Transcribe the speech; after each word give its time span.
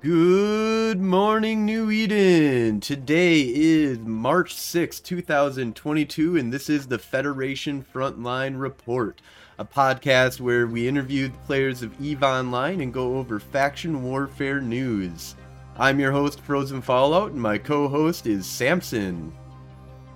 Good 0.00 0.98
morning, 0.98 1.66
New 1.66 1.90
Eden. 1.90 2.80
Today 2.80 3.42
is 3.42 3.98
March 3.98 4.54
6, 4.54 4.98
2022, 5.00 6.38
and 6.38 6.50
this 6.50 6.70
is 6.70 6.86
the 6.86 6.98
Federation 6.98 7.84
Frontline 7.92 8.58
Report, 8.58 9.20
a 9.58 9.64
podcast 9.66 10.40
where 10.40 10.66
we 10.66 10.88
interview 10.88 11.28
the 11.28 11.36
players 11.44 11.82
of 11.82 12.00
EVE 12.00 12.22
Online 12.22 12.80
and 12.80 12.94
go 12.94 13.18
over 13.18 13.38
faction 13.38 14.02
warfare 14.02 14.58
news. 14.58 15.34
I'm 15.76 16.00
your 16.00 16.12
host, 16.12 16.40
Frozen 16.40 16.80
Fallout, 16.80 17.32
and 17.32 17.40
my 17.42 17.58
co 17.58 17.86
host 17.86 18.26
is 18.26 18.46
Samson. 18.46 19.34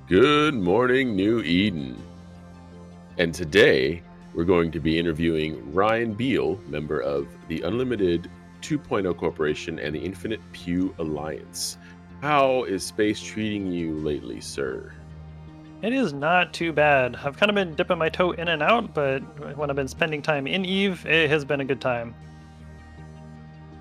Good 0.07 0.55
morning, 0.55 1.15
New 1.15 1.43
Eden. 1.43 2.03
And 3.19 3.35
today 3.35 4.03
we're 4.33 4.45
going 4.45 4.71
to 4.71 4.81
be 4.81 4.99
interviewing 4.99 5.75
Ryan 5.75 6.15
Beal, 6.15 6.59
member 6.69 7.01
of 7.01 7.29
the 7.49 7.61
Unlimited 7.61 8.31
2.0 8.63 9.17
Corporation 9.17 9.79
and 9.79 9.95
the 9.95 9.99
Infinite 9.99 10.41
Pew 10.53 10.95
Alliance. 10.99 11.79
How 12.21 12.65
is 12.65 12.85
space 12.85 13.21
treating 13.21 13.71
you 13.71 13.95
lately, 13.99 14.41
sir? 14.41 14.93
It 15.83 15.93
is 15.93 16.13
not 16.13 16.53
too 16.53 16.73
bad. 16.73 17.17
I've 17.17 17.37
kind 17.37 17.51
of 17.51 17.55
been 17.55 17.75
dipping 17.75 17.99
my 17.99 18.09
toe 18.09 18.33
in 18.33 18.49
and 18.49 18.63
out, 18.63 18.95
but 18.95 19.21
when 19.57 19.71
I've 19.71 19.77
been 19.77 19.87
spending 19.87 20.21
time 20.21 20.49
in 20.49 20.65
Eve, 20.65 21.07
it 21.07 21.31
has 21.31 21.45
been 21.45 21.61
a 21.61 21.65
good 21.65 21.81
time. 21.81 22.15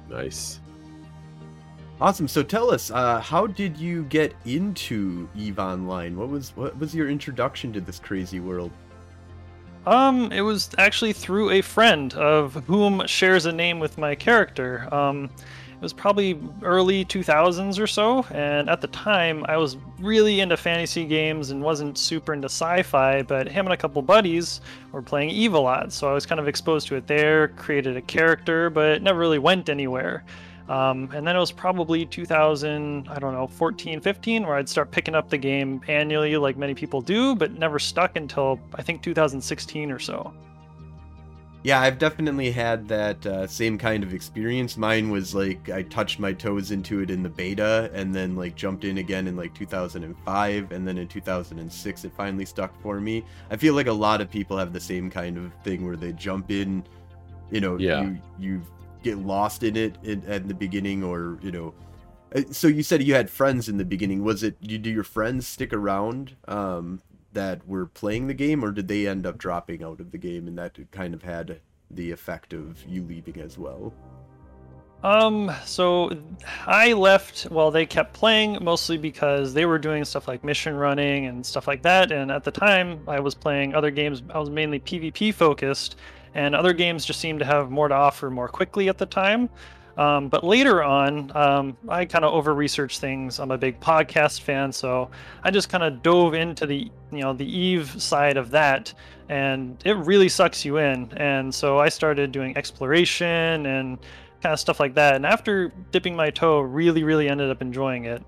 Nice. 0.08 0.60
Awesome. 2.00 2.28
So 2.28 2.44
tell 2.44 2.70
us, 2.70 2.92
uh, 2.92 3.20
how 3.20 3.48
did 3.48 3.76
you 3.76 4.04
get 4.04 4.36
into 4.46 5.28
Eve 5.36 5.58
Online? 5.58 6.16
What 6.16 6.30
was 6.30 6.56
what 6.56 6.78
was 6.78 6.94
your 6.94 7.10
introduction 7.10 7.74
to 7.74 7.82
this 7.82 7.98
crazy 7.98 8.40
world? 8.40 8.72
Um, 9.88 10.34
it 10.34 10.42
was 10.42 10.70
actually 10.78 11.14
through 11.14 11.52
a 11.52 11.62
friend 11.62 12.14
of 12.16 12.56
whom 12.66 13.08
shares 13.08 13.46
a 13.46 13.54
name 13.54 13.80
with 13.80 13.98
my 13.98 14.16
character. 14.16 14.94
Um, 14.94 15.30
it 15.78 15.82
was 15.82 15.94
probably 15.94 16.38
early 16.62 17.06
2000s 17.06 17.80
or 17.80 17.88
so, 17.88 18.26
and 18.32 18.70
at 18.70 18.82
the 18.82 18.88
time 18.88 19.46
I 19.48 19.56
was 19.56 19.78
really 20.00 20.42
into 20.42 20.58
fantasy 20.58 21.06
games 21.06 21.52
and 21.52 21.64
wasn't 21.64 21.98
super 21.98 22.34
into 22.34 22.48
sci-fi. 22.48 23.22
But 23.22 23.48
him 23.48 23.66
and 23.66 23.74
a 23.74 23.78
couple 23.78 24.02
buddies 24.02 24.60
were 24.92 25.02
playing 25.02 25.30
Eve 25.30 25.54
a 25.54 25.60
lot, 25.60 25.94
so 25.94 26.10
I 26.10 26.14
was 26.14 26.26
kind 26.26 26.42
of 26.42 26.50
exposed 26.50 26.90
to 26.90 26.96
it 26.96 27.08
there. 27.08 27.48
Created 27.48 27.96
a 27.96 28.02
character, 28.02 28.70
but 28.70 29.02
never 29.02 29.20
really 29.20 29.40
went 29.40 29.70
anywhere. 29.70 30.26
Um, 30.70 31.10
and 31.14 31.26
then 31.26 31.36
it 31.36 31.40
was 31.40 31.52
probably 31.52 32.06
2000, 32.06 33.08
I 33.08 33.20
don't 33.20 33.34
know, 33.34 33.48
14, 33.48 34.02
15, 34.02 34.46
where 34.46 34.56
I'd 34.56 34.68
start 34.68 34.92
picking 34.92 35.16
up 35.16 35.30
the 35.30 35.38
game 35.38 35.82
annually, 35.88 36.36
like 36.36 36.58
many 36.58 36.74
people 36.74 37.02
do, 37.02 37.36
but 37.36 37.54
never 37.54 37.80
stuck 37.80 38.18
until 38.18 38.60
I 38.76 38.82
think 38.82 39.02
2016 39.02 39.92
or 39.92 40.00
so. 40.00 40.34
Yeah, 41.64 41.82
I've 41.82 41.98
definitely 41.98 42.52
had 42.52 42.88
that 42.88 43.26
uh, 43.26 43.48
same 43.48 43.78
kind 43.78 44.04
of 44.04 44.14
experience. 44.14 44.78
Mine 44.78 45.10
was 45.10 45.34
like 45.36 45.70
I 45.70 45.82
touched 45.84 46.20
my 46.20 46.32
toes 46.32 46.72
into 46.72 47.02
it 47.02 47.10
in 47.10 47.24
the 47.24 47.30
beta 47.30 47.90
and 47.94 48.14
then 48.16 48.36
like 48.36 48.56
jumped 48.56 48.86
in 48.86 49.00
again 49.00 49.28
in 49.28 49.36
like 49.36 49.54
2005 49.54 50.72
and 50.72 50.88
then 50.88 50.98
in 50.98 51.08
2006 51.08 52.06
it 52.06 52.12
finally 52.16 52.46
stuck 52.46 52.80
for 52.82 53.02
me. 53.02 53.24
I 53.52 53.58
feel 53.58 53.74
like 53.74 53.88
a 53.88 53.92
lot 53.94 54.22
of 54.22 54.30
people 54.30 54.58
have 54.58 54.72
the 54.72 54.80
same 54.80 55.10
kind 55.10 55.38
of 55.38 55.52
thing 55.64 55.86
where 55.86 55.98
they 55.98 56.14
jump 56.14 56.52
in, 56.52 56.86
you 57.52 57.60
know, 57.60 57.78
Yeah. 57.78 58.02
you 58.04 58.18
you 58.40 58.62
get 59.10 59.18
lost 59.26 59.64
in 59.64 59.76
it 59.76 59.98
in, 60.04 60.24
at 60.26 60.48
the 60.48 60.54
beginning 60.54 61.04
or, 61.04 61.38
you 61.42 61.52
know, 61.52 61.74
uh, 62.36 62.42
so 62.52 62.68
you 62.68 62.84
said 62.84 63.02
you 63.02 63.14
had 63.14 63.30
friends 63.30 63.70
in 63.70 63.78
the 63.78 63.86
beginning. 63.86 64.24
Was 64.24 64.44
it 64.44 64.62
do 64.62 64.90
your 64.90 65.04
friends 65.04 65.48
stick 65.48 65.74
around 65.74 66.36
um 66.48 67.02
that 67.34 67.68
were 67.68 67.86
playing 67.86 68.28
the 68.28 68.34
game 68.34 68.64
or 68.64 68.72
did 68.72 68.88
they 68.88 69.08
end 69.08 69.26
up 69.26 69.38
dropping 69.38 69.84
out 69.84 70.00
of 70.00 70.12
the 70.12 70.18
game 70.18 70.48
and 70.48 70.58
that 70.58 70.78
kind 70.92 71.14
of 71.14 71.24
had 71.24 71.60
the 71.92 72.12
effect 72.12 72.54
of 72.54 72.84
you 72.86 73.04
leaving 73.04 73.40
as 73.40 73.58
well? 73.58 73.94
Um, 75.04 75.52
so 75.64 76.12
I 76.66 76.94
left 76.94 77.44
while 77.44 77.70
they 77.70 77.86
kept 77.86 78.14
playing, 78.14 78.58
mostly 78.62 78.98
because 78.98 79.54
they 79.54 79.66
were 79.66 79.78
doing 79.78 80.04
stuff 80.04 80.28
like 80.28 80.44
mission 80.44 80.76
running 80.76 81.28
and 81.28 81.46
stuff 81.46 81.68
like 81.68 81.84
that. 81.84 82.12
And 82.12 82.32
at 82.32 82.44
the 82.44 82.52
time, 82.52 83.02
I 83.08 83.20
was 83.20 83.36
playing 83.36 83.76
other 83.76 83.92
games. 83.92 84.24
I 84.34 84.40
was 84.40 84.50
mainly 84.50 84.80
PvP 84.80 85.34
focused, 85.34 85.98
and 86.38 86.54
other 86.56 86.72
games 86.72 87.04
just 87.04 87.20
seemed 87.20 87.40
to 87.40 87.46
have 87.46 87.72
more 87.72 87.88
to 87.88 87.96
offer 87.96 88.30
more 88.30 88.48
quickly 88.48 88.90
at 88.90 89.00
the 89.00 89.08
time. 89.08 89.50
Um, 89.98 90.30
but 90.30 90.44
later 90.44 90.84
on, 90.84 91.36
um, 91.36 91.76
I 91.90 92.06
kind 92.06 92.24
of 92.24 92.32
over 92.32 92.54
researched 92.54 93.02
things. 93.02 93.40
I'm 93.40 93.50
a 93.50 93.58
big 93.58 93.80
podcast 93.80 94.42
fan, 94.42 94.72
so 94.72 95.10
I 95.44 95.50
just 95.50 95.70
kind 95.70 95.84
of 95.84 96.04
dove 96.04 96.36
into 96.36 96.68
the 96.68 96.92
you 97.12 97.22
know 97.22 97.34
the 97.34 97.46
Eve 97.46 98.00
side 98.00 98.38
of 98.38 98.52
that, 98.52 98.94
and 99.30 99.82
it 99.84 99.98
really 99.98 100.30
sucks 100.30 100.64
you 100.64 100.78
in. 100.78 101.12
And 101.18 101.54
so 101.54 101.80
I 101.80 101.90
started 101.90 102.32
doing 102.32 102.56
exploration 102.56 103.66
and 103.66 103.98
kind 104.44 104.54
of 104.54 104.60
stuff 104.60 104.80
like 104.80 104.94
that. 104.94 105.16
And 105.16 105.26
after 105.26 105.70
dipping 105.92 106.16
my 106.16 106.30
toe, 106.30 106.60
really, 106.60 107.04
really 107.04 107.28
ended 107.28 107.50
up 107.50 107.64
enjoying 107.64 108.06
it. 108.06 108.24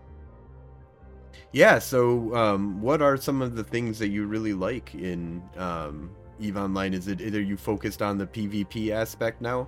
Yeah, 1.51 1.77
so 1.77 2.35
um, 2.35 2.81
what 2.81 3.03
are 3.03 3.17
some 3.17 3.43
of 3.43 3.55
the 3.55 3.63
things 3.63 3.99
that 3.99 4.09
you 4.09 4.25
really 4.25 4.53
like 4.53 4.95
in 4.95 5.43
um, 5.55 6.09
Eve 6.39 6.57
Online? 6.57 6.94
Is 6.94 7.07
it 7.07 7.22
are 7.22 7.41
you 7.41 7.57
focused 7.57 8.01
on 8.01 8.17
the 8.17 8.25
PvP 8.25 8.91
aspect 8.91 9.41
now? 9.41 9.67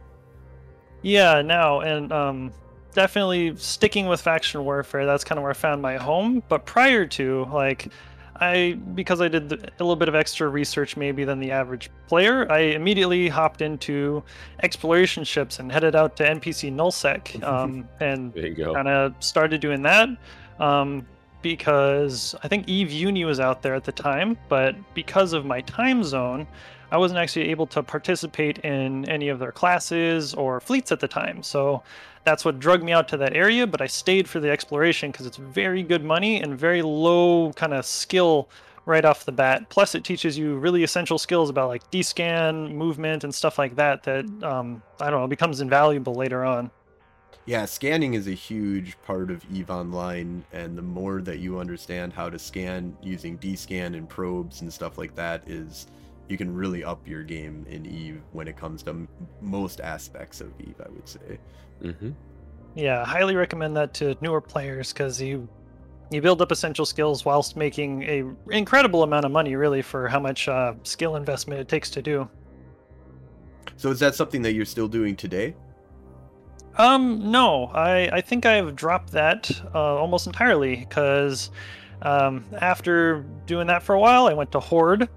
Yeah, 1.02 1.42
now 1.42 1.82
and 1.82 2.12
um, 2.12 2.52
definitely 2.94 3.56
sticking 3.56 4.08
with 4.08 4.22
faction 4.22 4.64
warfare. 4.64 5.06
That's 5.06 5.24
kind 5.24 5.38
of 5.38 5.44
where 5.44 5.52
I 5.52 5.56
found 5.56 5.82
my 5.82 5.98
home. 5.98 6.44
But 6.48 6.66
prior 6.66 7.06
to, 7.08 7.46
like, 7.52 7.92
I 8.36 8.78
because 8.96 9.22
I 9.22 9.28
did 9.28 9.50
the, 9.50 9.56
a 9.58 9.84
little 9.84 9.96
bit 9.96 10.10
of 10.10 10.16
extra 10.16 10.48
research 10.48 10.98
maybe 10.98 11.24
than 11.24 11.40
the 11.40 11.52
average 11.52 11.90
player, 12.08 12.52
I 12.52 12.60
immediately 12.60 13.28
hopped 13.28 13.62
into 13.62 14.24
exploration 14.64 15.24
ships 15.24 15.60
and 15.60 15.72
headed 15.72 15.96
out 15.96 16.16
to 16.18 16.24
NPC 16.24 16.74
nullsec 16.74 17.44
um, 17.48 17.88
and 18.00 18.34
There 18.34 18.48
you 18.48 18.56
go. 18.56 18.74
kind 18.74 18.88
of 18.88 19.14
started 19.20 19.62
doing 19.62 19.82
that 19.84 20.10
um, 20.60 21.06
because 21.42 22.36
I 22.44 22.48
think 22.48 22.68
Eve 22.68 22.92
Uni 22.92 23.26
was 23.26 23.40
out 23.40 23.62
there 23.62 23.76
at 23.76 23.84
the 23.84 23.92
time, 23.92 24.38
but 24.50 24.76
because 24.94 25.34
of 25.34 25.46
my 25.46 25.62
time 25.62 26.04
zone, 26.04 26.48
I 26.92 26.98
wasn't 26.98 27.20
actually 27.20 27.50
able 27.50 27.68
to 27.68 27.82
participate 27.82 28.60
in 28.60 29.08
any 29.10 29.30
of 29.30 29.40
their 29.40 29.52
classes 29.52 30.34
or 30.34 30.60
fleets 30.60 30.92
at 30.92 31.00
the 31.00 31.08
time. 31.08 31.42
So 31.42 31.84
that's 32.26 32.44
what 32.44 32.60
drug 32.60 32.84
me 32.84 32.92
out 32.92 33.08
to 33.10 33.18
that 33.18 33.36
area, 33.36 33.66
but 33.66 33.82
I 33.82 33.88
stayed 33.88 34.28
for 34.28 34.40
the 34.40 34.50
exploration 34.50 35.12
because 35.12 35.26
it's 35.26 35.38
very 35.38 35.84
good 35.84 36.04
money 36.04 36.42
and 36.42 36.58
very 36.58 36.82
low 36.82 37.54
kind 37.54 37.74
of 37.74 37.86
skill 37.86 38.50
right 38.86 39.06
off 39.06 39.26
the 39.26 39.32
bat. 39.32 39.70
Plus, 39.70 39.96
it 39.96 40.04
teaches 40.04 40.38
you 40.38 40.58
really 40.58 40.84
essential 40.84 41.18
skills 41.18 41.50
about 41.50 41.70
like 41.70 41.90
D-scan, 41.92 42.76
movement, 42.76 43.24
and 43.24 43.34
stuff 43.34 43.58
like 43.58 43.76
that 43.76 44.04
that 44.04 44.26
um, 44.44 44.82
I 45.00 45.10
don't 45.10 45.22
know 45.22 45.28
becomes 45.28 45.62
invaluable 45.62 46.16
later 46.16 46.44
on. 46.44 46.72
Yeah, 47.52 47.66
scanning 47.66 48.14
is 48.14 48.28
a 48.28 48.34
huge 48.34 48.96
part 49.02 49.30
of 49.30 49.44
EVE 49.52 49.70
Online, 49.70 50.42
and 50.54 50.78
the 50.78 50.82
more 50.82 51.22
that 51.24 51.40
you 51.40 51.60
understand 51.60 52.14
how 52.14 52.30
to 52.30 52.40
scan 52.40 52.96
using 53.04 53.36
D-scan 53.36 53.96
and 53.96 54.08
probes 54.08 54.62
and 54.62 54.72
stuff 54.72 54.98
like 54.98 55.14
that, 55.16 55.44
is 55.50 55.88
you 56.30 56.38
can 56.38 56.56
really 56.56 56.86
up 56.86 57.06
your 57.06 57.24
game 57.24 57.66
in 57.70 57.86
EVE 57.86 58.22
when 58.32 58.48
it 58.48 58.56
comes 58.56 58.84
to 58.84 58.92
m- 58.92 59.10
most 59.42 59.82
aspects 59.82 60.40
of 60.40 60.54
EVE. 60.62 60.76
I 60.80 60.90
would 60.92 61.10
say. 61.10 61.40
hmm 61.82 62.12
Yeah, 62.74 63.04
highly 63.04 63.36
recommend 63.36 63.76
that 63.76 63.94
to 63.96 64.16
newer 64.22 64.40
players 64.40 64.94
because 64.94 65.22
you 65.22 65.50
you 66.10 66.22
build 66.22 66.42
up 66.42 66.54
essential 66.54 66.86
skills 66.86 67.26
whilst 67.26 67.58
making 67.58 68.04
a 68.04 68.24
incredible 68.52 69.04
amount 69.04 69.26
of 69.26 69.32
money, 69.34 69.58
really, 69.58 69.82
for 69.82 70.08
how 70.08 70.22
much 70.22 70.48
uh, 70.48 70.74
skill 70.84 71.18
investment 71.18 71.60
it 71.60 71.68
takes 71.68 71.90
to 71.90 72.02
do. 72.02 72.30
So 73.76 73.90
is 73.90 74.00
that 74.00 74.16
something 74.16 74.42
that 74.44 74.54
you're 74.54 74.64
still 74.64 74.88
doing 74.88 75.18
today? 75.18 75.54
Um, 76.78 77.32
no, 77.32 77.66
I 77.74 78.10
I 78.12 78.22
think 78.22 78.46
I've 78.46 78.76
dropped 78.76 79.12
that 79.12 79.52
uh, 79.76 79.96
almost 79.98 80.26
entirely 80.28 80.78
because 80.78 81.52
um, 82.02 82.46
after 82.60 83.26
doing 83.46 83.68
that 83.68 83.84
for 83.84 83.94
a 83.96 84.00
while, 84.00 84.28
I 84.28 84.34
went 84.34 84.52
to 84.54 84.60
Horde. 84.60 85.08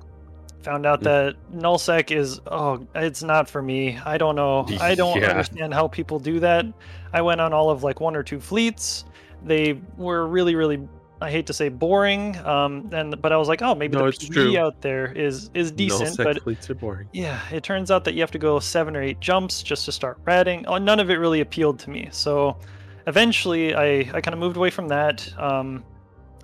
Found 0.63 0.87
out 0.87 1.01
Mm. 1.01 1.05
that 1.05 1.37
nullsec 1.55 2.11
is 2.11 2.41
oh, 2.47 2.87
it's 2.95 3.23
not 3.23 3.49
for 3.49 3.61
me. 3.63 3.99
I 4.05 4.17
don't 4.19 4.35
know. 4.37 4.67
I 4.81 4.95
don't 5.03 5.21
Yeah. 5.21 5.29
understand 5.31 5.75
how 5.75 5.89
people 5.89 6.19
do 6.19 6.41
that. 6.41 6.67
I 7.13 7.23
went 7.23 7.41
on 7.41 7.53
all 7.53 7.71
of 7.71 7.83
like 7.85 8.01
one 8.01 8.17
or 8.17 8.23
two 8.23 8.41
fleets. 8.41 9.05
They 9.45 9.79
were 9.99 10.27
really, 10.27 10.55
really. 10.55 10.89
I 11.21 11.31
hate 11.31 11.47
to 11.47 11.53
say 11.53 11.69
boring. 11.69 12.37
Um, 12.39 12.91
and 12.93 13.21
but 13.23 13.33
I 13.33 13.37
was 13.37 13.49
like, 13.49 13.63
oh, 13.63 13.75
maybe 13.75 13.97
No, 13.97 14.07
the 14.11 14.13
PvE 14.17 14.33
true. 14.33 14.59
out 14.59 14.81
there 14.83 15.13
is 15.13 15.51
is 15.55 15.71
decent, 15.71 16.19
Nullsec 16.19 16.45
but 16.45 16.71
are 16.71 16.75
boring. 16.75 17.09
yeah, 17.13 17.41
it 17.53 17.63
turns 17.63 17.91
out 17.91 18.05
that 18.05 18.15
you 18.15 18.21
have 18.21 18.31
to 18.33 18.39
go 18.39 18.59
seven 18.59 18.97
or 18.97 19.03
eight 19.03 19.21
jumps 19.21 19.63
just 19.63 19.85
to 19.87 19.93
start 19.93 20.19
ratting. 20.25 20.67
Oh, 20.67 20.79
none 20.79 21.01
of 21.01 21.11
it 21.11 21.15
really 21.17 21.41
appealed 21.41 21.79
to 21.81 21.91
me. 21.91 22.09
So 22.11 22.59
eventually, 23.07 23.75
I, 23.75 24.01
I 24.13 24.21
kind 24.21 24.35
of 24.35 24.39
moved 24.39 24.57
away 24.57 24.71
from 24.71 24.89
that, 24.89 25.33
um, 25.39 25.85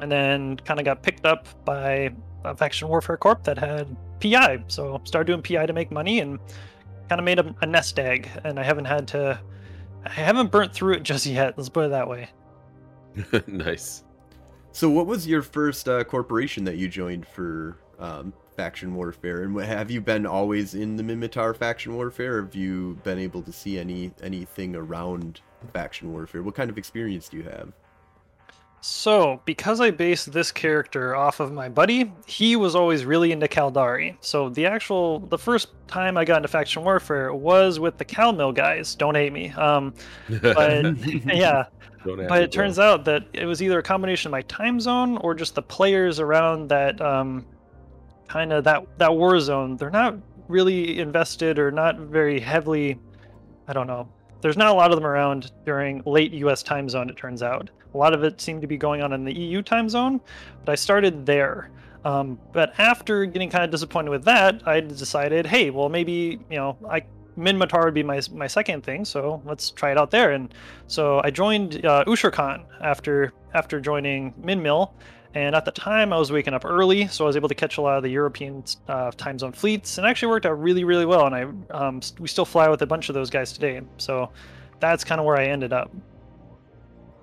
and 0.01 0.11
then 0.11 0.57
kind 0.59 0.79
of 0.81 0.85
got 0.87 1.03
picked 1.03 1.27
up 1.27 1.47
by 1.65 2.11
a 2.45 2.57
Faction 2.57 2.89
Warfare 2.89 3.17
Corp 3.19 3.45
that 3.45 3.59
had 3.59 3.95
PI. 4.21 4.65
So 4.69 5.01
started 5.05 5.27
doing 5.27 5.43
PI 5.43 5.67
to 5.67 5.73
make 5.73 5.91
money 5.91 6.21
and 6.21 6.39
kind 7.09 7.19
of 7.19 7.25
made 7.25 7.39
a, 7.39 7.55
a 7.61 7.67
nest 7.67 7.99
egg. 7.99 8.31
And 8.45 8.59
I 8.59 8.63
haven't 8.63 8.87
had 8.87 9.09
to, 9.09 9.39
I 10.07 10.09
haven't 10.11 10.51
burnt 10.51 10.73
through 10.73 10.95
it 10.95 11.03
just 11.13 11.27
yet. 11.27 11.55
Let's 11.59 11.69
put 11.69 11.87
it 11.87 11.91
that 11.91 12.09
way. 12.09 12.31
nice. 13.47 14.05
So, 14.73 14.89
what 14.89 15.07
was 15.07 15.27
your 15.27 15.43
first 15.43 15.89
uh, 15.89 16.05
corporation 16.05 16.65
that 16.65 16.77
you 16.77 16.89
joined 16.89 17.27
for 17.27 17.77
um, 17.99 18.33
faction 18.57 18.95
warfare? 18.95 19.43
And 19.43 19.59
have 19.61 19.91
you 19.91 20.01
been 20.01 20.27
always 20.27 20.75
in 20.75 20.97
the 20.97 21.03
Minmatar 21.03 21.57
faction 21.57 21.95
warfare? 21.95 22.43
Have 22.43 22.55
you 22.55 22.99
been 23.03 23.19
able 23.19 23.43
to 23.43 23.53
see 23.53 23.79
any 23.79 24.13
anything 24.23 24.77
around 24.77 25.41
faction 25.73 26.13
warfare? 26.13 26.43
What 26.43 26.55
kind 26.55 26.71
of 26.71 26.79
experience 26.79 27.29
do 27.29 27.39
you 27.39 27.43
have? 27.45 27.73
So, 28.83 29.43
because 29.45 29.81
I 29.81 29.91
based 29.91 30.33
this 30.33 30.51
character 30.51 31.15
off 31.15 31.41
of 31.41 31.53
my 31.53 31.69
buddy, 31.69 32.11
he 32.27 32.57
was 32.57 32.75
always 32.75 33.05
really 33.05 33.31
into 33.31 33.47
Caldari. 33.47 34.17
So, 34.21 34.49
the 34.49 34.65
actual, 34.65 35.19
the 35.19 35.37
first 35.37 35.69
time 35.87 36.17
I 36.17 36.25
got 36.25 36.39
into 36.39 36.49
Faction 36.49 36.83
Warfare 36.83 37.35
was 37.35 37.79
with 37.79 37.99
the 37.99 38.07
Cal 38.07 38.33
Mill 38.33 38.53
guys. 38.53 38.95
Don't 38.95 39.17
hate 39.17 39.35
me. 39.35 39.51
Um, 39.51 39.93
but 40.41 40.97
yeah, 41.27 41.67
but 42.05 42.43
it 42.43 42.53
turns 42.53 42.79
out 42.79 43.05
that 43.05 43.25
it 43.33 43.45
was 43.45 43.63
either 43.63 43.79
a 43.79 43.83
combination 43.83 44.29
of 44.29 44.33
my 44.33 44.43
time 44.43 44.81
zone 44.81 45.19
or 45.19 45.35
just 45.35 45.55
the 45.55 45.63
players 45.63 46.21
around 46.21 46.69
that 46.69 47.01
um, 47.01 47.45
kind 48.29 48.53
of 48.53 48.65
that 48.65 48.87
that 48.99 49.15
war 49.15 49.39
zone. 49.41 49.77
They're 49.77 49.91
not 49.91 50.17
really 50.49 50.99
invested 50.99 51.59
or 51.59 51.71
not 51.71 51.99
very 51.99 52.41
heavily. 52.41 52.99
I 53.69 53.73
don't 53.73 53.87
know. 53.87 54.09
There's 54.41 54.57
not 54.57 54.69
a 54.69 54.73
lot 54.73 54.91
of 54.91 54.97
them 54.97 55.07
around 55.07 55.53
during 55.67 56.03
late 56.07 56.33
U.S. 56.33 56.63
time 56.63 56.89
zone. 56.89 57.11
It 57.11 57.17
turns 57.17 57.43
out 57.43 57.71
a 57.95 57.99
lot 57.99 58.15
of 58.15 58.25
it 58.25 58.41
seemed 58.41 58.61
to 58.63 58.67
be 58.67 58.77
going 58.77 59.03
on 59.03 59.13
in 59.13 59.25
the 59.25 59.37
EU 59.37 59.63
time 59.63 59.89
zone, 59.89 60.21
but 60.65 60.73
I 60.73 60.75
started 60.75 61.27
there. 61.27 61.71
Um, 62.05 62.39
but 62.53 62.79
after 62.79 63.27
getting 63.27 63.51
kind 63.51 63.65
of 63.65 63.71
disappointed 63.71 64.11
with 64.11 64.25
that, 64.25 64.67
I 64.67 64.81
decided, 64.81 65.47
hey, 65.47 65.71
well, 65.71 65.89
maybe 65.89 66.41
you 66.51 66.57
know, 66.57 66.79
I 66.89 67.05
Minmatar 67.39 67.85
would 67.85 67.95
be 67.95 68.03
my 68.03 68.21
my 68.33 68.47
second 68.47 68.83
thing, 68.83 69.05
so 69.05 69.43
let's 69.45 69.71
try 69.71 69.91
it 69.91 69.99
out 69.99 70.11
there. 70.11 70.33
And 70.33 70.53
so 70.87 71.21
I 71.25 71.31
joined 71.31 71.85
uh, 71.85 72.05
Ushra'Khan 72.07 72.65
after 72.83 73.33
after 73.55 73.81
joining 73.81 74.33
Minmil, 74.35 74.93
and 75.35 75.55
at 75.55 75.65
the 75.65 75.71
time 75.71 76.13
I 76.13 76.19
was 76.19 76.33
waking 76.33 76.55
up 76.55 76.65
early, 76.65 77.07
so 77.09 77.25
I 77.25 77.27
was 77.27 77.37
able 77.37 77.49
to 77.49 77.55
catch 77.55 77.79
a 77.79 77.81
lot 77.81 77.97
of 77.97 78.03
the 78.03 78.11
European 78.11 78.65
uh, 78.89 79.11
time 79.13 79.39
zone 79.39 79.53
fleets, 79.53 79.99
and 79.99 80.07
actually 80.07 80.29
worked 80.29 80.47
out 80.47 80.61
really 80.61 80.85
really 80.85 81.07
well. 81.07 81.27
And 81.27 81.35
I 81.35 81.43
um, 81.77 82.01
we 82.19 82.29
still 82.29 82.45
fly 82.45 82.69
with 82.69 82.83
a 82.83 82.87
bunch 82.87 83.09
of 83.09 83.15
those 83.15 83.31
guys 83.31 83.53
today, 83.53 83.81
so 83.97 84.31
that's 84.81 85.05
kind 85.05 85.21
of 85.21 85.27
where 85.27 85.37
I 85.37 85.47
ended 85.47 85.73
up. 85.73 85.91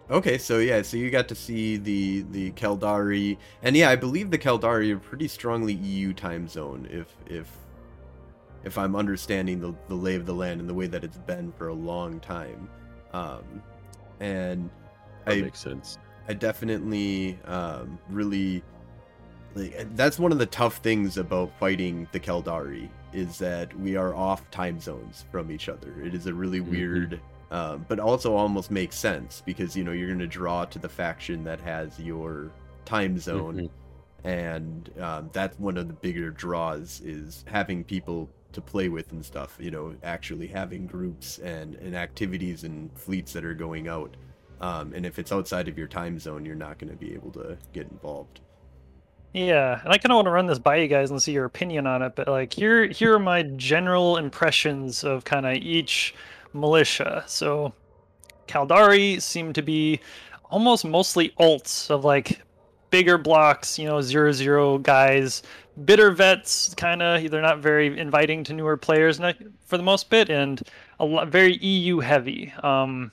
Okay, 0.10 0.38
so 0.38 0.60
yeah, 0.60 0.81
so 0.83 0.95
you 0.95 1.10
got 1.10 1.27
to 1.27 1.36
see 1.36 1.75
the 1.75 2.21
the 2.31 2.51
Caldari, 2.51 3.38
and 3.62 3.75
yeah, 3.75 3.89
I 3.89 3.98
believe 3.98 4.31
the 4.31 4.38
Caldari 4.38 4.92
are 4.94 5.00
pretty 5.00 5.27
strongly 5.27 5.74
EU 5.74 6.13
time 6.13 6.48
zone. 6.48 6.88
If 6.89 7.07
if 7.25 7.51
if 8.68 8.78
I'm 8.78 8.96
understanding 8.96 9.60
the 9.62 9.74
the 9.88 9.96
lay 9.96 10.16
of 10.16 10.25
the 10.25 10.34
land 10.36 10.60
and 10.62 10.69
the 10.69 10.74
way 10.74 10.88
that 10.88 11.04
it's 11.04 11.18
been 11.18 11.52
for 11.54 11.69
a 11.69 11.74
long 11.74 12.19
time, 12.19 12.69
um, 13.14 13.64
and 14.19 14.69
that 15.25 15.40
I 15.40 15.42
makes 15.42 15.60
sense. 15.60 15.98
I 16.28 16.34
definitely 16.34 17.40
um, 17.46 18.00
really 18.10 18.64
like 19.56 19.96
that's 19.96 20.19
one 20.19 20.31
of 20.31 20.40
the 20.40 20.46
tough 20.46 20.78
things 20.78 21.18
about 21.18 21.58
fighting 21.60 22.08
the 22.12 22.19
Caldari 22.19 22.90
is 23.14 23.38
that 23.40 23.74
we 23.80 23.96
are 23.96 24.16
off 24.16 24.50
time 24.52 24.80
zones 24.80 25.25
from 25.31 25.52
each 25.52 25.70
other. 25.70 26.02
It 26.02 26.13
is 26.13 26.28
a 26.28 26.34
really 26.34 26.62
Mhm. 26.66 26.70
weird 26.70 27.22
um, 27.52 27.86
but 27.88 28.00
also 28.00 28.36
almost 28.36 28.72
makes 28.72 28.98
sense 28.98 29.42
because 29.46 29.75
you 29.75 29.84
know 29.84 29.94
you're 29.94 30.08
going 30.08 30.20
to 30.20 30.28
draw 30.28 30.66
to 30.66 30.80
the 30.80 30.90
faction 30.90 31.44
that 31.46 31.62
has 31.62 32.00
your 32.00 32.52
time 32.86 33.18
zone 33.18 33.63
Mhm. 33.63 33.70
and 34.25 34.92
um, 35.00 35.30
that's 35.34 35.58
one 35.60 35.78
of 35.78 35.88
the 35.88 35.94
bigger 35.94 36.30
draws 36.31 37.02
is 37.02 37.46
having 37.48 37.84
people 37.86 38.30
to 38.52 38.62
play 38.62 38.90
with 38.90 39.12
and 39.12 39.24
stuff 39.26 39.58
you 39.60 39.72
know 39.72 39.96
actually 40.04 40.48
having 40.48 40.88
groups 40.88 41.40
and, 41.40 41.76
and 41.76 41.96
activities 41.96 42.64
and 42.64 42.92
fleets 42.98 43.34
that 43.34 43.46
are 43.46 43.54
going 43.54 43.88
out 43.88 44.16
um, 44.62 44.94
and 44.94 45.06
if 45.06 45.20
it's 45.20 45.32
outside 45.32 45.68
of 45.68 45.78
your 45.78 45.88
time 45.88 46.18
zone 46.18 46.46
you're 46.46 46.56
not 46.56 46.80
going 46.80 46.90
to 46.90 46.98
be 46.98 47.14
able 47.14 47.32
to 47.32 47.58
get 47.74 47.88
involved 47.92 48.40
Yeah, 49.34 49.82
and 49.84 49.94
I 49.94 49.98
kind 49.98 50.12
of 50.12 50.16
want 50.16 50.26
to 50.26 50.32
run 50.32 50.48
this 50.48 50.58
by 50.58 50.78
you 50.78 50.88
guys 50.88 51.12
and 51.12 51.22
see 51.22 51.34
your 51.34 51.46
opinion 51.46 51.86
on 51.86 52.02
it. 52.02 52.16
But 52.16 52.28
like, 52.28 52.54
here, 52.54 52.88
here 52.88 53.14
are 53.14 53.20
my 53.20 53.44
general 53.44 54.18
impressions 54.18 55.04
of 55.04 55.26
kind 55.26 55.46
of 55.46 55.56
each 55.58 56.16
militia. 56.54 57.24
So, 57.28 57.74
Caldari 58.48 59.22
seem 59.22 59.54
to 59.54 59.62
be 59.62 60.00
almost 60.50 60.86
mostly 60.86 61.34
alts 61.40 61.92
of 61.92 62.06
like 62.06 62.42
bigger 62.90 63.18
blocks, 63.18 63.78
you 63.78 63.86
know, 63.86 64.02
zero 64.02 64.32
zero 64.32 64.78
guys. 64.78 65.44
Bitter 65.85 66.12
vets, 66.12 66.74
kind 66.75 67.01
of, 67.01 67.29
they're 67.29 67.41
not 67.41 67.59
very 67.59 68.00
inviting 68.00 68.44
to 68.45 68.53
newer 68.53 68.77
players 68.77 69.19
for 69.65 69.77
the 69.77 69.83
most 69.83 70.09
bit, 70.09 70.29
and 70.29 70.62
a 71.00 71.06
lot 71.06 71.27
very 71.27 71.57
EU 71.57 72.00
heavy. 72.00 72.53
Um, 72.63 73.12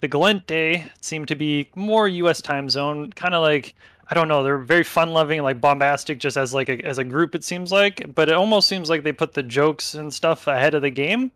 the 0.00 0.08
Gallente 0.08 0.88
seem 1.00 1.26
to 1.26 1.34
be 1.34 1.68
more 1.74 2.08
U.S. 2.08 2.40
time 2.40 2.70
zone, 2.70 3.12
kind 3.12 3.34
of 3.34 3.42
like 3.42 3.74
I 4.10 4.14
don't 4.14 4.28
know. 4.28 4.42
They're 4.42 4.58
very 4.58 4.84
fun 4.84 5.10
loving, 5.10 5.42
like 5.42 5.60
bombastic, 5.60 6.18
just 6.18 6.36
as 6.38 6.54
like 6.54 6.70
a, 6.70 6.80
as 6.84 6.96
a 6.96 7.04
group. 7.04 7.34
It 7.34 7.44
seems 7.44 7.70
like, 7.70 8.14
but 8.14 8.30
it 8.30 8.34
almost 8.34 8.66
seems 8.68 8.88
like 8.88 9.02
they 9.02 9.12
put 9.12 9.34
the 9.34 9.42
jokes 9.42 9.94
and 9.94 10.12
stuff 10.12 10.46
ahead 10.46 10.74
of 10.74 10.82
the 10.82 10.90
game. 10.90 11.30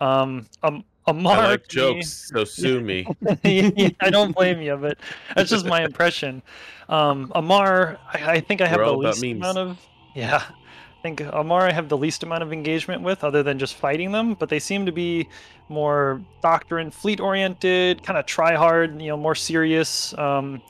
Um, 0.00 0.46
um 0.62 0.84
Amarr, 1.06 1.38
I 1.38 1.48
like 1.52 1.68
jokes, 1.68 2.30
so 2.30 2.44
sue 2.44 2.80
me. 2.80 3.06
I 3.44 4.10
don't 4.10 4.34
blame 4.34 4.60
you, 4.60 4.76
but 4.76 4.98
that's 5.34 5.48
just 5.48 5.64
my 5.64 5.82
impression. 5.82 6.42
Um, 6.90 7.32
Amarr, 7.34 7.98
I, 8.12 8.32
I 8.32 8.40
think 8.40 8.60
I 8.60 8.66
have 8.66 8.78
We're 8.78 8.86
the 8.86 8.96
least 8.96 9.22
amount 9.22 9.56
of 9.56 9.78
yeah. 10.18 10.42
I 10.42 11.00
think 11.02 11.20
Amarr 11.20 11.62
I 11.62 11.72
have 11.72 11.88
the 11.88 11.96
least 11.96 12.22
amount 12.24 12.42
of 12.42 12.52
engagement 12.52 13.02
with, 13.02 13.22
other 13.22 13.42
than 13.44 13.58
just 13.58 13.74
fighting 13.76 14.10
them. 14.12 14.34
But 14.34 14.48
they 14.48 14.58
seem 14.58 14.84
to 14.86 14.92
be 14.92 15.28
more 15.68 16.20
doctrine, 16.42 16.90
fleet 16.90 17.20
oriented, 17.20 18.02
kind 18.02 18.18
of 18.18 18.26
try 18.26 18.54
hard, 18.54 19.00
you 19.00 19.08
know, 19.08 19.16
more 19.16 19.34
serious. 19.36 20.16
Um, 20.18 20.60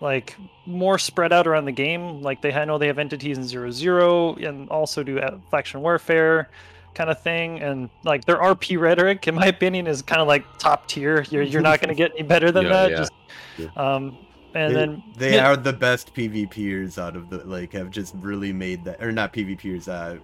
like 0.00 0.36
more 0.66 0.98
spread 0.98 1.32
out 1.32 1.46
around 1.46 1.64
the 1.64 1.72
game. 1.72 2.20
Like 2.20 2.42
they 2.42 2.52
I 2.52 2.64
know 2.66 2.76
they 2.78 2.88
have 2.88 2.98
entities 2.98 3.38
in 3.38 3.44
zero 3.44 3.70
zero 3.70 4.34
and 4.34 4.68
also 4.68 5.02
do 5.02 5.18
uh, 5.18 5.38
faction 5.50 5.80
warfare 5.80 6.50
kind 6.94 7.08
of 7.08 7.22
thing. 7.22 7.60
And 7.60 7.88
like 8.04 8.24
their 8.26 8.36
RP 8.36 8.78
rhetoric, 8.78 9.26
in 9.28 9.34
my 9.34 9.46
opinion, 9.46 9.86
is 9.86 10.02
kind 10.02 10.20
of 10.20 10.28
like 10.28 10.44
top 10.58 10.86
tier. 10.88 11.24
You're 11.30 11.44
you're 11.44 11.62
not 11.62 11.80
going 11.80 11.88
to 11.88 11.94
get 11.94 12.10
any 12.12 12.24
better 12.28 12.50
than 12.52 12.64
Yeah, 12.70 12.72
that. 12.72 12.90
yeah. 12.90 12.96
Just 12.96 13.12
Yeah. 13.56 13.68
um, 13.76 14.18
and 14.56 14.74
they, 14.74 14.78
then 14.86 15.02
they 15.16 15.30
mid- 15.32 15.40
are 15.40 15.56
the 15.56 15.72
best 15.72 16.14
PvPers 16.14 16.98
out 16.98 17.16
of 17.16 17.30
the 17.30 17.38
like 17.44 17.72
have 17.72 17.90
just 17.90 18.14
really 18.16 18.52
made 18.52 18.84
that 18.84 19.02
or 19.02 19.12
not 19.12 19.32
PvPers. 19.32 19.88
Uh, 19.88 20.18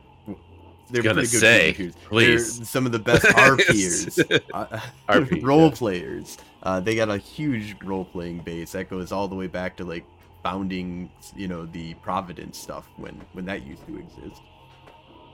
they're 0.90 1.02
Gonna 1.02 1.14
pretty 1.14 1.30
good 1.30 1.40
say, 1.40 1.74
PvPers. 1.78 1.94
please. 2.04 2.56
They're 2.58 2.66
some 2.66 2.86
of 2.86 2.92
the 2.92 2.98
best 2.98 3.24
RPers, 3.26 4.40
uh, 4.52 4.80
RP, 5.08 5.42
role 5.42 5.68
yeah. 5.68 5.74
players. 5.74 6.38
Uh, 6.62 6.80
they 6.80 6.94
got 6.94 7.08
a 7.08 7.16
huge 7.18 7.76
role 7.82 8.04
playing 8.04 8.38
base 8.40 8.72
that 8.72 8.88
goes 8.90 9.10
all 9.10 9.26
the 9.26 9.34
way 9.34 9.46
back 9.46 9.76
to 9.78 9.84
like 9.84 10.04
founding, 10.42 11.10
you 11.34 11.48
know, 11.48 11.66
the 11.66 11.94
Providence 11.94 12.58
stuff 12.58 12.86
when 12.96 13.20
when 13.32 13.44
that 13.46 13.66
used 13.66 13.86
to 13.86 13.96
exist. 13.98 14.42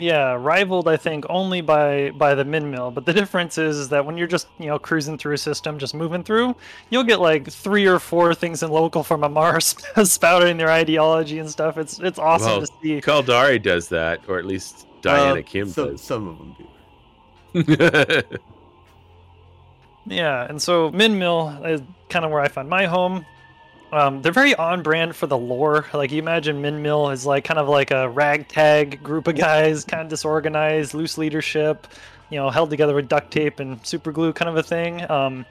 Yeah, 0.00 0.35
rivaled 0.38 0.87
I 0.87 0.97
think 0.97 1.25
only 1.28 1.61
by 1.61 2.11
by 2.12 2.35
the 2.37 2.45
min 2.45 2.71
mill. 2.71 2.90
But 2.93 3.05
the 3.05 3.12
difference 3.12 3.59
is, 3.59 3.76
is 3.78 3.88
that 3.88 4.07
when 4.07 4.17
you're 4.17 4.28
just 4.28 4.47
you 4.59 4.67
know 4.67 4.78
cruising 4.78 5.19
through 5.19 5.35
a 5.35 5.38
system, 5.38 5.76
just 5.78 5.93
moving 5.95 6.23
through, 6.23 6.55
you'll 6.90 7.02
get 7.05 7.21
like 7.21 7.50
three 7.50 7.87
or 7.87 7.99
four 7.99 8.33
things 8.35 8.62
in 8.62 8.71
local 8.71 9.02
from 9.02 9.23
Amarrs 9.23 9.75
spouting 10.09 10.57
their 10.57 10.71
ideology 10.71 11.40
and 11.40 11.50
stuff. 11.50 11.76
It's 11.78 11.99
it's 11.99 12.19
awesome 12.19 12.49
Well, 12.49 12.61
to 12.61 12.67
see. 12.83 13.00
Caldari 13.00 13.61
does 13.61 13.88
that, 13.88 14.21
or 14.28 14.38
at 14.38 14.45
least 14.45 14.87
Diana 15.02 15.40
Uh, 15.40 15.43
Kim 15.45 15.69
so- 15.69 15.90
does. 15.90 16.00
Some 16.00 16.28
of 16.28 16.38
them 16.38 16.57
do. 17.55 18.23
Yeah, 20.07 20.47
and 20.49 20.61
so 20.62 20.90
Min 20.90 21.19
Mill 21.19 21.49
is 21.67 21.83
kind 22.09 22.25
of 22.25 22.31
where 22.31 22.40
I 22.40 22.49
find 22.49 22.69
my 22.69 22.87
home. 22.87 23.26
Um, 23.92 24.21
they're 24.21 24.33
very 24.33 24.54
on 24.54 24.83
brand 24.83 25.16
for 25.16 25.26
the 25.26 25.38
lore. 25.38 25.87
Like 25.95 26.12
you 26.12 26.18
imagine 26.21 26.61
Min 26.61 26.83
Mill 26.83 27.09
is 27.11 27.25
like 27.25 27.45
kind 27.45 27.59
of 27.59 27.68
like 27.68 27.90
a 27.90 28.09
ragtag 28.09 29.02
group 29.02 29.26
of 29.28 29.37
guys, 29.37 29.85
kind 29.85 30.02
of 30.02 30.09
disorganized, 30.09 30.92
loose 30.95 31.16
leadership, 31.16 31.87
you 32.30 32.38
know, 32.38 32.50
held 32.50 32.68
together 32.71 32.95
with 32.95 33.09
duct 33.09 33.30
tape 33.30 33.61
and 33.61 33.85
super 33.87 34.12
glue 34.12 34.33
kind 34.33 34.49
of 34.49 34.57
a 34.57 34.62
thing. 34.62 35.11
Um, 35.11 35.47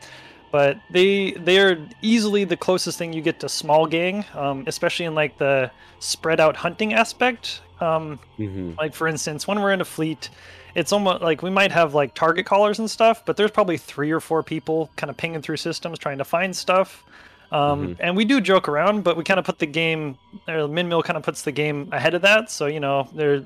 but 0.52 0.78
they 0.92 1.32
they 1.32 1.60
are 1.60 1.78
easily 2.02 2.44
the 2.44 2.56
closest 2.56 2.98
thing 2.98 3.12
you 3.12 3.22
get 3.22 3.40
to 3.42 3.50
small 3.50 3.88
gang, 3.88 4.24
um, 4.36 4.64
especially 4.68 5.06
in 5.06 5.16
like 5.16 5.38
the 5.40 5.72
spread 6.00 6.40
out 6.40 6.56
hunting 6.56 6.94
aspect. 6.94 7.62
Um, 7.82 8.20
Mhm. 8.40 8.78
like 8.78 8.94
for 8.94 9.08
instance, 9.08 9.48
when 9.48 9.60
we're 9.62 9.72
in 9.74 9.82
a 9.82 9.86
fleet, 9.86 10.30
it's 10.76 10.92
almost 10.94 11.22
like 11.22 11.42
we 11.42 11.50
might 11.50 11.72
have 11.72 11.94
like 11.96 12.14
target 12.14 12.46
callers 12.46 12.78
and 12.80 12.90
stuff, 12.90 13.24
but 13.26 13.36
there's 13.36 13.52
probably 13.52 13.78
three 13.78 14.12
or 14.12 14.20
four 14.20 14.42
people 14.44 14.90
kind 14.96 15.10
of 15.10 15.18
pinging 15.18 15.42
through 15.42 15.58
systems 15.58 15.98
trying 16.00 16.18
to 16.20 16.24
find 16.24 16.56
stuff. 16.56 17.04
Um, 17.52 17.96
And 18.00 18.18
we 18.18 18.26
do 18.26 18.42
joke 18.42 18.68
around, 18.68 19.04
but 19.04 19.16
we 19.16 19.24
kind 19.24 19.40
of 19.40 19.46
put 19.46 19.60
the 19.60 19.66
game, 19.66 20.18
or 20.48 20.68
Min 20.68 20.90
Mill 20.90 21.02
kind 21.02 21.18
of 21.18 21.24
puts 21.24 21.44
the 21.44 21.52
game 21.52 21.90
ahead 21.92 22.14
of 22.14 22.22
that. 22.24 22.52
So 22.52 22.66
you 22.66 22.80
know, 22.80 23.08
there 23.14 23.44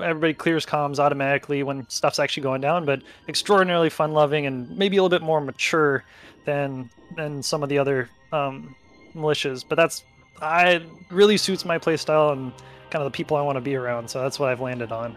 everybody 0.00 0.34
clears 0.34 0.66
comms 0.66 0.98
automatically 0.98 1.62
when 1.62 1.88
stuff's 1.88 2.18
actually 2.18 2.42
going 2.42 2.60
down. 2.60 2.84
But 2.84 3.02
extraordinarily 3.28 3.90
fun 3.90 4.12
loving 4.12 4.46
and 4.46 4.70
maybe 4.76 4.96
a 4.96 5.02
little 5.02 5.16
bit 5.18 5.24
more 5.24 5.40
mature 5.40 6.04
than 6.44 6.90
than 7.16 7.42
some 7.42 7.62
of 7.62 7.68
the 7.68 7.78
other 7.78 8.08
um, 8.32 8.74
militias. 9.14 9.64
But 9.68 9.76
that's 9.76 10.04
I 10.40 10.82
really 11.10 11.36
suits 11.36 11.64
my 11.64 11.78
playstyle 11.78 12.32
and 12.32 12.52
kind 12.90 13.04
of 13.04 13.12
the 13.12 13.16
people 13.16 13.36
I 13.36 13.42
want 13.42 13.56
to 13.56 13.60
be 13.60 13.76
around. 13.76 14.08
So 14.08 14.20
that's 14.22 14.38
what 14.38 14.48
I've 14.48 14.60
landed 14.60 14.92
on. 14.92 15.16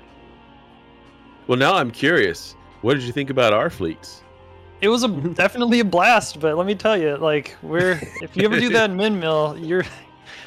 Well, 1.47 1.57
now 1.57 1.75
I'm 1.75 1.91
curious. 1.91 2.55
What 2.81 2.95
did 2.95 3.03
you 3.03 3.11
think 3.11 3.29
about 3.29 3.53
our 3.53 3.69
fleets? 3.69 4.23
It 4.83 4.89
was 4.89 5.03
a 5.03 5.07
definitely 5.43 5.79
a 5.79 5.85
blast, 5.85 6.39
but 6.39 6.57
let 6.57 6.67
me 6.67 6.75
tell 6.75 6.97
you, 6.97 7.15
like 7.17 7.55
we're 7.61 7.99
if 8.21 8.35
you 8.35 8.43
ever 8.45 8.59
do 8.59 8.69
that 8.69 8.89
in 8.89 8.97
Min 9.03 9.19
Mill, 9.19 9.57
you're 9.57 9.85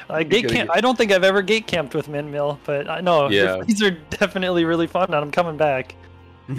like 0.09 0.29
gate 0.29 0.47
camp. 0.47 0.69
get- 0.69 0.77
I 0.77 0.79
don't 0.79 0.97
think 0.97 1.11
I've 1.11 1.23
ever 1.23 1.41
gate 1.41 1.67
camped 1.67 1.95
with 1.95 2.07
Min 2.07 2.29
Mill, 2.31 2.59
but 2.63 2.89
I 2.89 3.01
know 3.01 3.29
Yeah. 3.31 3.63
these 3.65 3.81
are 3.81 3.91
definitely 3.91 4.63
really 4.63 4.87
fun, 4.87 5.05
and 5.05 5.15
I'm 5.15 5.31
coming 5.31 5.57
back. 5.57 5.95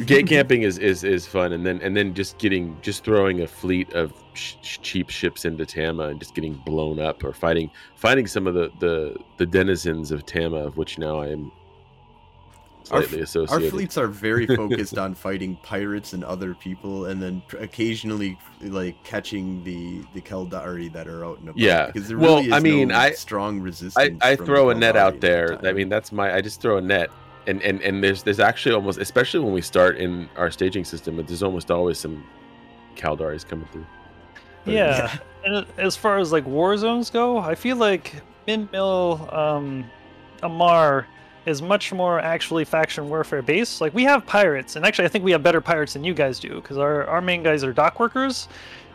gate 0.04 0.26
camping 0.26 0.62
is, 0.62 0.76
is 0.78 1.02
is 1.04 1.26
fun, 1.26 1.52
and 1.52 1.64
then 1.64 1.80
and 1.80 1.96
then 1.96 2.12
just 2.14 2.36
getting 2.38 2.76
just 2.82 3.04
throwing 3.04 3.40
a 3.42 3.46
fleet 3.46 3.90
of 3.94 4.12
sh- 4.34 4.56
cheap 4.62 5.08
ships 5.08 5.44
into 5.46 5.64
Tama 5.64 6.08
and 6.08 6.18
just 6.20 6.34
getting 6.34 6.54
blown 6.66 6.98
up, 6.98 7.24
or 7.24 7.32
fighting 7.32 7.70
finding 7.96 8.26
some 8.26 8.46
of 8.46 8.54
the 8.54 8.70
the 8.80 9.16
the 9.38 9.46
denizens 9.46 10.10
of 10.10 10.26
Tama, 10.26 10.56
of 10.58 10.76
which 10.76 10.98
now 10.98 11.20
I 11.20 11.28
am 11.28 11.50
Our, 12.90 13.02
slightly 13.02 13.18
our 13.18 13.24
associated. 13.24 13.70
fleets 13.70 13.98
are 13.98 14.06
very 14.06 14.46
focused 14.56 14.98
on 14.98 15.14
fighting 15.14 15.56
pirates 15.62 16.12
and 16.12 16.24
other 16.24 16.54
people, 16.54 17.06
and 17.06 17.20
then 17.22 17.42
pr- 17.48 17.58
occasionally 17.58 18.38
like 18.62 19.02
catching 19.04 19.62
the 19.64 20.02
the 20.14 20.20
Caldari 20.20 20.92
that 20.92 21.06
are 21.08 21.24
out 21.24 21.38
and 21.40 21.48
about. 21.50 21.58
Yeah. 21.58 21.86
because 21.86 22.08
there 22.08 22.18
Well, 22.18 22.36
really 22.36 22.48
is 22.48 22.52
I 22.52 22.60
mean, 22.60 22.88
no 22.88 22.96
I- 22.96 23.12
strong 23.12 23.60
resistance. 23.60 24.18
I, 24.22 24.30
I 24.32 24.36
throw 24.36 24.64
the 24.70 24.76
a 24.76 24.78
net 24.78 24.96
out 24.96 25.20
there. 25.20 25.56
the 25.60 25.68
I 25.70 25.72
mean, 25.72 25.88
that's 25.88 26.12
my. 26.12 26.34
I 26.34 26.40
just 26.40 26.60
throw 26.60 26.78
a 26.78 26.80
net, 26.80 27.10
and 27.46 27.62
and 27.62 27.80
and 27.82 28.02
there's 28.02 28.22
there's 28.22 28.40
actually 28.40 28.74
almost, 28.74 28.98
especially 28.98 29.40
when 29.40 29.52
we 29.52 29.60
start 29.62 29.96
in 29.98 30.28
our 30.36 30.50
staging 30.50 30.84
system, 30.84 31.16
there's 31.16 31.42
almost 31.42 31.70
always 31.70 31.98
some 31.98 32.24
Caldaris 32.96 33.46
coming 33.46 33.68
through. 33.72 33.86
But- 34.64 34.74
Yeah. 34.74 35.16
And 35.44 35.64
as 35.78 35.94
far 35.96 36.18
as 36.18 36.32
like 36.32 36.44
war 36.46 36.76
zones 36.76 37.10
go, 37.10 37.38
I 37.38 37.54
feel 37.54 37.76
like 37.76 38.12
Min 38.48 38.68
Mill, 38.72 39.28
um, 39.32 39.88
Amarr 40.42 41.06
is 41.48 41.62
much 41.62 41.92
more 41.92 42.20
actually 42.20 42.64
faction 42.64 43.08
warfare 43.08 43.42
based. 43.42 43.80
Like 43.80 43.94
we 43.94 44.04
have 44.04 44.26
pirates, 44.26 44.76
and 44.76 44.84
actually 44.84 45.06
I 45.06 45.08
think 45.08 45.24
we 45.24 45.32
have 45.32 45.42
better 45.42 45.60
pirates 45.60 45.94
than 45.94 46.04
you 46.04 46.14
guys 46.14 46.38
do 46.38 46.56
because 46.56 46.78
our, 46.78 47.04
our 47.06 47.20
main 47.20 47.42
guys 47.42 47.64
are 47.64 47.72
dock 47.72 47.98
workers. 47.98 48.48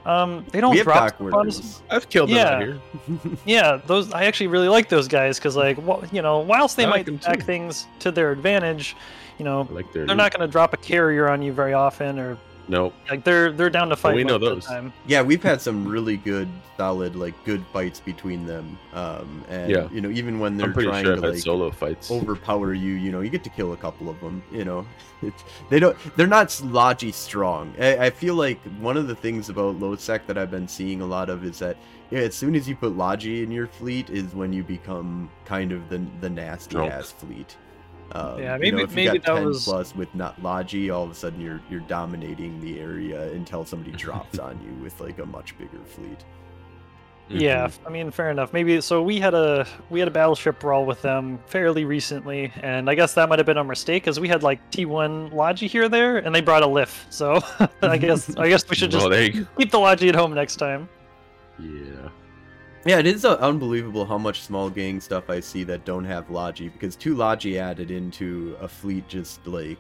Um, 0.06 0.46
they 0.52 0.60
don't 0.60 0.72
we 0.72 0.78
have 0.80 0.86
drop 0.86 0.98
dock 1.10 1.16
stuff 1.16 1.34
on 1.34 1.48
us- 1.48 1.56
workers. 1.58 1.82
I've 1.90 2.10
killed 2.10 2.30
them 2.30 2.36
Yeah. 2.38 2.60
here. 2.60 2.82
Yeah, 3.46 3.80
those 3.88 4.12
I 4.14 4.26
actually 4.26 4.48
really 4.48 4.68
like 4.68 4.90
those 4.90 5.08
guys 5.08 5.40
because 5.40 5.56
like 5.56 5.78
wh- 5.86 6.04
you 6.14 6.22
know 6.22 6.40
whilst 6.40 6.76
they 6.78 6.86
I 6.86 6.90
might 6.90 7.06
them 7.06 7.16
attack 7.16 7.40
too. 7.40 7.46
things 7.46 7.88
to 8.00 8.12
their 8.12 8.32
advantage, 8.32 8.96
you 9.40 9.46
know 9.46 9.68
like 9.72 9.92
they're 9.94 10.06
not 10.06 10.32
going 10.34 10.46
to 10.46 10.52
drop 10.52 10.74
a 10.74 10.78
carrier 10.78 11.30
on 11.30 11.42
you 11.42 11.54
very 11.54 11.74
often 11.74 12.20
or 12.20 12.38
No, 12.68 12.94
like 13.10 13.24
they're 13.24 13.52
they're 13.52 13.70
down 13.70 13.90
to 13.90 13.96
fight. 13.96 14.16
we 14.16 14.24
know 14.24 14.40
most 14.40 14.42
of 14.44 14.50
the 14.50 14.56
those. 14.56 14.66
time. 14.66 14.94
Yeah, 15.06 15.22
we've 15.22 15.44
had 15.44 15.60
some 15.60 15.86
really 15.88 16.16
good, 16.18 16.48
solid, 16.78 17.16
like 17.16 17.34
good 17.44 17.66
fights 17.74 18.00
between 18.00 18.46
them. 18.46 18.78
Um, 18.94 19.44
and 19.50 19.70
Yeah. 19.70 19.90
you 19.92 20.00
know, 20.00 20.10
even 20.10 20.40
when 20.40 20.56
they're 20.56 20.68
I'm 20.68 20.74
trying 20.74 21.04
sure 21.04 21.16
to 21.18 21.30
like 21.32 21.40
solo 21.40 21.72
fights. 21.72 22.10
overpower 22.10 22.74
you, 22.74 22.94
you 22.94 23.12
know, 23.12 23.20
you 23.22 23.30
get 23.30 23.44
to 23.44 23.50
kill 23.50 23.74
a 23.74 23.78
couple 23.78 24.10
of 24.10 24.20
them. 24.22 24.42
You 24.52 24.64
know, 24.64 24.86
it's, 25.22 25.44
they 25.70 25.80
don't, 25.80 25.98
they're 26.16 26.26
not 26.26 26.58
logi 26.64 27.12
strong. 27.12 27.74
I, 27.80 27.98
I 28.06 28.10
feel 28.10 28.36
like 28.36 28.60
one 28.80 28.96
of 28.96 29.08
the 29.08 29.16
things 29.16 29.50
about 29.50 29.80
Lowsec 29.80 30.26
that 30.28 30.38
I've 30.38 30.52
been 30.52 30.68
seeing 30.68 31.02
a 31.02 31.06
lot 31.06 31.30
of 31.30 31.44
is 31.44 31.60
that 31.60 31.76
yeah, 32.12 32.20
as 32.20 32.36
soon 32.36 32.56
as 32.56 32.70
you 32.70 32.76
put 32.76 32.96
logi 32.96 33.44
in 33.44 33.52
your 33.52 33.68
fleet 33.68 34.10
is 34.10 34.34
when 34.36 34.54
you 34.54 34.64
become 34.64 35.30
kind 35.46 35.72
of 35.74 35.90
the 35.90 36.02
the 36.22 36.30
nasty 36.30 36.76
Drunk. 36.76 36.94
ass 36.94 37.12
fleet. 37.12 37.58
Um, 38.12 38.38
Yeah, 38.40 38.54
you 38.56 38.60
maybe- 38.60 38.78
know, 38.78 38.84
if 38.84 38.90
you 38.92 38.96
maybe 38.98 39.20
got 39.20 39.26
that 39.26 39.36
10 39.40 39.46
was- 39.46 39.64
plus 39.64 39.96
with 39.96 40.14
not 40.14 40.42
logi, 40.44 40.90
all 40.92 41.04
of 41.04 41.12
a 41.12 41.16
sudden 41.16 41.42
you're 41.42 41.62
you're 41.70 41.80
dominating 41.82 42.60
the 42.62 42.80
area 42.80 43.32
until 43.32 43.66
somebody 43.66 43.92
drops 43.98 44.38
on 44.40 44.60
you 44.64 44.84
with 44.84 45.00
like 45.02 45.18
a 45.20 45.26
much 45.26 45.58
bigger 45.58 45.80
fleet. 45.86 46.24
Yeah, 47.30 47.62
Mhm. 47.64 47.66
f- 47.68 47.80
I 47.88 47.90
mean, 47.90 48.12
fair 48.12 48.30
enough. 48.30 48.52
Maybe 48.52 48.82
so. 48.82 49.02
We 49.02 49.18
had 49.20 49.34
a 49.34 49.66
we 49.90 50.00
had 50.00 50.10
a 50.10 50.12
battleship 50.12 50.60
brawl 50.60 50.86
with 50.86 51.02
them 51.02 51.40
fairly 51.48 51.86
recently, 51.86 52.52
and 52.62 52.90
I 52.90 52.96
guess 52.96 53.14
that 53.14 53.30
might 53.30 53.40
have 53.40 53.46
been 53.46 53.58
a 53.58 53.64
mistake 53.64 54.04
because 54.04 54.20
we 54.20 54.28
had 54.28 54.44
like 54.44 54.60
T1 54.72 55.32
Logi 55.34 55.68
here 55.68 55.88
there, 55.88 56.18
and 56.18 56.36
they 56.36 56.42
brought 56.42 56.64
a 56.64 56.68
lift. 56.68 57.12
So 57.12 57.40
I 57.82 57.98
guess 57.98 58.36
I 58.36 58.50
guess 58.50 58.70
we 58.70 58.76
should 58.76 58.92
just 58.92 59.04
Well, 59.04 59.10
there 59.10 59.24
you 59.24 59.42
go. 59.44 59.48
keep 59.58 59.72
the 59.72 59.80
Logi 59.80 60.10
at 60.10 60.16
home 60.16 60.34
next 60.34 60.58
time. 60.58 60.90
Yeah. 61.58 62.10
Yeah, 62.86 63.00
it 63.00 63.08
is 63.08 63.24
uh, 63.24 63.36
unbelievable 63.36 64.06
how 64.06 64.18
much 64.18 64.42
small 64.42 64.70
gang 64.70 65.00
stuff 65.00 65.30
I 65.30 65.40
see 65.40 65.64
that 65.66 65.86
don't 65.86 66.04
have 66.04 66.30
Logi 66.30 66.68
because 66.70 66.96
two 66.98 67.16
Logi 67.16 67.58
added 67.58 67.92
into 67.92 68.58
a 68.60 68.68
fleet 68.68 69.08
just 69.08 69.46
like 69.48 69.78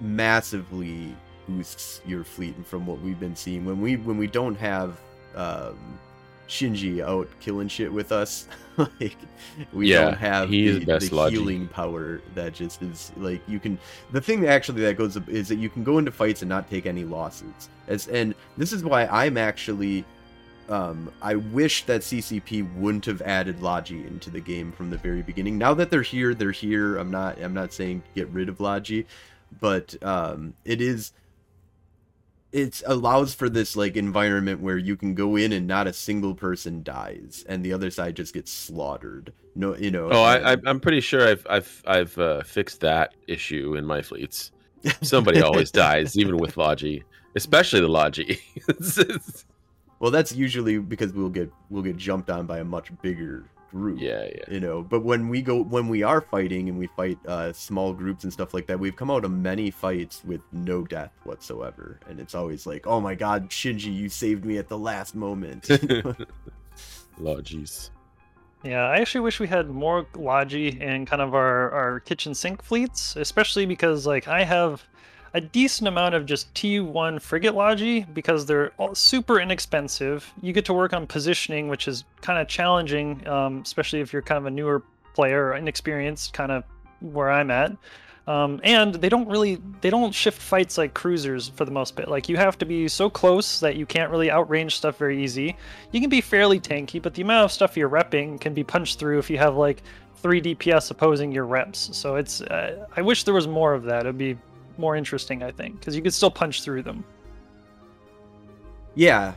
massively 0.00 1.16
boosts 1.46 2.00
your 2.04 2.24
fleet 2.24 2.56
and 2.56 2.66
from 2.66 2.86
what 2.86 3.00
we've 3.00 3.20
been 3.20 3.36
seeing. 3.36 3.64
When 3.64 3.80
we 3.80 3.96
when 3.96 4.18
we 4.18 4.26
don't 4.26 4.56
have 4.56 5.00
um 5.36 6.00
Shinji 6.48 7.00
out 7.02 7.28
killing 7.40 7.68
shit 7.68 7.92
with 7.92 8.10
us 8.12 8.48
like 9.00 9.16
we 9.72 9.88
Yeah, 9.88 9.92
don't 9.92 10.14
have 10.14 10.50
he 10.50 10.70
the, 10.70 10.80
the 10.80 11.08
healing 11.08 11.68
power 11.68 12.20
that 12.34 12.54
just 12.54 12.82
is 12.82 13.12
like 13.16 13.40
you 13.48 13.60
can 13.60 13.78
the 14.10 14.20
thing 14.20 14.46
actually 14.46 14.82
that 14.82 14.96
goes 14.96 15.16
up 15.16 15.28
is 15.28 15.48
that 15.48 15.56
you 15.56 15.70
can 15.70 15.84
go 15.84 15.98
into 15.98 16.10
fights 16.10 16.42
and 16.42 16.48
not 16.48 16.68
take 16.68 16.86
any 16.86 17.04
losses. 17.04 17.70
As 17.86 18.08
and 18.08 18.34
this 18.56 18.72
is 18.72 18.82
why 18.84 19.06
I'm 19.06 19.36
actually 19.38 20.04
um, 20.72 21.12
I 21.20 21.34
wish 21.34 21.84
that 21.84 22.00
CCP 22.00 22.74
wouldn't 22.76 23.04
have 23.04 23.20
added 23.20 23.60
Logi 23.60 24.06
into 24.06 24.30
the 24.30 24.40
game 24.40 24.72
from 24.72 24.88
the 24.88 24.96
very 24.96 25.20
beginning. 25.20 25.58
Now 25.58 25.74
that 25.74 25.90
they're 25.90 26.00
here, 26.00 26.32
they're 26.32 26.50
here. 26.50 26.96
I'm 26.96 27.10
not 27.10 27.38
I'm 27.42 27.52
not 27.52 27.74
saying 27.74 28.02
get 28.14 28.28
rid 28.30 28.48
of 28.48 28.58
Logi, 28.58 29.06
but 29.60 29.94
um, 30.02 30.54
it 30.64 30.80
is 30.80 31.12
it 32.52 32.82
allows 32.86 33.34
for 33.34 33.50
this 33.50 33.76
like 33.76 33.96
environment 33.96 34.60
where 34.60 34.78
you 34.78 34.96
can 34.96 35.14
go 35.14 35.36
in 35.36 35.52
and 35.52 35.66
not 35.66 35.86
a 35.86 35.92
single 35.92 36.34
person 36.34 36.82
dies 36.82 37.44
and 37.46 37.62
the 37.62 37.74
other 37.74 37.90
side 37.90 38.16
just 38.16 38.32
gets 38.32 38.50
slaughtered. 38.50 39.34
No, 39.54 39.76
you 39.76 39.90
know. 39.90 40.08
Oh, 40.10 40.22
I, 40.22 40.56
I'm 40.64 40.80
pretty 40.80 41.02
sure 41.02 41.28
I've 41.28 41.46
I've 41.50 41.82
I've 41.86 42.16
uh, 42.16 42.42
fixed 42.44 42.80
that 42.80 43.12
issue 43.28 43.74
in 43.76 43.84
my 43.84 44.00
fleets. 44.00 44.52
Somebody 45.02 45.42
always 45.42 45.70
dies, 45.70 46.16
even 46.16 46.38
with 46.38 46.56
Logi, 46.56 47.04
especially 47.36 47.80
the 47.80 47.88
Logi. 47.88 48.40
It's- 50.02 50.02
it's- 50.02 50.02
well, 50.02 50.10
that's 50.10 50.32
usually 50.32 50.78
because 50.78 51.12
we'll 51.12 51.30
get 51.30 51.50
we'll 51.70 51.82
get 51.82 51.96
jumped 51.96 52.28
on 52.30 52.46
by 52.46 52.58
a 52.58 52.64
much 52.64 52.90
bigger 53.02 53.44
group. 53.70 53.98
yeah, 54.00 54.24
yeah. 54.24 54.44
you 54.50 54.60
know 54.60 54.82
but 54.82 55.00
when 55.02 55.30
we 55.30 55.40
go 55.40 55.62
when 55.62 55.88
we 55.88 56.02
are 56.02 56.20
fighting 56.20 56.68
and 56.68 56.78
we 56.78 56.86
fight 56.88 57.18
uh 57.26 57.50
small 57.54 57.94
groups 57.94 58.22
and 58.24 58.30
stuff 58.30 58.52
like 58.52 58.66
that 58.66 58.78
we've 58.78 58.96
come 58.96 59.10
out 59.10 59.24
of 59.24 59.30
many 59.30 59.70
fights 59.70 60.22
with 60.26 60.42
no 60.52 60.84
death 60.84 61.10
whatsoever 61.24 61.98
and 62.06 62.20
it's 62.20 62.34
always 62.34 62.66
like 62.66 62.86
oh 62.86 63.00
my 63.00 63.14
god 63.14 63.48
shinji 63.48 63.90
you 63.90 64.10
saved 64.10 64.44
me 64.44 64.58
at 64.58 64.68
the 64.68 64.76
last 64.76 65.14
moment 65.14 65.68
Logis. 67.18 67.88
Yeah, 68.64 68.84
I 68.84 68.98
actually 68.98 69.22
wish 69.22 69.40
we 69.40 69.48
had 69.48 69.70
more 69.70 70.06
Logi 70.14 70.80
in 70.80 71.04
kind 71.06 71.20
of 71.22 71.34
our, 71.34 71.70
our 71.72 72.00
kitchen 72.00 72.34
sink 72.34 72.62
fleets, 72.62 73.16
especially 73.16 73.66
because 73.66 74.06
like 74.06 74.28
I 74.28 74.44
have 74.44 74.84
a 75.34 75.40
decent 75.40 75.88
amount 75.88 76.14
of 76.14 76.26
just 76.26 76.52
T1 76.54 77.20
frigate 77.20 77.54
Logi 77.54 78.00
because 78.00 78.46
they're 78.46 78.72
super 78.92 79.40
inexpensive. 79.40 80.30
You 80.42 80.52
get 80.52 80.64
to 80.66 80.74
work 80.74 80.92
on 80.92 81.06
positioning, 81.06 81.68
which 81.68 81.88
is 81.88 82.04
kind 82.20 82.38
of 82.38 82.48
challenging, 82.48 83.26
um, 83.26 83.62
especially 83.64 84.00
if 84.00 84.12
you're 84.12 84.22
kind 84.22 84.38
of 84.38 84.46
a 84.46 84.50
newer 84.50 84.82
player 85.14 85.54
inexperienced, 85.54 86.32
kind 86.32 86.52
of 86.52 86.64
where 87.00 87.30
I'm 87.30 87.50
at. 87.50 87.76
Um, 88.26 88.60
and 88.62 88.94
they 88.94 89.08
don't 89.08 89.26
really 89.26 89.60
they 89.80 89.90
don't 89.90 90.14
shift 90.14 90.40
fights 90.40 90.78
like 90.78 90.94
cruisers 90.94 91.48
for 91.48 91.64
the 91.64 91.72
most 91.72 91.96
part. 91.96 92.08
Like 92.08 92.28
you 92.28 92.36
have 92.36 92.56
to 92.58 92.64
be 92.64 92.86
so 92.86 93.10
close 93.10 93.58
that 93.58 93.74
you 93.74 93.84
can't 93.84 94.12
really 94.12 94.28
outrange 94.28 94.72
stuff 94.72 94.96
very 94.96 95.22
easy 95.24 95.56
you 95.90 96.00
can 96.00 96.08
be 96.08 96.20
fairly 96.20 96.60
tanky, 96.60 97.02
but 97.02 97.14
the 97.14 97.22
amount 97.22 97.46
of 97.46 97.50
stuff 97.52 97.76
you're 97.76 97.88
repping 97.88 98.40
can 98.40 98.54
be 98.54 98.62
punched 98.62 99.00
through 99.00 99.18
if 99.18 99.28
you 99.28 99.38
have 99.38 99.56
like 99.56 99.82
three 100.16 100.40
DPS 100.40 100.92
opposing 100.92 101.32
your 101.32 101.46
reps. 101.46 101.90
So 101.96 102.14
it's 102.14 102.40
uh, 102.42 102.86
I 102.96 103.02
wish 103.02 103.24
there 103.24 103.34
was 103.34 103.48
more 103.48 103.74
of 103.74 103.82
that. 103.84 104.02
It'd 104.02 104.16
be 104.16 104.38
more 104.82 104.96
interesting, 104.96 105.42
I 105.42 105.52
think, 105.52 105.80
because 105.80 105.96
you 105.96 106.02
could 106.02 106.14
still 106.14 106.30
punch 106.32 106.62
through 106.64 106.82
them. 106.84 107.06
yeah 108.94 109.34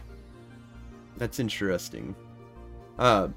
that's 1.17 1.39
interesting 1.39 2.15
uh 2.99 3.29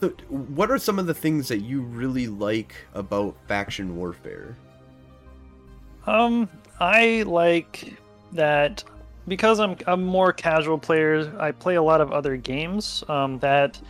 so 0.00 0.08
what 0.28 0.70
are 0.70 0.78
some 0.78 0.98
of 0.98 1.06
the 1.06 1.14
things 1.14 1.48
that 1.48 1.58
you 1.58 1.82
really 1.82 2.26
like 2.28 2.74
about 2.94 3.36
faction 3.48 3.96
warfare 3.96 4.56
Um, 6.06 6.48
I 6.80 7.22
like 7.26 7.94
that 8.32 8.84
because 9.26 9.60
I'm 9.60 9.76
I'm 9.86 10.04
more 10.04 10.32
casual 10.32 10.78
player. 10.78 11.34
I 11.38 11.52
play 11.52 11.74
a 11.76 11.82
lot 11.82 12.00
of 12.00 12.12
other 12.12 12.36
games. 12.36 13.04
Um, 13.08 13.38
that 13.40 13.80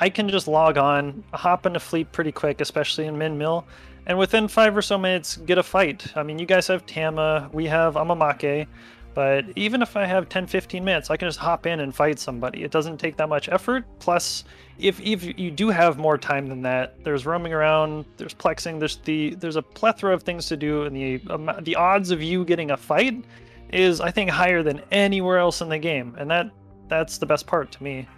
I 0.00 0.10
can 0.10 0.28
just 0.28 0.48
log 0.48 0.78
on, 0.78 1.24
hop 1.34 1.66
into 1.66 1.80
fleet 1.80 2.12
pretty 2.12 2.32
quick, 2.32 2.60
especially 2.60 3.06
in 3.06 3.18
min 3.18 3.38
mill, 3.38 3.66
and 4.10 4.18
within 4.18 4.48
five 4.48 4.76
or 4.76 4.82
so 4.82 4.98
minutes 4.98 5.36
get 5.36 5.56
a 5.56 5.62
fight. 5.62 6.04
I 6.16 6.24
mean, 6.24 6.40
you 6.40 6.44
guys 6.44 6.66
have 6.66 6.84
Tama, 6.84 7.48
we 7.52 7.66
have 7.66 7.94
Amamake, 7.94 8.66
but 9.14 9.44
even 9.54 9.82
if 9.82 9.96
I 9.96 10.04
have 10.04 10.28
10, 10.28 10.48
15 10.48 10.84
minutes, 10.84 11.10
I 11.10 11.16
can 11.16 11.28
just 11.28 11.38
hop 11.38 11.64
in 11.64 11.78
and 11.78 11.94
fight 11.94 12.18
somebody. 12.18 12.64
It 12.64 12.72
doesn't 12.72 12.98
take 12.98 13.16
that 13.18 13.28
much 13.28 13.48
effort. 13.48 13.84
Plus, 14.00 14.42
if 14.80 15.00
if 15.00 15.38
you 15.38 15.52
do 15.52 15.68
have 15.68 15.96
more 15.96 16.18
time 16.18 16.48
than 16.48 16.60
that, 16.62 17.04
there's 17.04 17.24
roaming 17.24 17.52
around, 17.52 18.04
there's 18.16 18.34
plexing, 18.34 18.80
there's 18.80 18.96
the 18.96 19.36
there's 19.36 19.54
a 19.54 19.62
plethora 19.62 20.12
of 20.12 20.24
things 20.24 20.46
to 20.46 20.56
do, 20.56 20.82
and 20.82 20.96
the 20.96 21.20
um, 21.30 21.48
the 21.60 21.76
odds 21.76 22.10
of 22.10 22.20
you 22.20 22.44
getting 22.44 22.72
a 22.72 22.76
fight 22.76 23.24
is 23.72 24.00
I 24.00 24.10
think 24.10 24.28
higher 24.28 24.64
than 24.64 24.82
anywhere 24.90 25.38
else 25.38 25.60
in 25.60 25.68
the 25.68 25.78
game, 25.78 26.16
and 26.18 26.28
that 26.32 26.50
that's 26.88 27.18
the 27.18 27.26
best 27.26 27.46
part 27.46 27.70
to 27.70 27.82
me. 27.84 28.08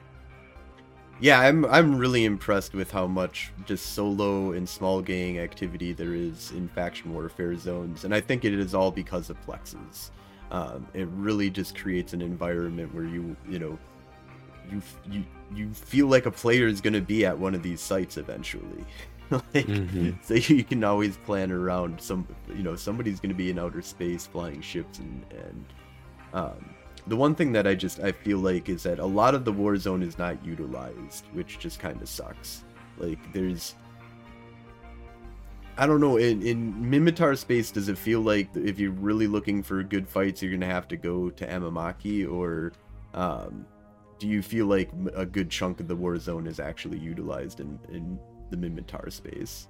Yeah, 1.23 1.39
I'm 1.41 1.65
I'm 1.67 1.97
really 1.99 2.25
impressed 2.25 2.75
with 2.75 2.91
how 2.91 3.07
much 3.07 3.53
just 3.65 3.93
solo 3.95 4.53
and 4.53 4.69
small 4.69 5.01
gang 5.01 5.39
activity 5.39 5.93
there 5.93 6.15
is 6.15 6.51
in 6.51 6.69
faction 6.69 7.15
warfare 7.15 7.57
zones, 7.57 8.05
and 8.05 8.13
I 8.13 8.21
think 8.21 8.45
it 8.45 8.53
is 8.53 8.75
all 8.75 8.91
because 8.91 9.31
of 9.31 9.41
plexes. 9.47 10.11
Um, 10.51 10.87
it 10.95 11.07
really 11.09 11.49
just 11.49 11.77
creates 11.79 12.13
an 12.13 12.23
environment 12.23 12.93
where 12.95 13.05
you 13.05 13.37
you 13.49 13.61
know 13.61 13.79
you 14.71 14.83
you 15.09 15.25
you 15.55 15.71
feel 15.73 16.09
like 16.09 16.27
a 16.27 16.31
player 16.33 16.67
is 16.67 16.81
going 16.81 16.95
to 16.95 17.01
be 17.01 17.25
at 17.25 17.39
one 17.39 17.55
of 17.55 17.63
these 17.63 17.81
sites 17.81 18.17
eventually. 18.17 18.85
like, 19.31 19.67
Mhm. 19.69 20.17
so 20.25 20.35
you 20.35 20.65
can 20.65 20.83
always 20.83 21.17
plan 21.19 21.53
around 21.53 22.01
some. 22.01 22.27
You 22.55 22.65
know, 22.65 22.75
somebody's 22.75 23.21
going 23.21 23.31
to 23.31 23.37
be 23.37 23.51
in 23.51 23.61
outer 23.61 23.83
space 23.83 24.27
flying 24.27 24.61
ships, 24.61 24.99
and 24.99 25.25
and 25.31 25.65
um, 26.35 26.72
the 27.07 27.17
one 27.17 27.35
thing 27.35 27.53
that 27.53 27.67
I 27.67 27.75
just 27.75 28.01
I 28.01 28.13
feel 28.13 28.39
like 28.39 28.69
is 28.69 28.85
that 28.85 28.99
a 28.99 29.07
lot 29.07 29.35
of 29.35 29.45
the 29.45 29.53
war 29.53 29.77
zone 29.77 30.03
is 30.03 30.19
not 30.19 30.45
utilized, 30.45 31.27
which 31.33 31.59
just 31.59 31.81
kind 31.81 32.01
of 32.01 32.09
sucks. 32.09 32.65
Like 32.99 33.33
there's 33.33 33.75
I 35.77 35.87
don't 35.87 36.01
know. 36.01 36.17
In 36.17 36.43
in 36.43 36.75
Minmatar 36.75 37.37
space, 37.37 37.71
does 37.71 37.89
it 37.89 37.97
feel 37.97 38.21
like 38.21 38.49
if 38.55 38.79
you're 38.79 38.93
really 38.93 39.27
looking 39.27 39.63
for 39.63 39.83
good 39.83 40.07
fights, 40.07 40.43
you're 40.43 40.53
gonna 40.53 40.67
have 40.67 40.87
to 40.89 40.97
go 40.97 41.31
to 41.31 41.47
Amamake, 41.47 42.31
or 42.31 42.73
um, 43.15 43.67
do 44.19 44.29
you 44.29 44.43
feel 44.43 44.67
like 44.67 44.91
a 45.15 45.25
good 45.25 45.51
chunk 45.51 45.81
of 45.81 45.89
the 45.89 45.97
war 45.97 46.19
zone 46.19 46.47
is 46.47 46.61
actually 46.61 46.99
utilized 46.99 47.61
in 47.61 47.79
in 47.91 48.19
the 48.51 48.57
Minmatar 48.57 49.11
space? 49.11 49.69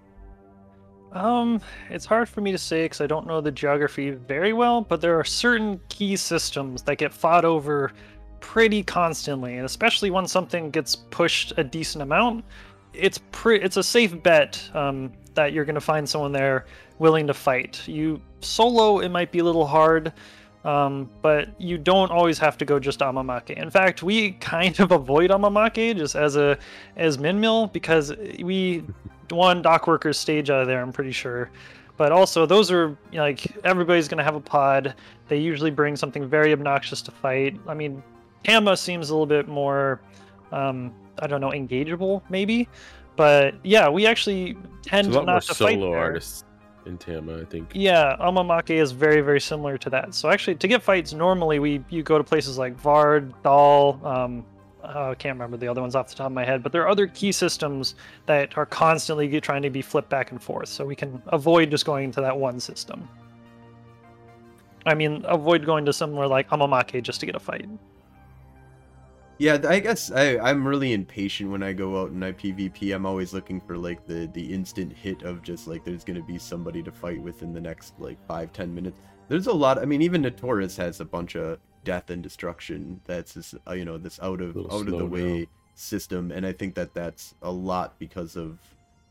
Um, 1.13 1.61
it's 1.91 2.07
hard 2.07 2.29
for 2.29 2.41
me 2.41 2.53
to 2.53 2.59
say 2.59 2.85
because 2.85 3.01
I 3.01 3.07
don't 3.07 3.27
know 3.27 3.41
the 3.41 3.51
geography 3.51 4.11
very 4.11 4.53
well, 4.53 4.81
but 4.81 5.01
there 5.01 5.19
are 5.19 5.25
certain 5.25 5.81
key 5.89 6.17
systems 6.17 6.83
that 6.83 6.97
get 6.97 7.13
fought 7.13 7.45
over 7.45 7.93
pretty 8.41 8.83
constantly, 8.83 9.57
and 9.57 9.65
especially 9.65 10.11
when 10.11 10.27
something 10.27 10.71
gets 10.71 10.97
pushed 10.97 11.53
a 11.59 11.65
decent 11.65 12.03
amount, 12.03 12.45
it's 12.93 13.19
pre- 13.31 13.61
it's 13.61 13.77
a 13.77 13.83
safe 13.83 14.21
bet 14.23 14.63
um, 14.75 15.13
that 15.35 15.53
you're 15.53 15.65
going 15.65 15.75
to 15.75 15.81
find 15.81 16.09
someone 16.09 16.33
there 16.33 16.67
willing 16.99 17.27
to 17.27 17.35
fight. 17.35 17.87
You 17.87 18.21
solo, 18.41 19.01
it 19.01 19.11
might 19.11 19.33
be 19.33 19.39
a 19.39 19.45
little 19.45 19.67
hard. 19.67 20.13
Um, 20.65 21.11
but 21.23 21.49
you 21.61 21.77
don't 21.77 22.13
always 22.13 22.39
have 22.39 22.57
to 22.59 22.65
go 22.65 22.79
just 22.79 23.01
Amamake. 23.01 23.51
In 23.51 23.69
fact, 23.69 24.05
we 24.05 24.31
kind 24.41 24.79
of 24.79 24.93
avoid 24.93 25.31
Amamake 25.31 25.97
just 25.97 26.15
as 26.15 26.37
a 26.37 26.57
as 26.97 27.19
min 27.19 27.41
mill 27.41 27.67
because 27.67 28.15
we 28.41 28.85
one 29.33 29.63
dock 29.63 29.87
workers 29.87 30.19
stage 30.19 30.51
out 30.51 30.61
of 30.61 30.67
there. 30.67 30.81
I'm 30.81 30.93
pretty 30.93 31.13
sure, 31.13 31.51
but 31.97 32.13
also 32.13 32.47
those 32.47 32.71
are 32.71 32.97
you 33.11 33.19
know, 33.19 33.23
like 33.23 33.47
everybody's 33.65 34.09
gonna 34.09 34.25
have 34.25 34.35
a 34.37 34.41
pod. 34.41 34.95
They 35.29 35.39
usually 35.39 35.71
bring 35.71 35.97
something 35.97 36.29
very 36.29 36.53
obnoxious 36.53 37.03
to 37.03 37.11
fight. 37.11 37.59
I 37.67 37.75
mean, 37.75 38.03
Tama 38.45 38.77
seems 38.77 39.11
a 39.11 39.15
little 39.15 39.27
bit 39.27 39.49
more, 39.49 40.01
um, 40.53 40.93
I 41.19 41.27
don't 41.27 41.41
know, 41.41 41.51
engageable 41.51 42.23
maybe, 42.29 42.69
but 43.17 43.55
yeah, 43.63 43.89
we 43.89 44.07
actually 44.07 44.57
tend 44.83 45.07
There's 45.07 45.17
a 45.17 45.19
lot 45.21 45.27
more 45.27 45.35
not 45.37 45.43
to 45.45 45.55
fight 45.55 45.75
solo 45.75 45.93
there. 45.93 46.01
artists 46.01 46.45
in 46.87 46.99
Tama, 46.99 47.41
I 47.41 47.45
think. 47.45 47.71
Yeah, 47.75 48.17
Amamake 48.21 48.71
is 48.71 48.93
very, 48.93 49.21
very 49.21 49.41
similar 49.41 49.79
to 49.79 49.91
that. 49.91 50.15
So 50.15 50.29
actually, 50.31 50.57
to 50.57 50.69
get 50.69 50.83
fights, 50.83 51.13
normally 51.13 51.59
we 51.59 51.85
you 51.91 52.03
go 52.03 52.19
to 52.19 52.25
places 52.25 52.59
like 52.59 52.75
Vard, 52.81 53.33
Dal. 53.43 54.01
Um, 54.05 54.45
uh, 54.83 55.11
I 55.11 55.15
can't 55.15 55.35
remember 55.35 55.57
the 55.57 55.69
other 55.69 55.81
ones 55.81 55.95
off 55.95 56.09
the 56.09 56.15
top 56.15 56.27
of 56.27 56.33
my 56.33 56.45
head, 56.45 56.63
but 56.63 56.73
there 56.73 56.83
are 56.83 56.89
other 56.89 57.07
key 57.07 57.33
systems 57.33 57.95
that 58.27 58.57
are 58.57 58.67
constantly 58.67 59.41
trying 59.41 59.63
to 59.63 59.71
be 59.71 59.83
flipped 59.83 60.11
back 60.11 60.31
and 60.31 60.43
forth, 60.43 60.69
so 60.69 60.85
we 60.85 60.97
can 60.97 61.23
avoid 61.29 61.71
just 61.71 61.85
going 61.85 62.11
to 62.13 62.21
that 62.21 62.37
one 62.37 62.61
system. 62.61 63.09
I 64.85 64.95
mean, 64.95 65.25
avoid 65.27 65.65
going 65.65 65.85
to 65.85 65.93
somewhere 65.93 66.27
like 66.27 66.49
Amamake 66.51 67.03
just 67.03 67.21
to 67.21 67.27
get 67.27 67.37
a 67.37 67.41
fight. 67.41 67.69
Yeah, 69.39 69.59
I 69.69 69.81
guess 69.81 70.11
I, 70.11 70.39
I'm 70.39 70.67
really 70.67 70.93
impatient 70.93 71.51
when 71.51 71.63
I 71.63 71.73
go 71.73 72.01
out 72.01 72.11
and 72.11 72.25
I 72.25 72.33
PvP. 72.33 72.95
I'm 72.95 73.07
always 73.07 73.33
looking 73.33 73.61
for 73.61 73.77
like 73.77 74.07
the 74.07 74.31
the 74.35 74.53
instant 74.53 74.93
hit 74.93 75.23
of 75.23 75.43
just 75.43 75.67
like 75.67 75.85
there's 75.85 76.05
gonna 76.05 76.23
be 76.23 76.39
somebody 76.39 76.83
to 76.83 76.93
fight 76.93 77.21
within 77.21 77.53
the 77.53 77.61
next 77.61 77.95
like 77.99 78.25
five 78.27 78.53
ten 78.53 78.73
minutes. 78.75 79.01
There's 79.29 79.47
a 79.47 79.53
lot. 79.53 79.79
I 79.79 79.85
mean, 79.85 80.03
even 80.03 80.23
Notorious 80.23 80.77
has 80.77 81.01
a 81.01 81.05
bunch 81.05 81.35
of 81.35 81.59
death 81.85 82.11
and 82.11 82.23
destruction. 82.23 83.01
That's 83.07 83.35
this 83.35 83.55
uh, 83.67 83.73
you 83.73 83.85
know 83.85 83.99
this 83.99 84.19
out 84.21 84.41
of 84.41 84.57
out 84.57 84.71
of 84.73 84.87
the 84.87 84.91
slow 84.93 85.05
way 85.07 85.39
down. 85.41 85.47
system, 85.75 86.31
and 86.31 86.47
I 86.47 86.53
think 86.53 86.75
that 86.75 86.95
that's 86.95 87.35
a 87.43 87.51
lot 87.51 87.99
because 87.99 88.37
of 88.37 88.59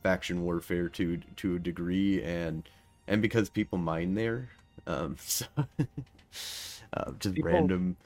faction 0.03 0.43
warfare 0.43 0.89
to 0.89 1.19
to 1.37 1.55
a 1.55 1.59
degree, 1.59 2.23
and 2.23 2.67
and 3.07 3.21
because 3.21 3.49
people 3.49 3.77
mine 3.77 4.13
there. 4.15 4.49
Um, 4.87 5.15
so 5.25 5.45
uh, 6.93 7.11
just 7.19 7.35
People- 7.35 7.51
random, 7.51 7.97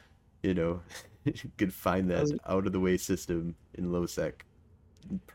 you 0.44 0.54
know, 0.54 0.82
could 1.58 1.74
find 1.74 2.10
that 2.12 2.24
As- 2.24 2.34
out 2.48 2.66
of 2.68 2.74
the 2.74 2.80
way 2.80 2.98
system 2.98 3.56
in 3.76 3.92
low 3.92 4.06
sec. 4.06 4.46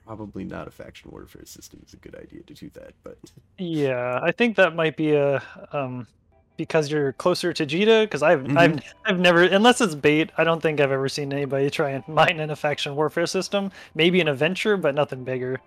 Probably 0.05 0.43
not 0.43 0.67
a 0.67 0.71
faction 0.73 1.13
warfare 1.13 1.45
system 1.45 1.81
is 1.87 1.95
a 1.95 1.97
good 1.99 2.17
idea 2.17 2.43
to 2.43 2.55
do 2.55 2.71
that, 2.71 2.93
but 3.05 3.17
Yeah, 3.57 4.19
I 4.21 4.33
think 4.33 4.57
that 4.57 4.75
might 4.75 4.97
be 4.97 5.13
a 5.13 5.41
um 5.73 6.09
because 6.65 6.91
you're 6.91 7.13
closer 7.15 7.53
to 7.53 7.67
Jita. 7.67 8.05
Because 8.05 8.23
I've 8.23 8.57
I've 8.57 8.81
I've 9.07 9.19
never 9.19 9.43
unless 9.43 9.81
it's 9.81 9.95
bait. 9.95 10.31
I 10.39 10.45
don't 10.45 10.61
think 10.61 10.81
I've 10.81 10.93
ever 10.93 11.09
seen 11.09 11.33
anybody 11.33 11.71
try 11.71 11.91
and 11.91 12.07
mine 12.09 12.41
in 12.41 12.51
a 12.51 12.57
faction 12.57 12.95
warfare 12.97 13.27
system. 13.27 13.71
Maybe 13.95 14.21
an 14.21 14.29
adventure, 14.29 14.77
but 14.77 14.95
nothing 14.95 15.25
bigger. 15.25 15.61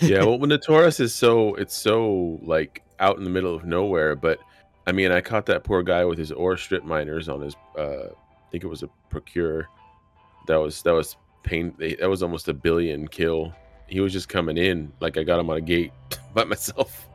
yeah, 0.00 0.24
well, 0.24 0.38
when 0.38 0.50
the 0.50 0.58
Taurus 0.66 1.00
is 1.00 1.14
so 1.14 1.54
it's 1.54 1.76
so 1.76 2.38
like 2.42 2.82
out 2.98 3.18
in 3.18 3.24
the 3.24 3.30
middle 3.30 3.54
of 3.54 3.64
nowhere. 3.64 4.16
But 4.16 4.38
I 4.86 4.92
mean, 4.92 5.12
I 5.12 5.20
caught 5.20 5.46
that 5.46 5.64
poor 5.64 5.82
guy 5.82 6.04
with 6.04 6.18
his 6.18 6.32
ore 6.32 6.56
strip 6.56 6.84
miners 6.84 7.28
on 7.28 7.40
his. 7.40 7.54
uh 7.76 8.08
I 8.10 8.50
think 8.50 8.64
it 8.64 8.68
was 8.68 8.82
a 8.82 8.88
Procurer. 9.10 9.68
That 10.48 10.56
was 10.56 10.82
that 10.82 10.92
was 10.92 11.16
pain. 11.44 11.74
That 11.78 12.08
was 12.10 12.22
almost 12.22 12.48
a 12.48 12.54
billion 12.54 13.06
kill. 13.06 13.52
He 13.86 14.00
was 14.00 14.12
just 14.12 14.28
coming 14.28 14.56
in 14.56 14.92
like 15.00 15.16
I 15.16 15.22
got 15.22 15.38
him 15.38 15.50
on 15.50 15.56
a 15.56 15.60
gate 15.60 15.92
by 16.34 16.44
myself 16.44 17.08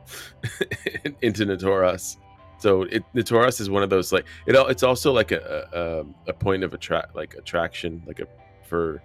into 1.22 1.44
Notoras. 1.46 2.16
So 2.58 2.82
it 2.82 3.04
Notoras 3.14 3.60
is 3.60 3.68
one 3.68 3.82
of 3.82 3.90
those 3.90 4.12
like 4.12 4.26
it. 4.46 4.54
It's 4.70 4.82
also 4.82 5.12
like 5.12 5.32
a 5.32 5.68
a, 5.72 6.00
um, 6.00 6.14
a 6.26 6.32
point 6.32 6.64
of 6.64 6.74
attract 6.74 7.14
like 7.14 7.34
attraction 7.34 8.02
like 8.06 8.20
a 8.20 8.26
for 8.66 9.02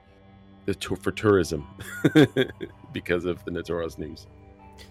the 0.66 0.74
for 0.74 1.12
tourism 1.12 1.68
because 2.94 3.26
of 3.26 3.44
the 3.46 3.52
Notoras 3.52 3.98
news. 3.98 4.28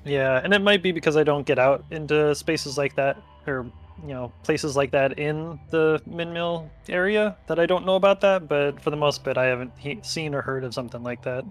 Yeah, 0.05 0.41
and 0.43 0.53
it 0.55 0.63
might 0.63 0.83
be 0.83 0.93
because 0.93 1.17
I 1.17 1.25
don't 1.25 1.47
get 1.47 1.59
out 1.59 1.85
into 1.91 2.35
spaces 2.35 2.79
like 2.79 2.95
that 2.97 3.21
or 3.47 3.71
you 4.03 4.15
know 4.15 4.33
places 4.43 4.77
like 4.77 4.91
that 4.93 5.19
in 5.19 5.59
the 5.71 6.01
min 6.07 6.33
mill 6.33 6.71
area 6.89 7.37
that 7.47 7.59
I 7.59 7.67
don't 7.67 7.87
know 7.87 7.97
about 7.97 8.21
that. 8.23 8.49
But 8.49 8.81
for 8.81 8.91
the 8.91 8.97
most 8.97 9.25
part, 9.25 9.37
I 9.37 9.47
haven't 9.47 9.73
he- 9.79 10.01
seen 10.03 10.35
or 10.35 10.43
heard 10.43 10.65
of 10.65 10.75
something 10.75 11.03
like 11.03 11.23
that. 11.23 11.45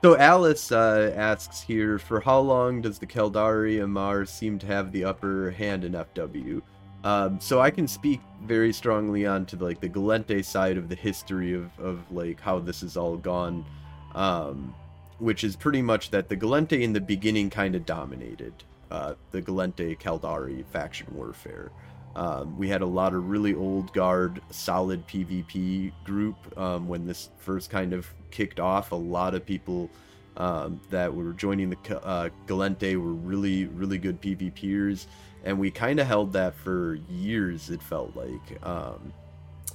So 0.00 0.16
Alice 0.16 0.70
uh, 0.70 1.12
asks 1.16 1.60
here, 1.60 1.98
for 1.98 2.20
how 2.20 2.38
long 2.38 2.80
does 2.80 3.00
the 3.00 3.06
Caldari 3.06 3.82
Amar 3.82 4.24
seem 4.26 4.56
to 4.60 4.66
have 4.66 4.92
the 4.92 5.04
upper 5.04 5.50
hand 5.50 5.82
in 5.82 5.92
FW? 5.92 6.62
Um, 7.02 7.40
so 7.40 7.60
I 7.60 7.72
can 7.72 7.88
speak 7.88 8.20
very 8.44 8.72
strongly 8.72 9.26
on 9.26 9.44
to 9.46 9.56
like 9.56 9.80
the 9.80 9.88
Gallente 9.88 10.44
side 10.44 10.76
of 10.76 10.88
the 10.88 10.94
history 10.94 11.52
of, 11.52 11.76
of 11.80 11.98
like 12.12 12.40
how 12.40 12.60
this 12.60 12.82
has 12.82 12.96
all 12.96 13.16
gone, 13.16 13.64
um, 14.14 14.72
which 15.18 15.42
is 15.42 15.56
pretty 15.56 15.82
much 15.82 16.10
that 16.10 16.28
the 16.28 16.36
Gallente 16.36 16.80
in 16.80 16.92
the 16.92 17.00
beginning 17.00 17.50
kind 17.50 17.74
of 17.74 17.84
dominated 17.84 18.54
uh, 18.92 19.14
the 19.32 19.42
Gallente 19.42 19.98
Caldari 19.98 20.64
faction 20.66 21.08
warfare. 21.12 21.72
Um, 22.14 22.56
we 22.56 22.68
had 22.68 22.82
a 22.82 22.86
lot 22.86 23.14
of 23.14 23.28
really 23.28 23.54
old 23.54 23.92
guard, 23.92 24.40
solid 24.50 25.04
PvP 25.08 25.92
group 26.04 26.36
um, 26.56 26.86
when 26.86 27.04
this 27.04 27.30
first 27.38 27.68
kind 27.68 27.92
of 27.92 28.06
kicked 28.30 28.60
off. 28.60 28.92
A 28.92 28.96
lot 28.96 29.34
of 29.34 29.44
people 29.44 29.90
um, 30.36 30.80
that 30.90 31.12
were 31.12 31.32
joining 31.32 31.70
the 31.70 32.04
uh, 32.04 32.30
Gallente 32.46 32.96
were 32.96 33.12
really, 33.12 33.66
really 33.66 33.98
good 33.98 34.20
PvPers, 34.20 35.06
and 35.44 35.58
we 35.58 35.70
kind 35.70 36.00
of 36.00 36.06
held 36.06 36.32
that 36.32 36.54
for 36.54 36.98
years. 37.08 37.70
It 37.70 37.82
felt 37.82 38.14
like 38.16 38.64
um, 38.64 39.12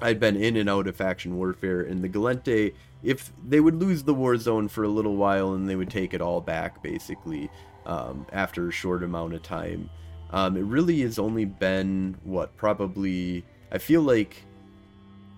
I'd 0.01 0.19
been 0.19 0.35
in 0.35 0.57
and 0.57 0.69
out 0.69 0.87
of 0.87 0.95
faction 0.95 1.35
warfare, 1.35 1.81
and 1.81 2.03
the 2.03 2.09
Gallente, 2.09 2.73
if 3.03 3.31
they 3.45 3.59
would 3.59 3.75
lose 3.75 4.03
the 4.03 4.13
war 4.13 4.37
zone 4.37 4.67
for 4.67 4.83
a 4.83 4.89
little 4.89 5.17
while, 5.17 5.53
and 5.53 5.69
they 5.69 5.75
would 5.75 5.89
take 5.89 6.13
it 6.13 6.21
all 6.21 6.39
back 6.39 6.81
basically 6.81 7.49
um, 7.85 8.25
after 8.31 8.69
a 8.69 8.71
short 8.71 9.03
amount 9.03 9.33
of 9.33 9.43
time. 9.43 9.89
Um, 10.31 10.57
it 10.57 10.63
really 10.63 11.01
has 11.01 11.19
only 11.19 11.45
been 11.45 12.17
what 12.23 12.55
probably 12.57 13.43
I 13.71 13.77
feel 13.77 14.01
like 14.01 14.43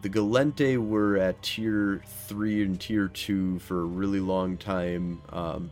the 0.05 0.11
Gallente 0.11 0.77
were 0.77 1.17
at 1.17 1.41
tier 1.41 1.99
three 2.27 2.61
and 2.61 2.79
tier 2.79 3.07
two 3.07 3.57
for 3.57 3.81
a 3.81 3.85
really 3.85 4.19
long 4.19 4.55
time 4.55 5.19
um, 5.29 5.71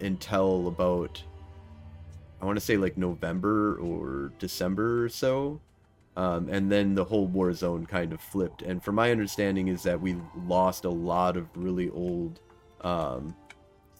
until 0.00 0.66
about 0.66 1.22
I 2.40 2.44
want 2.44 2.56
to 2.56 2.60
say 2.60 2.76
like 2.76 2.96
November 2.96 3.76
or 3.76 4.32
December 4.40 5.04
or 5.04 5.08
so. 5.08 5.60
Um, 6.16 6.48
and 6.48 6.72
then 6.72 6.96
the 6.96 7.04
whole 7.04 7.28
war 7.28 7.52
zone 7.52 7.86
kind 7.86 8.12
of 8.12 8.20
flipped. 8.20 8.62
And 8.62 8.82
from 8.82 8.96
my 8.96 9.12
understanding 9.12 9.68
is 9.68 9.84
that 9.84 10.00
we 10.00 10.16
lost 10.44 10.84
a 10.84 10.90
lot 10.90 11.36
of 11.36 11.46
really 11.54 11.88
old 11.90 12.40
um, 12.80 13.32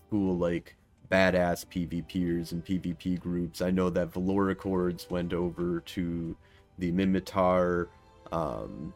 school 0.09 0.37
like 0.37 0.75
badass 1.09 1.67
PvPers 1.67 2.51
and 2.51 2.65
PvP 2.65 3.21
groups. 3.21 3.63
I 3.63 3.71
know 3.71 3.91
that 3.91 4.11
Valoricords 4.11 5.09
went 5.09 5.33
over 5.33 5.79
to 5.79 6.37
the 6.79 6.91
Minmatar, 6.91 7.87
um, 8.33 8.93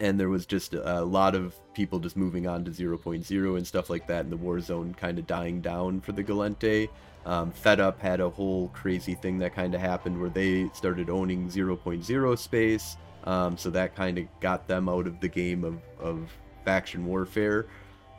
and 0.00 0.18
there 0.18 0.28
was 0.28 0.46
just 0.46 0.74
a 0.74 1.02
lot 1.02 1.34
of 1.34 1.54
people 1.74 1.98
just 1.98 2.16
moving 2.16 2.46
on 2.46 2.64
to 2.64 2.70
0.0 2.70 3.56
and 3.56 3.66
stuff 3.66 3.90
like 3.90 4.06
that, 4.06 4.24
and 4.24 4.32
the 4.32 4.36
war 4.36 4.60
zone 4.60 4.94
kind 4.94 5.18
of 5.18 5.26
dying 5.26 5.60
down 5.60 6.00
for 6.00 6.12
the 6.12 6.22
Gallente. 6.22 6.88
Um, 7.26 7.50
Fed 7.50 7.80
Up 7.80 8.00
had 8.00 8.20
a 8.20 8.30
whole 8.30 8.68
crazy 8.68 9.14
thing 9.14 9.38
that 9.38 9.54
kind 9.54 9.74
of 9.74 9.80
happened 9.80 10.20
where 10.20 10.30
they 10.30 10.70
started 10.72 11.10
owning 11.10 11.48
0.0 11.48 12.38
space, 12.38 12.96
um, 13.24 13.56
so 13.58 13.70
that 13.70 13.94
kind 13.94 14.18
of 14.18 14.26
got 14.40 14.66
them 14.68 14.88
out 14.88 15.06
of 15.06 15.20
the 15.20 15.28
game 15.28 15.64
of, 15.64 15.78
of 15.98 16.30
faction 16.64 17.04
warfare. 17.04 17.66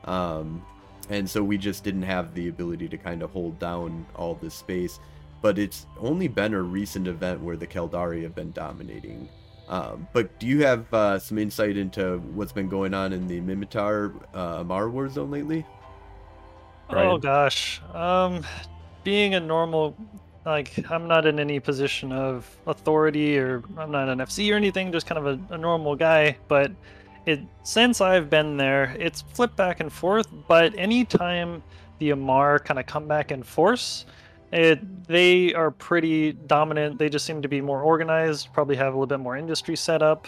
Um, 0.06 0.64
and 1.10 1.28
so 1.28 1.44
we 1.44 1.58
just 1.58 1.84
didn't 1.84 2.04
have 2.04 2.34
the 2.36 2.50
ability 2.50 2.88
to 2.90 2.98
kind 2.98 3.24
of 3.24 3.32
hold 3.32 3.58
down 3.58 4.06
all 4.16 4.36
this 4.36 4.54
space. 4.54 5.00
But 5.42 5.58
it's 5.58 5.86
only 6.00 6.28
been 6.28 6.54
a 6.54 6.62
recent 6.62 7.08
event 7.08 7.42
where 7.42 7.56
the 7.56 7.66
Caldari 7.66 8.24
have 8.24 8.36
been 8.36 8.52
dominating. 8.52 9.30
Um, 9.70 10.08
but 10.14 10.38
do 10.40 10.48
you 10.48 10.64
have 10.64 10.92
uh, 10.94 11.20
some 11.20 11.38
insight 11.38 11.78
into 11.78 12.18
what's 12.34 12.52
been 12.52 12.68
going 12.70 12.94
on 12.94 13.14
in 13.14 13.28
the 13.28 13.40
Minmatar 13.40 14.20
uh, 14.34 14.64
Amarr 14.64 14.92
War 14.92 15.08
Zone 15.08 15.30
lately? 15.30 15.66
Oh 16.90 17.18
gosh. 17.20 17.82
Um 17.94 18.44
being 19.04 19.36
a 19.36 19.40
normal 19.40 19.96
like 20.46 20.74
I'm 20.90 21.08
not 21.08 21.26
in 21.26 21.40
any 21.40 21.60
position 21.60 22.12
of 22.12 22.50
authority 22.68 23.38
or 23.38 23.64
I'm 23.78 23.92
not 23.92 24.10
an 24.10 24.20
FC 24.20 24.52
or 24.52 24.56
anything, 24.56 24.92
just 24.92 25.06
kind 25.06 25.26
of 25.26 25.40
a, 25.52 25.54
a 25.54 25.58
normal 25.58 25.96
guy, 25.96 26.38
but 26.48 26.72
it 27.26 27.42
since 27.64 28.02
I've 28.02 28.30
been 28.30 28.58
there, 28.58 28.96
it's 29.00 29.22
flipped 29.22 29.56
back 29.56 29.80
and 29.80 29.92
forth, 29.92 30.28
but 30.48 30.78
anytime 30.78 31.62
the 32.00 32.10
Amarr 32.12 32.64
kind 32.64 32.80
of 32.80 32.86
come 32.88 33.08
back 33.08 33.32
in 33.32 33.44
force, 33.44 34.06
it 34.52 35.08
they 35.08 35.54
are 35.54 35.72
pretty 35.72 36.34
dominant. 36.34 37.00
They 37.00 37.10
just 37.10 37.26
seem 37.26 37.42
to 37.42 37.48
be 37.48 37.62
more 37.62 37.82
organized, 37.82 38.54
probably 38.54 38.76
have 38.76 38.94
a 38.94 38.98
little 38.98 39.08
bit 39.08 39.20
more 39.20 39.38
industry 39.38 39.76
set 39.76 40.02
up. 40.02 40.28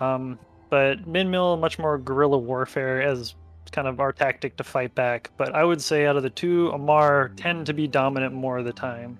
Um, 0.00 0.38
but 0.70 1.06
Min 1.06 1.30
Mill 1.30 1.56
much 1.56 1.78
more 1.78 1.98
guerrilla 1.98 2.38
warfare 2.38 3.02
as 3.02 3.34
kind 3.72 3.88
of 3.88 4.00
our 4.00 4.12
tactic 4.12 4.56
to 4.56 4.64
fight 4.64 4.94
back. 4.94 5.30
But 5.36 5.54
I 5.54 5.64
would 5.64 5.80
say 5.80 6.06
out 6.06 6.16
of 6.16 6.22
the 6.22 6.30
two, 6.30 6.70
Amarr 6.72 7.30
tend 7.36 7.66
to 7.66 7.72
be 7.72 7.86
dominant 7.86 8.34
more 8.34 8.58
of 8.58 8.64
the 8.64 8.72
time. 8.72 9.18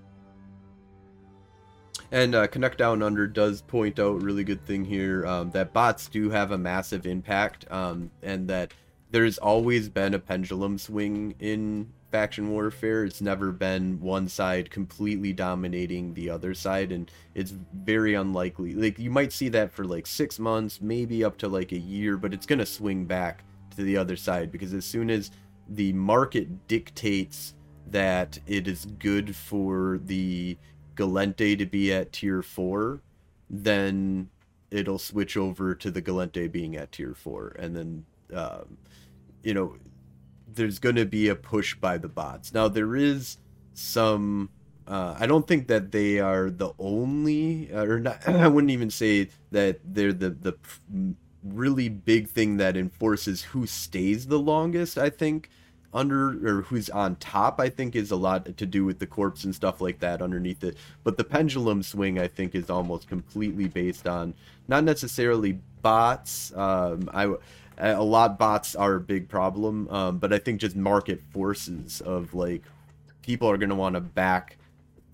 And 2.10 2.34
uh, 2.34 2.46
Connect 2.46 2.76
Down 2.76 3.02
Under 3.02 3.26
does 3.26 3.62
point 3.62 3.98
out 3.98 4.22
really 4.22 4.44
good 4.44 4.64
thing 4.66 4.84
here 4.84 5.26
um, 5.26 5.50
that 5.52 5.72
bots 5.72 6.08
do 6.08 6.28
have 6.28 6.50
a 6.50 6.58
massive 6.58 7.06
impact, 7.06 7.64
um, 7.70 8.10
and 8.22 8.46
that 8.48 8.74
there's 9.10 9.38
always 9.38 9.88
been 9.88 10.12
a 10.12 10.18
pendulum 10.18 10.76
swing 10.78 11.34
in 11.38 11.90
faction 12.12 12.50
warfare. 12.50 13.04
It's 13.04 13.22
never 13.22 13.50
been 13.50 13.98
one 13.98 14.28
side 14.28 14.70
completely 14.70 15.32
dominating 15.32 16.12
the 16.14 16.30
other 16.30 16.54
side, 16.54 16.92
and 16.92 17.10
it's 17.34 17.50
very 17.50 18.14
unlikely. 18.14 18.74
Like 18.74 18.98
you 18.98 19.10
might 19.10 19.32
see 19.32 19.48
that 19.48 19.72
for 19.72 19.84
like 19.84 20.06
six 20.06 20.38
months, 20.38 20.80
maybe 20.80 21.24
up 21.24 21.38
to 21.38 21.48
like 21.48 21.72
a 21.72 21.78
year, 21.78 22.16
but 22.18 22.34
it's 22.34 22.46
gonna 22.46 22.66
swing 22.66 23.06
back 23.06 23.42
to 23.76 23.82
the 23.82 23.96
other 23.96 24.16
side 24.16 24.52
because 24.52 24.74
as 24.74 24.84
soon 24.84 25.10
as 25.10 25.30
the 25.68 25.92
market 25.94 26.68
dictates 26.68 27.54
that 27.88 28.38
it 28.46 28.68
is 28.68 28.84
good 28.98 29.34
for 29.34 29.98
the 30.04 30.56
Gallente 30.94 31.56
to 31.58 31.66
be 31.66 31.92
at 31.92 32.12
tier 32.12 32.42
four, 32.42 33.00
then 33.48 34.28
it'll 34.70 34.98
switch 34.98 35.36
over 35.36 35.74
to 35.74 35.90
the 35.90 36.02
Gallente 36.02 36.52
being 36.52 36.76
at 36.76 36.92
tier 36.92 37.14
four, 37.14 37.56
and 37.58 37.74
then 37.74 38.04
um, 38.34 38.76
you 39.42 39.54
know 39.54 39.76
there's 40.54 40.78
going 40.78 40.96
to 40.96 41.06
be 41.06 41.28
a 41.28 41.34
push 41.34 41.74
by 41.74 41.98
the 41.98 42.08
bots. 42.08 42.52
Now 42.52 42.68
there 42.68 42.96
is 42.96 43.38
some. 43.74 44.50
Uh, 44.86 45.16
I 45.18 45.26
don't 45.26 45.46
think 45.46 45.68
that 45.68 45.92
they 45.92 46.18
are 46.18 46.50
the 46.50 46.72
only, 46.78 47.72
uh, 47.72 47.84
or 47.84 48.00
not. 48.00 48.26
I 48.28 48.48
wouldn't 48.48 48.72
even 48.72 48.90
say 48.90 49.28
that 49.50 49.80
they're 49.84 50.12
the 50.12 50.30
the 50.30 50.54
really 51.42 51.88
big 51.88 52.28
thing 52.28 52.56
that 52.58 52.76
enforces 52.76 53.42
who 53.42 53.66
stays 53.66 54.26
the 54.26 54.38
longest. 54.38 54.98
I 54.98 55.10
think 55.10 55.48
under 55.94 56.46
or 56.46 56.62
who's 56.62 56.88
on 56.90 57.16
top 57.16 57.60
i 57.60 57.68
think 57.68 57.94
is 57.94 58.10
a 58.10 58.16
lot 58.16 58.56
to 58.56 58.66
do 58.66 58.84
with 58.84 58.98
the 58.98 59.06
corpse 59.06 59.44
and 59.44 59.54
stuff 59.54 59.80
like 59.80 59.98
that 59.98 60.22
underneath 60.22 60.64
it 60.64 60.76
but 61.04 61.16
the 61.16 61.24
pendulum 61.24 61.82
swing 61.82 62.18
i 62.18 62.26
think 62.26 62.54
is 62.54 62.70
almost 62.70 63.08
completely 63.08 63.68
based 63.68 64.06
on 64.06 64.32
not 64.68 64.84
necessarily 64.84 65.58
bots 65.82 66.52
um 66.56 67.10
i 67.12 67.30
a 67.82 68.02
lot 68.02 68.38
bots 68.38 68.74
are 68.74 68.94
a 68.94 69.00
big 69.00 69.28
problem 69.28 69.88
um 69.90 70.18
but 70.18 70.32
i 70.32 70.38
think 70.38 70.60
just 70.60 70.76
market 70.76 71.20
forces 71.30 72.00
of 72.02 72.32
like 72.34 72.62
people 73.22 73.48
are 73.48 73.56
going 73.56 73.68
to 73.68 73.74
want 73.74 73.94
to 73.94 74.00
back 74.00 74.56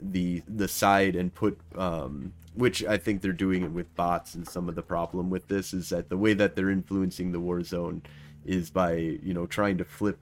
the 0.01 0.43
the 0.49 0.69
side 0.69 1.17
and 1.17 1.35
put 1.35 1.59
um 1.77 2.33
which 2.55 2.85
I 2.85 2.97
think 2.97 3.23
they're 3.23 3.33
doing 3.33 3.63
it 3.63 3.71
with 3.71 3.95
bots 3.95 4.35
and 4.35 4.47
some 4.47 4.69
of 4.69 4.75
the 4.75 4.83
problem 4.83 5.31
with 5.31 5.47
this 5.47 5.73
is 5.73 5.91
that 5.91 6.09
the 6.09 6.17
way 6.17 6.35
that 6.35 6.57
they're 6.57 6.71
influencing 6.71 7.31
the 7.31 7.39
war 7.39 7.63
zone 7.63 8.03
is 8.45 8.69
by 8.69 8.95
you 8.95 9.33
know 9.33 9.47
trying 9.47 9.79
to 9.79 9.85
flip 9.85 10.19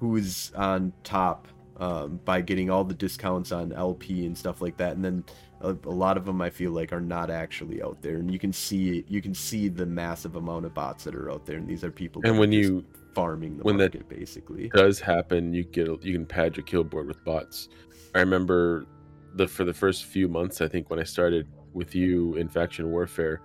who's 0.00 0.52
on 0.54 0.92
top 1.04 1.46
um, 1.78 2.18
by 2.24 2.40
getting 2.40 2.70
all 2.70 2.84
the 2.84 2.94
discounts 2.94 3.52
on 3.52 3.72
LP 3.72 4.26
and 4.26 4.36
stuff 4.36 4.60
like 4.60 4.76
that, 4.78 4.96
and 4.96 5.04
then 5.04 5.24
a, 5.60 5.70
a, 5.84 5.90
lot 5.90 6.16
of 6.16 6.24
them 6.24 6.40
I 6.40 6.50
feel 6.50 6.70
like 6.70 6.92
are 6.92 7.00
not 7.00 7.30
actually 7.30 7.82
out 7.82 8.00
there, 8.00 8.16
and 8.16 8.30
you 8.30 8.38
can 8.38 8.52
see 8.52 9.04
you 9.08 9.20
can 9.20 9.34
see 9.34 9.68
the 9.68 9.86
massive 9.86 10.36
amount 10.36 10.66
of 10.66 10.74
bots 10.74 11.04
that 11.04 11.14
are 11.14 11.30
out 11.30 11.46
there, 11.46 11.56
and 11.56 11.68
these 11.68 11.84
are 11.84 11.90
people. 11.90 12.22
And 12.24 12.38
when 12.38 12.52
you 12.52 12.84
farming 13.14 13.58
the 13.58 13.64
when 13.64 13.76
market, 13.76 14.08
that 14.08 14.08
basically 14.08 14.68
does 14.68 15.00
happen, 15.00 15.52
you 15.52 15.64
get 15.64 16.02
you 16.02 16.12
can 16.12 16.26
pad 16.26 16.56
your 16.56 16.64
kill 16.64 16.84
board 16.84 17.08
with 17.08 17.24
bots. 17.24 17.68
I 18.14 18.20
remember 18.20 18.86
the 19.34 19.48
for 19.48 19.64
the 19.64 19.74
first 19.74 20.04
few 20.04 20.28
months, 20.28 20.60
I 20.60 20.68
think 20.68 20.90
when 20.90 20.98
I 20.98 21.04
started 21.04 21.48
with 21.72 21.94
you 21.94 22.36
in 22.36 22.48
faction 22.48 22.90
warfare, 22.90 23.42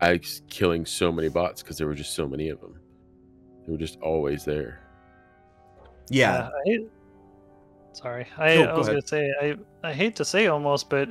I 0.00 0.12
was 0.14 0.42
killing 0.48 0.84
so 0.84 1.12
many 1.12 1.28
bots 1.28 1.62
because 1.62 1.78
there 1.78 1.86
were 1.86 1.94
just 1.94 2.14
so 2.14 2.26
many 2.26 2.48
of 2.48 2.60
them. 2.60 2.78
They 3.66 3.72
were 3.72 3.78
just 3.78 4.00
always 4.00 4.44
there. 4.44 4.80
Yeah. 6.10 6.32
Uh, 6.32 6.50
I, 6.66 6.78
sorry, 7.92 8.26
I, 8.36 8.56
No, 8.56 8.64
I 8.64 8.78
was 8.78 8.88
ahead. 8.88 9.04
gonna 9.04 9.06
say 9.06 9.32
I 9.40 9.56
I 9.88 9.92
hate 9.92 10.16
to 10.16 10.24
say 10.24 10.48
almost, 10.48 10.90
but 10.90 11.08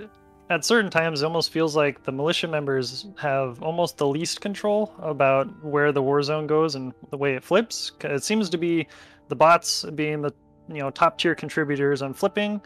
at 0.52 0.66
certain 0.66 0.92
times 0.92 1.22
it 1.22 1.26
almost 1.26 1.50
feels 1.52 1.76
like 1.76 2.04
the 2.04 2.12
militia 2.12 2.48
members 2.48 3.06
have 3.18 3.64
almost 3.64 3.98
the 3.98 4.06
least 4.08 4.42
control 4.42 4.94
about 5.00 5.48
where 5.64 5.92
the 5.94 6.02
war 6.02 6.22
zone 6.22 6.46
goes 6.46 6.76
and 6.76 6.94
the 7.10 7.18
way 7.18 7.36
it 7.36 7.44
flips. 7.44 7.94
It 8.02 8.24
seems 8.24 8.50
to 8.50 8.58
be 8.58 8.88
the 9.30 9.36
bots 9.36 9.86
being 9.96 10.22
the 10.22 10.34
you 10.68 10.80
know 10.80 10.90
top 10.90 11.18
tier 11.18 11.36
contributors 11.36 12.02
on 12.02 12.14
flipping. 12.14 12.62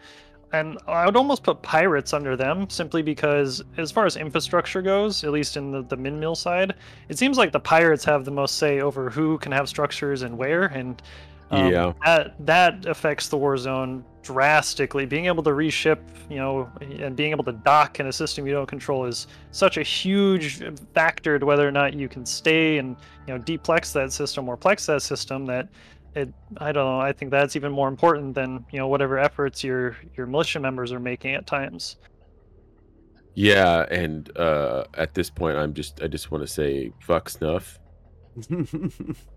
And 0.52 0.78
I 0.88 1.06
would 1.06 1.18
almost 1.18 1.44
put 1.44 1.62
pirates 1.62 2.14
under 2.14 2.36
them 2.38 2.70
simply 2.70 3.02
because, 3.02 3.62
as 3.78 3.92
far 3.92 4.06
as 4.06 4.16
infrastructure 4.16 4.82
goes, 4.82 5.24
at 5.24 5.32
least 5.32 5.58
in 5.58 5.72
the, 5.72 5.82
the 5.84 5.98
min 5.98 6.20
mill 6.20 6.36
side, 6.36 6.76
it 7.10 7.18
seems 7.18 7.38
like 7.38 7.52
the 7.52 7.60
pirates 7.60 8.06
have 8.06 8.26
the 8.26 8.32
most 8.32 8.58
say 8.58 8.80
over 8.80 9.10
who 9.10 9.38
can 9.40 9.52
have 9.52 9.68
structures 9.70 10.22
and 10.22 10.38
where. 10.38 10.66
And 10.66 11.02
um, 11.52 11.72
Yeah. 11.72 11.94
that 12.06 12.36
that 12.46 12.86
affects 12.86 13.28
the 13.30 13.38
war 13.38 13.58
zone 13.58 14.04
drastically. 14.26 15.06
Being 15.06 15.28
able 15.28 15.44
to 15.44 15.54
reship, 15.54 16.00
you 16.30 16.38
know, 16.38 16.70
and 16.82 17.16
being 17.16 17.32
able 17.32 17.44
to 17.44 17.52
dock 17.52 18.00
in 18.00 18.08
a 18.08 18.12
system 18.12 18.46
you 18.48 18.54
don't 18.54 18.66
control 18.66 19.06
is 19.06 19.28
such 19.52 19.78
a 19.78 19.84
huge 19.84 20.64
factor 20.94 21.38
to 21.38 21.46
whether 21.46 21.66
or 21.66 21.72
not 21.72 21.94
you 21.94 22.10
can 22.10 22.26
stay 22.26 22.80
and 22.80 22.98
you 23.28 23.34
know 23.34 23.40
deplex 23.40 23.94
that 23.94 24.12
system 24.12 24.50
or 24.50 24.58
plex 24.58 24.88
that 24.88 25.04
system. 25.04 25.46
That 25.46 25.70
it, 26.16 26.34
I 26.58 26.72
don't 26.72 26.86
know. 26.86 27.00
I 27.00 27.14
think 27.14 27.30
that's 27.30 27.56
even 27.56 27.72
more 27.72 27.88
important 27.88 28.34
than 28.34 28.66
you 28.72 28.80
know 28.80 28.88
whatever 28.88 29.20
efforts 29.20 29.64
your 29.64 29.96
your 30.18 30.26
militia 30.26 30.60
members 30.60 30.92
are 30.92 31.00
making 31.00 31.36
at 31.36 31.46
times. 31.46 31.98
Yeah, 33.36 33.86
and 33.92 34.36
uh, 34.38 34.86
at 34.96 35.14
this 35.14 35.30
point, 35.30 35.58
I'm 35.58 35.74
just 35.74 36.02
I 36.02 36.08
just 36.08 36.32
want 36.32 36.44
to 36.44 36.48
say 36.48 36.92
fuck 37.00 37.30
snuff. 37.30 37.80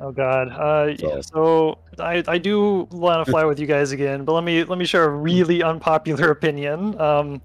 Oh 0.00 0.10
God. 0.12 0.48
Uh, 0.48 0.96
So- 0.96 1.14
yeah, 1.14 1.20
so 1.20 1.78
I, 1.98 2.22
I 2.26 2.38
do 2.38 2.88
want 2.90 3.24
to 3.24 3.30
fly 3.30 3.44
with 3.44 3.58
you 3.60 3.66
guys 3.66 3.92
again, 3.92 4.24
but 4.24 4.32
let 4.32 4.44
me 4.44 4.64
let 4.64 4.78
me 4.78 4.84
share 4.84 5.04
a 5.04 5.08
really 5.10 5.62
unpopular 5.62 6.30
opinion. 6.30 7.00
Um, 7.00 7.40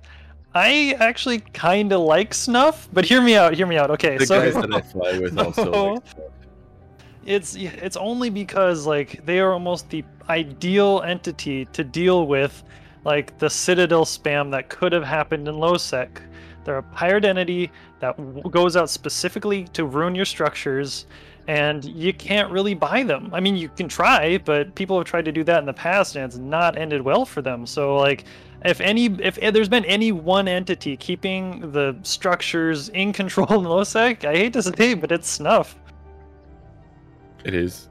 I 0.55 0.95
actually 0.99 1.39
kind 1.39 1.93
of 1.93 2.01
like 2.01 2.33
Snuff, 2.33 2.89
but 2.91 3.05
hear 3.05 3.21
me 3.21 3.35
out. 3.35 3.53
Hear 3.53 3.67
me 3.67 3.77
out. 3.77 3.91
Okay, 3.91 4.17
The 4.17 4.25
so 4.25 4.41
guys 4.41 4.55
that 4.55 4.73
I 4.73 4.81
fly 4.81 5.19
with 5.19 5.37
also 5.45 5.93
like 5.93 6.07
snuff. 6.07 6.15
it's 7.25 7.55
it's 7.55 7.97
only 7.97 8.29
because 8.31 8.87
like 8.87 9.23
they 9.25 9.39
are 9.39 9.53
almost 9.53 9.89
the 9.89 10.03
ideal 10.29 11.01
entity 11.05 11.65
to 11.65 11.83
deal 11.83 12.25
with 12.27 12.63
like 13.05 13.37
the 13.39 13.49
citadel 13.49 14.05
spam 14.05 14.51
that 14.51 14.69
could 14.69 14.91
have 14.91 15.03
happened 15.03 15.47
in 15.47 15.55
lowsec 15.55 16.09
they're 16.65 16.77
a 16.77 16.83
pirate 16.83 17.25
entity 17.25 17.71
that 17.99 18.15
w- 18.17 18.41
goes 18.49 18.75
out 18.75 18.89
specifically 18.89 19.63
to 19.73 19.85
ruin 19.85 20.13
your 20.13 20.25
structures 20.25 21.05
and 21.49 21.83
you 21.83 22.13
can't 22.13 22.51
really 22.51 22.75
buy 22.75 23.01
them. 23.01 23.31
I 23.33 23.39
mean 23.39 23.55
you 23.55 23.69
can 23.69 23.87
try 23.87 24.37
but 24.37 24.75
people 24.75 24.99
have 24.99 25.07
tried 25.07 25.25
to 25.25 25.31
do 25.31 25.43
that 25.45 25.57
in 25.57 25.65
the 25.65 25.73
past 25.73 26.15
and 26.15 26.23
it's 26.23 26.37
not 26.37 26.77
ended 26.77 27.01
well 27.01 27.25
for 27.25 27.41
them. 27.41 27.65
So 27.65 27.97
like 27.97 28.25
if 28.63 28.79
any 28.79 29.05
if 29.19 29.35
there's 29.35 29.67
been 29.67 29.85
any 29.85 30.11
one 30.11 30.47
entity 30.47 30.95
keeping 30.95 31.71
the 31.71 31.97
structures 32.03 32.89
in 32.89 33.13
control 33.13 33.47
in 33.47 33.65
lowsec 33.73 34.25
i 34.25 34.35
hate 34.35 34.53
to 34.53 34.61
say 34.61 34.93
but 34.93 35.11
it's 35.11 35.27
snuff. 35.27 35.75
It 37.43 37.55
is. 37.55 37.88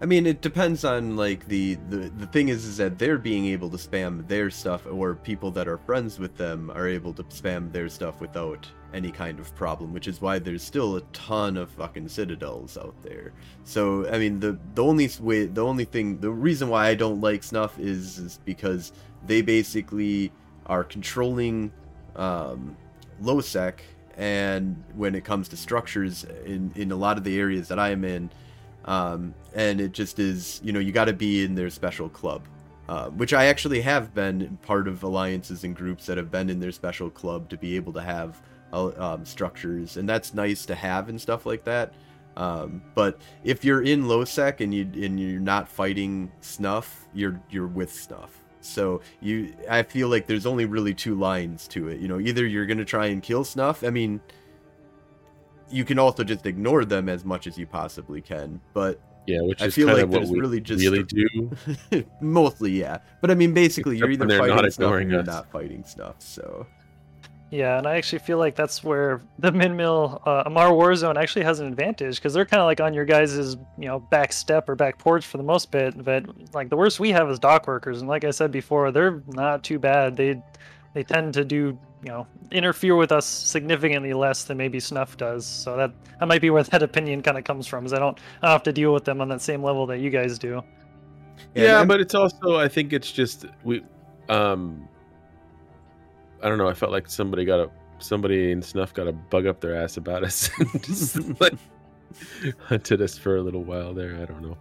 I 0.00 0.06
mean, 0.06 0.26
it 0.26 0.42
depends 0.42 0.84
on 0.84 1.16
like 1.16 1.48
the, 1.48 1.74
the 1.88 1.96
the 1.96 2.26
thing 2.26 2.50
is 2.50 2.64
is 2.64 2.76
that 2.76 2.98
they're 2.98 3.18
being 3.18 3.46
able 3.46 3.68
to 3.70 3.76
spam 3.76 4.26
their 4.28 4.48
stuff, 4.48 4.86
or 4.88 5.16
people 5.16 5.50
that 5.52 5.66
are 5.66 5.78
friends 5.78 6.20
with 6.20 6.36
them 6.36 6.70
are 6.70 6.86
able 6.86 7.12
to 7.14 7.24
spam 7.24 7.72
their 7.72 7.88
stuff 7.88 8.20
without 8.20 8.64
any 8.94 9.10
kind 9.10 9.40
of 9.40 9.52
problem, 9.56 9.92
which 9.92 10.06
is 10.06 10.20
why 10.20 10.38
there's 10.38 10.62
still 10.62 10.96
a 10.96 11.00
ton 11.12 11.56
of 11.56 11.68
fucking 11.70 12.08
citadels 12.08 12.78
out 12.78 12.94
there. 13.02 13.32
So 13.64 14.08
I 14.08 14.18
mean, 14.18 14.38
the 14.38 14.56
the 14.74 14.84
only 14.84 15.10
way, 15.20 15.46
the 15.46 15.64
only 15.64 15.84
thing, 15.84 16.20
the 16.20 16.30
reason 16.30 16.68
why 16.68 16.86
I 16.86 16.94
don't 16.94 17.20
like 17.20 17.42
Snuff 17.42 17.76
is 17.80 18.18
is 18.18 18.38
because 18.44 18.92
they 19.26 19.42
basically 19.42 20.30
are 20.66 20.84
controlling 20.84 21.72
um, 22.14 22.76
low 23.20 23.40
sec, 23.40 23.82
and 24.16 24.80
when 24.94 25.16
it 25.16 25.24
comes 25.24 25.48
to 25.48 25.56
structures 25.56 26.24
in 26.46 26.70
in 26.76 26.92
a 26.92 26.96
lot 26.96 27.18
of 27.18 27.24
the 27.24 27.36
areas 27.36 27.66
that 27.66 27.80
I 27.80 27.90
am 27.90 28.04
in 28.04 28.30
um, 28.88 29.34
and 29.54 29.80
it 29.80 29.92
just 29.92 30.18
is 30.18 30.60
you 30.64 30.72
know 30.72 30.80
you 30.80 30.90
got 30.90 31.04
to 31.04 31.12
be 31.12 31.44
in 31.44 31.54
their 31.54 31.70
special 31.70 32.08
club. 32.08 32.42
Uh, 32.88 33.10
which 33.10 33.34
i 33.34 33.44
actually 33.44 33.82
have 33.82 34.14
been 34.14 34.58
part 34.62 34.88
of 34.88 35.02
alliances 35.02 35.62
and 35.62 35.76
groups 35.76 36.06
that 36.06 36.16
have 36.16 36.30
been 36.30 36.48
in 36.48 36.58
their 36.58 36.72
special 36.72 37.10
club 37.10 37.46
to 37.50 37.58
be 37.58 37.76
able 37.76 37.92
to 37.92 38.00
have 38.00 38.40
uh, 38.72 38.90
um, 38.98 39.24
structures. 39.24 39.96
And 39.96 40.08
that's 40.08 40.34
nice 40.34 40.66
to 40.66 40.74
have 40.74 41.08
and 41.08 41.20
stuff 41.20 41.46
like 41.46 41.64
that. 41.64 41.92
Um, 42.36 42.82
but 42.94 43.20
if 43.42 43.64
you're 43.64 43.82
in 43.82 44.06
low 44.06 44.24
sec 44.24 44.60
and 44.60 44.72
you 44.72 44.82
and 44.82 45.18
you're 45.18 45.40
not 45.40 45.68
fighting 45.68 46.30
snuff 46.40 47.08
you're 47.12 47.40
you're 47.50 47.66
with 47.66 47.92
snuff 47.92 48.44
so 48.60 49.00
you 49.20 49.52
i 49.68 49.82
feel 49.82 50.08
like 50.08 50.26
there's 50.26 50.46
only 50.46 50.64
really 50.64 50.94
two 50.94 51.16
lines 51.16 51.66
to 51.68 51.88
it. 51.88 51.98
You 51.98 52.06
know 52.06 52.20
either 52.20 52.46
you're 52.46 52.64
to 52.66 52.84
try 52.84 53.06
and 53.06 53.20
kill 53.20 53.42
snuff 53.42 53.82
i 53.82 53.90
mean 53.90 54.20
you 55.70 55.84
can 55.84 55.98
also 55.98 56.24
just 56.24 56.46
ignore 56.46 56.84
them 56.84 57.08
as 57.08 57.24
much 57.24 57.46
as 57.46 57.58
you 57.58 57.66
possibly 57.66 58.20
can. 58.20 58.60
But 58.74 59.00
yeah, 59.26 59.42
which 59.42 59.60
I 59.60 59.66
is 59.66 59.74
feel 59.74 59.86
kind 59.86 59.98
like 59.98 60.04
of 60.04 60.10
what 60.10 60.18
there's 60.20 60.30
we 60.30 60.40
really 60.40 60.60
just 60.60 60.82
really 60.82 61.02
do. 61.02 62.04
mostly, 62.20 62.70
yeah. 62.72 62.98
But 63.20 63.30
I 63.30 63.34
mean, 63.34 63.52
basically, 63.52 63.96
Except 63.96 64.00
you're 64.00 64.10
either 64.12 64.26
they're 64.26 64.46
not 64.46 64.56
fighting 64.56 64.70
stuff 64.70 64.92
or 64.92 65.00
you're 65.00 65.20
us. 65.20 65.26
not 65.26 65.50
fighting 65.52 65.84
stuff. 65.84 66.14
So 66.18 66.66
Yeah, 67.50 67.78
and 67.78 67.86
I 67.86 67.96
actually 67.96 68.20
feel 68.20 68.38
like 68.38 68.54
that's 68.54 68.82
where 68.84 69.20
the 69.38 69.52
min 69.52 69.76
mill 69.76 70.22
uh, 70.26 70.44
Amarr 70.44 70.70
Warzone 70.70 71.16
actually 71.16 71.44
has 71.44 71.60
an 71.60 71.66
advantage 71.66 72.16
because 72.16 72.34
they're 72.34 72.46
kind 72.46 72.60
of 72.60 72.66
like 72.66 72.80
on 72.80 72.94
your 72.94 73.04
guys' 73.04 73.56
you 73.78 73.86
know 73.86 74.00
back 74.00 74.32
step 74.32 74.68
or 74.68 74.74
back 74.74 74.98
porch 74.98 75.26
for 75.26 75.36
the 75.36 75.42
most 75.42 75.70
bit. 75.70 76.02
But 76.02 76.24
like 76.54 76.68
the 76.70 76.76
worst 76.76 77.00
we 77.00 77.10
have 77.10 77.30
is 77.30 77.38
dock 77.38 77.66
workers, 77.66 78.00
and 78.00 78.08
like 78.08 78.24
I 78.24 78.30
said 78.30 78.50
before, 78.50 78.90
they're 78.92 79.22
not 79.28 79.62
too 79.62 79.78
bad. 79.78 80.16
They 80.16 80.42
they 80.94 81.04
tend 81.04 81.34
to 81.34 81.44
do 81.44 81.78
you 82.02 82.08
know 82.10 82.26
interfere 82.52 82.94
with 82.96 83.10
us 83.12 83.26
significantly 83.26 84.12
less 84.12 84.44
than 84.44 84.56
maybe 84.56 84.80
Snuff 84.80 85.16
does. 85.16 85.44
So 85.46 85.76
that 85.76 85.92
that 86.20 86.26
might 86.28 86.40
be 86.40 86.50
where 86.50 86.62
that 86.62 86.82
opinion 86.90 87.22
kind 87.22 87.36
of 87.38 87.44
comes 87.44 87.66
from. 87.66 87.86
Is 87.86 87.92
I 87.92 87.98
don't 87.98 88.18
I 88.42 88.46
don't 88.46 88.52
have 88.52 88.62
to 88.64 88.72
deal 88.72 88.92
with 88.94 89.04
them 89.04 89.20
on 89.20 89.28
that 89.28 89.40
same 89.40 89.62
level 89.62 89.86
that 89.86 89.98
you 89.98 90.10
guys 90.10 90.38
do. 90.38 90.62
Yeah, 91.54 91.80
and- 91.80 91.88
but 91.88 92.00
it's 92.00 92.14
also 92.14 92.56
I 92.56 92.68
think 92.68 92.92
it's 92.92 93.10
just 93.12 93.46
we 93.64 93.84
um 94.28 94.88
I 96.42 96.48
don't 96.48 96.58
know, 96.58 96.68
I 96.68 96.74
felt 96.74 96.92
like 96.92 97.08
somebody 97.08 97.44
got 97.44 97.60
a 97.60 97.70
somebody 97.98 98.52
in 98.52 98.62
Snuff 98.62 98.94
got 98.94 99.08
a 99.08 99.12
bug 99.12 99.46
up 99.46 99.60
their 99.60 99.74
ass 99.74 99.96
about 99.96 100.22
us 100.22 100.50
and 100.58 100.84
just 100.84 101.40
like 101.40 101.54
hunted 102.60 103.02
us 103.02 103.18
for 103.18 103.36
a 103.36 103.42
little 103.42 103.64
while 103.64 103.92
there. 103.92 104.16
I 104.22 104.24
don't 104.24 104.42
know. 104.42 104.56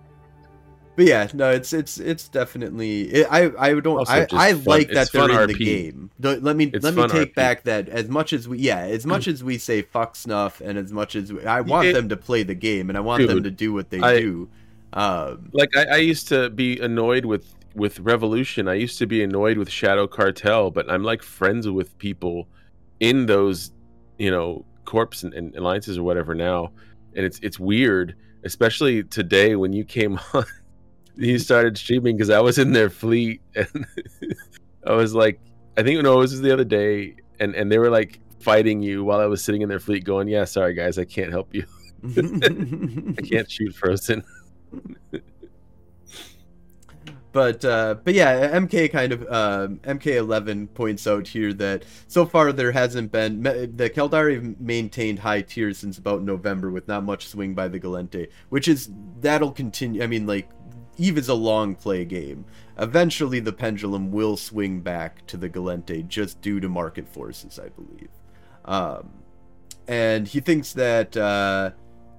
But 0.98 1.06
yeah, 1.06 1.28
no, 1.34 1.52
it's 1.52 1.74
it's 1.74 2.00
it's 2.00 2.28
definitely. 2.28 3.04
It, 3.04 3.28
I 3.30 3.52
I 3.58 3.80
don't. 3.80 4.10
I, 4.10 4.28
I 4.34 4.54
fun- 4.54 4.64
like 4.66 4.90
that 4.90 5.12
they're 5.12 5.44
in 5.44 5.48
the 5.48 5.54
game. 5.54 6.10
Let 6.20 6.56
me 6.56 6.72
It's 6.74 6.84
let 6.84 6.96
me 6.96 7.08
take 7.08 7.34
RP. 7.34 7.36
back 7.36 7.64
that 7.66 7.88
as 7.88 8.10
much 8.10 8.34
as 8.34 8.48
we 8.48 8.58
yeah 8.58 8.80
as 8.80 9.06
much 9.06 9.28
as 9.28 9.44
we 9.44 9.60
say 9.60 9.84
fuck 9.84 10.16
snuff 10.16 10.60
and 10.60 10.76
as 10.76 10.92
much 10.92 11.16
as 11.16 11.32
we, 11.32 11.46
I 11.46 11.62
want 11.62 11.88
It- 11.88 11.94
them 11.94 12.10
to 12.10 12.18
play 12.18 12.42
the 12.42 12.56
game 12.56 12.90
and 12.90 12.98
I 12.98 13.02
want 13.02 13.28
them 13.28 13.44
to 13.44 13.52
do 13.52 13.72
what 13.74 13.90
they 13.92 14.00
I- 14.02 14.20
do. 14.20 14.50
Um, 14.94 15.50
Like 15.54 15.70
I, 15.78 15.84
I 15.86 15.96
used 15.98 16.28
to 16.30 16.50
be 16.50 16.80
annoyed 16.80 17.26
with 17.26 17.46
with 17.76 18.00
Revolution. 18.00 18.68
I 18.68 18.74
used 18.74 18.98
to 18.98 19.06
be 19.06 19.22
annoyed 19.22 19.60
with 19.60 19.70
Shadow 19.70 20.08
Cartel, 20.08 20.72
but 20.72 20.90
I'm 20.92 21.04
like 21.04 21.22
friends 21.22 21.70
with 21.70 21.96
people 22.00 22.48
in 23.00 23.28
those, 23.28 23.72
you 24.18 24.32
know, 24.32 24.66
corps 24.86 25.22
and, 25.22 25.32
and 25.36 25.56
alliances 25.56 26.00
or 26.00 26.04
whatever 26.04 26.34
now, 26.34 26.72
and 27.16 27.24
it's 27.24 27.40
it's 27.44 27.60
weird, 27.60 28.16
especially 28.46 29.04
today 29.04 29.56
when 29.56 29.74
you 29.74 29.84
came 29.86 30.18
on. 30.34 30.44
You 31.18 31.40
started 31.40 31.78
streaming 31.78 32.16
because 32.16 32.30
I 32.30 32.40
was 32.40 32.58
in 32.58 32.74
their 32.74 32.90
fleet, 32.90 33.42
and 33.56 33.86
I 34.88 34.94
was 34.94 35.14
like, 35.14 35.40
I 35.76 35.84
think 35.84 36.02
no, 36.02 36.14
it 36.14 36.18
was 36.18 36.42
the 36.42 36.54
other 36.54 36.64
day, 36.64 37.16
and 37.40 37.56
and 37.56 37.72
they 37.72 37.80
were 37.80 37.90
like 37.90 38.20
fighting 38.40 38.82
you 38.82 39.04
while 39.04 39.20
I 39.20 39.26
was 39.26 39.44
sitting 39.44 39.62
in 39.62 39.70
their 39.70 39.80
fleet, 39.80 40.04
going, 40.04 40.28
"Yeah, 40.28 40.46
sorry 40.46 40.74
guys, 40.74 40.98
I 40.98 41.06
can't 41.06 41.32
help 41.32 41.54
you. 41.54 41.66
I 42.06 43.22
can't 43.22 43.50
shoot 43.50 43.76
frozen." 43.76 44.24
but 47.32 47.64
uh, 47.64 47.96
but 48.04 48.16
yeah, 48.16 48.58
MK 48.58 48.92
kind 48.92 49.12
of 49.14 49.22
um, 49.32 49.78
MK11 49.80 50.74
points 50.74 51.06
out 51.06 51.28
here 51.28 51.54
that 51.54 51.84
so 52.08 52.26
far 52.26 52.52
there 52.52 52.72
hasn't 52.72 53.12
been 53.12 53.44
the 53.44 53.92
Caldari 53.94 54.60
maintained 54.60 55.20
high 55.20 55.42
tiers 55.42 55.78
since 55.78 56.00
about 56.00 56.24
November 56.24 56.72
with 56.72 56.88
not 56.88 57.04
much 57.04 57.28
swing 57.28 57.54
by 57.54 57.68
the 57.68 57.80
Gallente, 57.80 58.30
which 58.50 58.68
is 58.68 58.90
that'll 59.20 59.52
continue. 59.52 60.02
I 60.02 60.08
mean, 60.08 60.26
like 60.26 60.50
Eve 60.98 61.18
is 61.18 61.30
a 61.30 61.34
long 61.34 61.76
play 61.76 62.06
game. 62.06 62.46
Eventually, 62.78 63.40
the 63.40 63.54
pendulum 63.54 64.12
will 64.12 64.38
swing 64.38 64.82
back 64.82 65.26
to 65.28 65.38
the 65.38 65.50
Gallente 65.50 66.08
just 66.08 66.42
due 66.42 66.60
to 66.60 66.70
market 66.70 67.08
forces, 67.08 67.60
I 67.60 67.70
believe. 67.70 68.10
Um, 68.66 69.10
and 69.88 70.28
he 70.28 70.40
thinks 70.40 70.74
that 70.74 71.16
uh, 71.16 71.72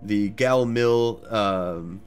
the 0.02 0.30
Gal 0.30 0.64
Mill. 0.64 1.22
Um, 1.28 2.00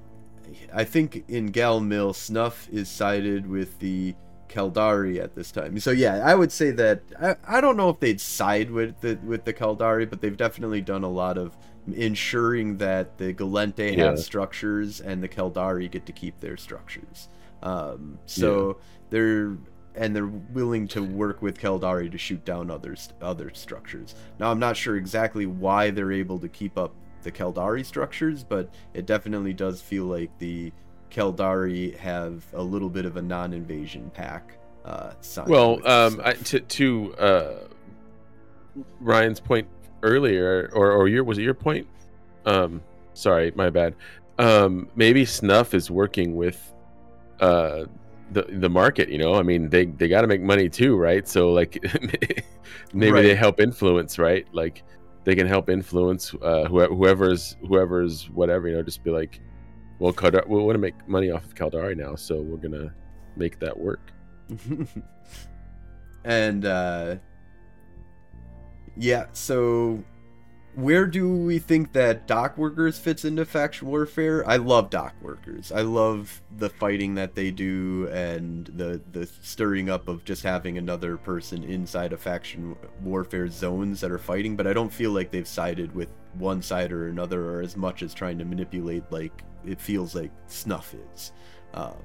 I 0.74 0.84
think 0.84 1.24
in 1.28 1.48
Gal 1.48 1.80
Mill, 1.80 2.14
Snuff 2.14 2.68
is 2.70 2.90
sided 2.90 3.48
with 3.48 3.80
the 3.80 4.16
Caldari 4.50 5.22
at 5.22 5.36
this 5.36 5.52
time. 5.52 5.80
So 5.80 5.92
yeah, 5.92 6.22
I 6.26 6.36
would 6.36 6.52
say 6.52 6.72
that 6.72 7.02
I, 7.20 7.36
I 7.48 7.62
don't 7.62 7.78
know 7.78 7.90
if 7.90 8.00
they'd 8.00 8.20
side 8.20 8.70
with 8.70 9.00
the 9.02 9.18
with 9.24 9.46
the 9.46 9.54
Caldari, 9.54 10.10
but 10.10 10.22
they've 10.22 10.36
definitely 10.36 10.82
done 10.82 11.04
a 11.04 11.10
lot 11.10 11.38
of 11.38 11.58
ensuring 11.94 12.78
that 12.78 13.18
the 13.18 13.34
Gallente 13.34 13.98
Yeah. 13.98 14.06
have 14.06 14.20
structures 14.20 15.02
and 15.02 15.22
the 15.24 15.30
Caldari 15.30 15.90
get 15.90 16.06
to 16.06 16.12
keep 16.12 16.40
their 16.40 16.58
structures. 16.58 17.30
Um, 17.64 18.20
so 18.26 18.78
they're 19.10 19.58
and 19.94 20.16
they're 20.16 20.26
willing 20.26 20.88
to 20.88 21.04
work 21.04 21.42
with 21.42 21.60
Caldari 21.60 22.10
to 22.12 22.18
shoot 22.18 22.46
down 22.46 22.72
other 22.72 22.96
other 23.22 23.52
structures. 23.54 24.16
Now 24.40 24.52
I'm 24.52 24.60
not 24.60 24.78
sure 24.78 24.96
exactly 24.96 25.46
why 25.46 25.92
they're 25.92 26.12
able 26.14 26.40
to 26.40 26.48
keep 26.48 26.78
up 26.78 26.94
the 27.24 27.32
Caldari 27.32 27.86
structures, 27.86 28.44
but 28.44 28.70
it 28.94 29.06
definitely 29.06 29.54
does 29.54 29.82
feel 29.82 30.06
like 30.06 30.32
the 30.40 30.72
Caldari 31.12 31.96
have 31.98 32.44
a 32.54 32.64
little 32.64 32.90
bit 32.90 33.06
of 33.06 33.18
a 33.18 33.22
non-invasion 33.22 34.12
pack. 34.14 34.58
Uh, 34.86 35.12
Well, 35.46 35.86
um. 35.88 36.22
I, 36.24 36.34
to 36.34 36.60
to 36.62 37.16
uh, 37.16 37.54
Ryan's 39.00 39.40
point 39.40 39.68
earlier, 40.04 40.70
or 40.74 40.92
or 40.92 41.08
your 41.08 41.24
was 41.24 41.38
it 41.38 41.44
your 41.44 41.54
point? 41.54 41.88
Um, 42.46 42.82
sorry, 43.14 43.52
my 43.56 43.70
bad. 43.70 43.96
Um, 44.40 44.90
maybe 44.96 45.26
Snuff 45.26 45.74
is 45.74 45.92
working 45.92 46.36
with 46.36 46.74
uh 47.40 47.86
the 48.32 48.44
the 48.44 48.70
market. 48.70 49.10
You 49.10 49.18
know, 49.18 49.36
I 49.36 49.44
mean, 49.44 49.70
they 49.70 49.86
they 49.86 50.08
got 50.08 50.22
to 50.22 50.28
make 50.28 50.42
money 50.42 50.70
too, 50.70 50.96
right? 50.96 51.28
So 51.28 51.52
like, 51.52 51.84
maybe 52.94 53.22
they 53.22 53.36
help 53.36 53.60
influence, 53.60 54.18
right? 54.18 54.48
Like 54.54 54.84
they 55.24 55.36
can 55.36 55.48
help 55.48 55.70
influence 55.70 56.34
uh, 56.42 56.66
whoever, 56.66 56.94
whoever's 56.94 57.58
whoever's 57.68 58.30
whatever. 58.30 58.68
You 58.68 58.76
know, 58.78 58.84
just 58.84 59.04
be 59.04 59.12
like, 59.12 59.40
well, 60.00 60.14
Kaldar- 60.14 60.48
we 60.48 60.60
want 60.60 60.76
to 60.76 60.80
make 60.80 61.08
money 61.08 61.30
off 61.32 61.46
of 61.46 61.56
Caldari 61.56 61.96
now, 61.96 62.16
so 62.16 62.42
we're 62.42 62.58
gonna 62.58 62.94
make 63.36 63.60
that 63.60 63.78
work. 63.78 64.12
and 66.24 66.66
uh, 66.66 67.16
yeah, 69.02 69.26
so 69.34 70.04
where 70.76 71.08
do 71.08 71.28
we 71.36 71.58
think 71.58 71.92
that 71.94 72.28
dock 72.28 72.56
workers 72.56 73.00
fits 73.00 73.26
into 73.26 73.46
faction 73.46 73.88
warfare? 73.88 74.48
I 74.48 74.58
love 74.58 74.92
dock 74.92 75.16
workers. 75.24 75.72
I 75.72 75.82
love 75.82 76.40
the 76.56 76.70
fighting 76.70 77.16
that 77.16 77.34
they 77.34 77.50
do 77.50 78.08
and 78.12 78.68
the 78.68 79.02
the 79.12 79.26
stirring 79.42 79.90
up 79.90 80.08
of 80.08 80.24
just 80.24 80.44
having 80.44 80.78
another 80.78 81.18
person 81.18 81.64
inside 81.64 82.14
of 82.14 82.22
faction 82.22 82.76
warfare 83.02 83.48
zones 83.48 84.02
that 84.02 84.12
are 84.12 84.20
fighting. 84.20 84.56
But 84.56 84.68
I 84.68 84.74
don't 84.74 84.94
feel 84.94 85.12
like 85.12 85.32
they've 85.32 85.48
sided 85.48 85.96
with 85.96 86.14
one 86.36 86.62
side 86.62 86.92
or 86.92 87.08
another, 87.08 87.50
or 87.50 87.62
as 87.62 87.76
much 87.76 88.04
as 88.04 88.14
trying 88.14 88.38
to 88.38 88.46
manipulate 88.46 89.04
like 89.12 89.44
it 89.66 89.82
feels 89.82 90.14
like 90.14 90.32
Snuff 90.46 90.94
is. 91.16 91.32
Um, 91.74 91.98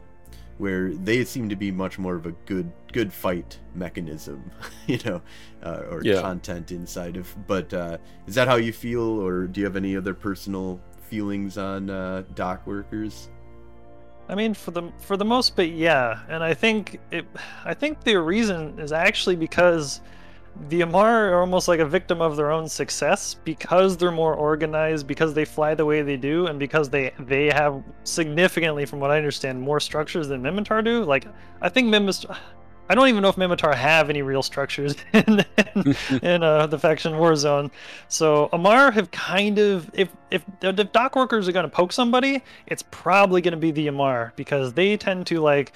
where 0.59 0.93
they 0.95 1.25
seem 1.25 1.49
to 1.49 1.57
be 1.57 1.71
much 1.71 1.99
more 1.99 2.15
of 2.17 2.27
a 2.27 2.33
good 2.47 2.71
good 2.93 3.13
fight 3.13 3.59
mechanism, 3.75 4.51
you 4.87 4.99
know, 5.05 5.21
uh, 5.63 5.83
or 5.91 6.03
Yeah. 6.03 6.21
content 6.21 6.73
inside 6.73 7.17
of. 7.17 7.35
But 7.47 7.73
uh, 7.75 7.99
is 8.27 8.35
that 8.37 8.49
how 8.49 8.57
you 8.57 8.73
feel, 8.73 9.03
or 9.03 9.47
do 9.47 9.61
you 9.61 9.67
have 9.67 9.77
any 9.77 9.97
other 9.97 10.15
personal 10.15 10.81
feelings 11.03 11.59
on 11.59 11.91
uh, 11.91 12.25
dock 12.35 12.67
workers? 12.67 13.29
I 14.29 14.35
mean, 14.35 14.55
for 14.55 14.73
the 14.73 14.91
for 14.99 15.17
the 15.17 15.25
most 15.25 15.55
part, 15.55 15.69
yeah. 15.69 16.21
And 16.29 16.43
I 16.43 16.53
think 16.55 16.99
it, 17.13 17.27
I 17.65 17.75
think 17.75 18.03
the 18.03 18.17
reason 18.17 18.79
is 18.79 18.93
actually 18.93 19.37
because 19.37 20.01
the 20.69 20.81
Amarr 20.81 21.31
are 21.31 21.41
almost 21.41 21.69
like 21.69 21.81
a 21.81 21.87
victim 21.87 22.21
of 22.21 22.37
their 22.37 22.51
own 22.51 22.69
success 22.69 23.35
because 23.35 23.97
they're 23.97 24.11
more 24.11 24.35
organized, 24.35 25.07
because 25.07 25.35
they 25.35 25.45
fly 25.45 25.75
the 25.75 25.85
way 25.85 26.03
they 26.03 26.17
do, 26.17 26.47
and 26.47 26.59
because 26.59 26.89
they 26.91 27.13
they 27.21 27.47
have 27.47 27.83
significantly, 28.05 28.85
from 28.85 29.01
what 29.01 29.11
I 29.11 29.17
understand, 29.17 29.61
more 29.61 29.81
structures 29.81 30.29
than 30.29 30.43
Minmatar 30.43 30.85
do. 30.85 31.05
Like, 31.05 31.27
I 31.61 31.69
think 31.69 31.89
Minmatar. 31.89 32.37
I 32.89 32.95
don't 32.95 33.09
even 33.09 33.21
know 33.21 33.29
if 33.29 33.37
Minmatar 33.37 33.75
have 33.75 34.11
any 34.11 34.23
real 34.23 34.43
structures 34.43 34.95
in 35.13 35.45
in, 35.75 35.97
in 36.23 36.43
uh, 36.43 36.67
the 36.67 36.79
faction 36.79 37.15
Warzone. 37.15 37.71
So 38.09 38.49
Amarr 38.53 38.93
have 38.93 39.11
kind 39.11 39.59
of 39.59 39.91
if 39.93 40.11
if 40.31 40.45
the 40.61 40.69
if 40.69 40.93
dock 40.93 41.17
workers 41.17 41.49
are 41.49 41.53
going 41.53 41.65
to 41.65 41.71
poke 41.75 41.93
somebody, 41.93 42.43
it's 42.67 42.85
probably 42.91 43.41
going 43.41 43.53
to 43.53 43.59
be 43.59 43.71
the 43.73 43.89
Amarr 43.89 44.33
because 44.37 44.73
they 44.75 44.97
tend 44.97 45.27
to 45.29 45.41
like 45.41 45.73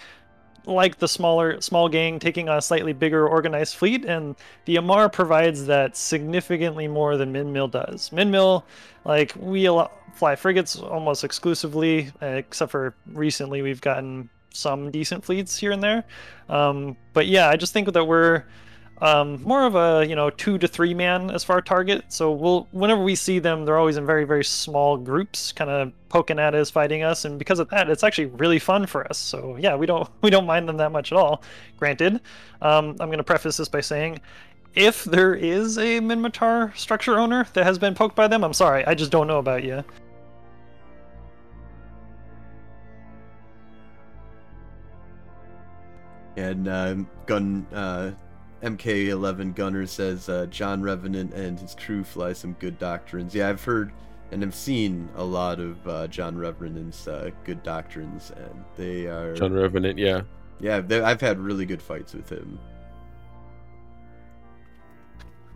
like 0.67 0.99
the 0.99 1.09
smaller 1.09 1.61
small 1.61 1.89
gang 1.89 2.19
taking 2.19 2.49
on 2.49 2.59
a 2.59 2.63
slightly 2.63 2.93
bigger 2.93 3.27
organized 3.27 3.77
fleet, 3.77 4.05
and 4.05 4.37
the 4.65 4.77
Amarr 4.77 5.13
provides 5.13 5.67
that 5.67 5.97
significantly 5.97 6.89
more 6.89 7.17
than 7.17 7.33
Minmil 7.33 7.71
does. 7.71 8.11
Minmil, 8.11 8.65
like 9.05 9.33
we 9.37 9.69
fly 10.15 10.37
frigates 10.37 10.77
almost 10.77 11.25
exclusively, 11.25 12.11
except 12.21 12.71
for 12.71 12.95
recently 13.13 13.63
we've 13.63 13.81
gotten 13.81 14.29
some 14.53 14.91
decent 14.91 15.25
fleets 15.25 15.57
here 15.57 15.73
and 15.73 15.83
there. 15.83 16.05
Um, 16.49 16.97
but 17.13 17.27
yeah, 17.27 17.49
I 17.49 17.57
just 17.57 17.73
think 17.73 17.93
that 17.93 18.05
we're 18.05 18.45
um, 19.01 19.43
more 19.43 19.65
of 19.65 19.75
a 19.77 20.07
you 20.07 20.15
know 20.15 20.31
two 20.31 20.59
to 20.59 20.69
three 20.69 20.95
man 20.95 21.31
as 21.31 21.43
far 21.43 21.61
target. 21.61 22.05
So 22.09 22.33
we'll 22.33 22.69
whenever 22.73 23.03
we 23.03 23.15
see 23.15 23.39
them, 23.39 23.65
they're 23.65 23.79
always 23.79 23.97
in 23.97 24.07
very 24.07 24.25
very 24.25 24.45
small 24.45 24.97
groups, 24.97 25.53
kind 25.53 25.71
of 25.71 25.93
poking 26.09 26.39
at 26.39 26.55
us, 26.55 26.71
fighting 26.71 27.03
us, 27.03 27.25
and 27.25 27.39
because 27.39 27.59
of 27.59 27.69
that, 27.71 27.89
it's 27.89 28.05
actually 28.05 28.27
really 28.27 28.59
fun 28.59 28.87
for 28.87 29.07
us. 29.09 29.19
So 29.19 29.57
yeah, 29.59 29.75
we 29.75 29.87
don't 29.87 30.09
we 30.23 30.31
don't 30.31 30.47
mind 30.47 30.69
them 30.69 30.77
that 30.79 30.93
much 30.93 31.13
at 31.13 31.19
all. 31.19 31.43
Granted, 31.79 32.21
um, 32.61 32.91
I'm 33.01 33.09
going 33.09 33.19
to 33.19 33.25
preface 33.25 33.57
this 33.57 33.69
by 33.69 33.81
saying. 33.81 34.21
If 34.73 35.03
there 35.03 35.35
is 35.35 35.79
a 35.79 35.99
Minmatar 35.99 36.77
structure 36.77 37.19
owner 37.19 37.45
that 37.55 37.65
has 37.65 37.77
been 37.77 37.93
poked 37.93 38.15
by 38.15 38.29
them, 38.29 38.45
I'm 38.45 38.53
sorry, 38.53 38.87
I 38.87 38.95
just 38.95 39.11
don't 39.11 39.27
know 39.27 39.41
about 39.41 39.65
you. 39.65 39.83
And 46.37 46.69
uh, 46.69 46.95
gun 47.27 47.67
uh, 47.73 48.13
MK11 48.63 49.55
Gunner 49.55 49.87
says 49.87 50.29
uh, 50.29 50.47
John 50.47 50.83
Revenant 50.83 51.33
and 51.35 51.59
his 51.59 51.75
crew 51.75 52.05
fly 52.05 52.33
some 52.33 52.53
good 52.55 52.79
doctrines. 52.79 53.35
Yeah, 53.35 53.49
I've 53.49 53.65
heard 53.65 53.93
and 54.33 54.45
I've 54.45 54.55
seen 54.55 55.09
a 55.17 55.25
lot 55.25 55.59
of 55.59 55.87
uh, 55.89 56.07
John 56.07 56.37
Revenant's 56.37 57.09
uh, 57.09 57.31
good 57.45 57.63
doctrines, 57.63 58.33
and 58.37 58.65
they 58.77 59.07
are 59.07 59.35
John 59.35 59.53
Revenant. 59.53 59.99
Yeah, 59.99 60.23
yeah, 60.61 60.83
I've 61.05 61.21
had 61.21 61.39
really 61.39 61.67
good 61.67 61.83
fights 61.83 62.15
with 62.15 62.29
him. 62.29 62.59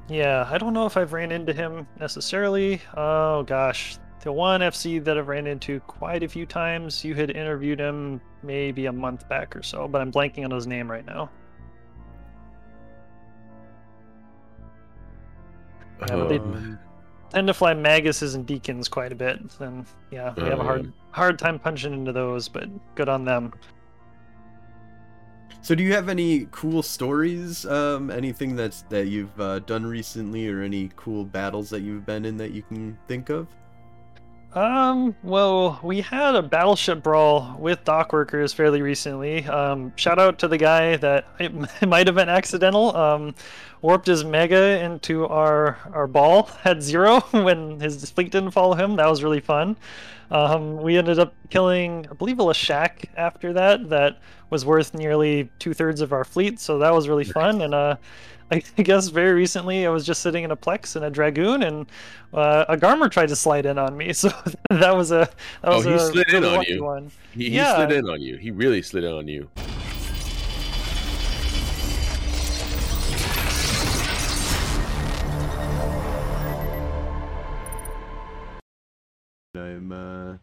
Yeah, 0.08 0.46
I 0.50 0.58
don't 0.58 0.74
know 0.74 0.86
if 0.86 0.96
I've 0.96 1.12
ran 1.12 1.32
into 1.32 1.52
him 1.52 1.86
necessarily. 1.98 2.80
Oh 2.96 3.42
gosh, 3.44 3.98
the 4.20 4.32
one 4.32 4.60
FC 4.60 5.02
that 5.04 5.16
I've 5.16 5.28
ran 5.28 5.46
into 5.46 5.80
quite 5.80 6.22
a 6.22 6.28
few 6.28 6.44
times. 6.46 7.04
You 7.04 7.14
had 7.14 7.30
interviewed 7.30 7.80
him 7.80 8.20
maybe 8.42 8.86
a 8.86 8.92
month 8.92 9.28
back 9.28 9.54
or 9.56 9.62
so, 9.62 9.88
but 9.88 10.00
I'm 10.00 10.12
blanking 10.12 10.44
on 10.44 10.50
his 10.50 10.66
name 10.66 10.90
right 10.90 11.06
now. 11.06 11.30
Yeah, 16.08 16.24
they 16.24 16.40
tend 17.30 17.46
to 17.48 17.54
fly 17.54 17.74
Maguses 17.74 18.34
and 18.34 18.46
Deacons 18.46 18.88
quite 18.88 19.12
a 19.12 19.14
bit. 19.14 19.40
And 19.60 19.86
yeah, 20.10 20.34
we 20.36 20.44
have 20.44 20.60
a 20.60 20.64
hard 20.64 20.86
oh, 20.86 20.92
hard 21.10 21.38
time 21.38 21.58
punching 21.58 21.92
into 21.92 22.12
those, 22.12 22.48
but 22.48 22.68
good 22.94 23.08
on 23.08 23.24
them. 23.24 23.52
So, 25.62 25.74
do 25.74 25.82
you 25.82 25.94
have 25.94 26.10
any 26.10 26.46
cool 26.50 26.82
stories? 26.82 27.64
Um, 27.64 28.10
anything 28.10 28.54
that's 28.54 28.82
that 28.90 29.06
you've 29.06 29.40
uh, 29.40 29.60
done 29.60 29.86
recently, 29.86 30.46
or 30.48 30.60
any 30.60 30.90
cool 30.94 31.24
battles 31.24 31.70
that 31.70 31.80
you've 31.80 32.04
been 32.04 32.24
in 32.24 32.36
that 32.36 32.50
you 32.50 32.62
can 32.62 32.98
think 33.08 33.30
of? 33.30 33.48
Um, 34.54 35.16
well, 35.24 35.80
we 35.82 36.00
had 36.00 36.36
a 36.36 36.42
battleship 36.42 37.02
brawl 37.02 37.56
with 37.58 37.82
dock 37.84 38.12
workers 38.12 38.52
fairly 38.52 38.82
recently. 38.82 39.44
Um, 39.44 39.92
shout 39.96 40.20
out 40.20 40.38
to 40.38 40.48
the 40.48 40.58
guy 40.58 40.96
that 40.96 41.26
it, 41.40 41.52
might 41.86 42.06
have 42.06 42.14
been 42.14 42.28
accidental. 42.28 42.96
Um, 42.96 43.34
warped 43.82 44.06
his 44.06 44.24
mega 44.24 44.80
into 44.82 45.26
our 45.26 45.76
our 45.92 46.06
ball 46.06 46.48
at 46.64 46.82
zero 46.82 47.20
when 47.32 47.80
his 47.80 48.08
fleet 48.10 48.30
didn't 48.30 48.52
follow 48.52 48.74
him. 48.74 48.94
That 48.94 49.10
was 49.10 49.24
really 49.24 49.40
fun. 49.40 49.76
Um, 50.30 50.76
we 50.76 50.96
ended 50.96 51.18
up 51.18 51.34
killing, 51.50 52.06
I 52.08 52.14
believe, 52.14 52.38
a 52.38 52.44
Leshak 52.44 53.06
after 53.16 53.52
that. 53.54 53.88
That 53.88 54.20
was 54.50 54.64
worth 54.64 54.94
nearly 54.94 55.50
two 55.58 55.74
thirds 55.74 56.00
of 56.00 56.12
our 56.12 56.24
fleet, 56.24 56.60
so 56.60 56.78
that 56.78 56.94
was 56.94 57.08
really 57.08 57.24
fun. 57.24 57.60
And 57.60 57.74
uh, 57.74 57.96
I 58.50 58.82
guess 58.82 59.08
very 59.08 59.32
recently 59.32 59.86
I 59.86 59.90
was 59.90 60.04
just 60.04 60.22
sitting 60.22 60.44
in 60.44 60.50
a 60.50 60.56
Plex 60.56 60.96
in 60.96 61.02
a 61.02 61.10
Dragoon, 61.10 61.62
and 61.62 61.86
uh, 62.32 62.66
a 62.68 62.76
Garmur 62.76 63.10
tried 63.10 63.28
to 63.28 63.36
slide 63.36 63.66
in 63.66 63.78
on 63.78 63.96
me. 63.96 64.12
So 64.24 64.28
that 64.70 64.94
was 64.96 65.10
a 65.10 65.28
that 65.62 65.70
was 65.70 65.86
oh, 65.86 65.90
he 65.90 65.96
a 65.96 65.98
slid 65.98 66.28
in 66.32 66.44
on 66.44 66.62
you. 66.62 66.82
One. 66.82 67.10
He, 67.32 67.50
he 67.50 67.56
yeah. 67.56 67.76
slid 67.76 67.92
in 67.92 68.08
on 68.08 68.20
you. 68.20 68.36
He 68.36 68.50
really 68.50 68.80
slid 68.80 69.04
in 69.04 69.12
on 69.12 69.28
you. 69.28 69.50
I'm 79.54 79.92
uh, 79.92 80.36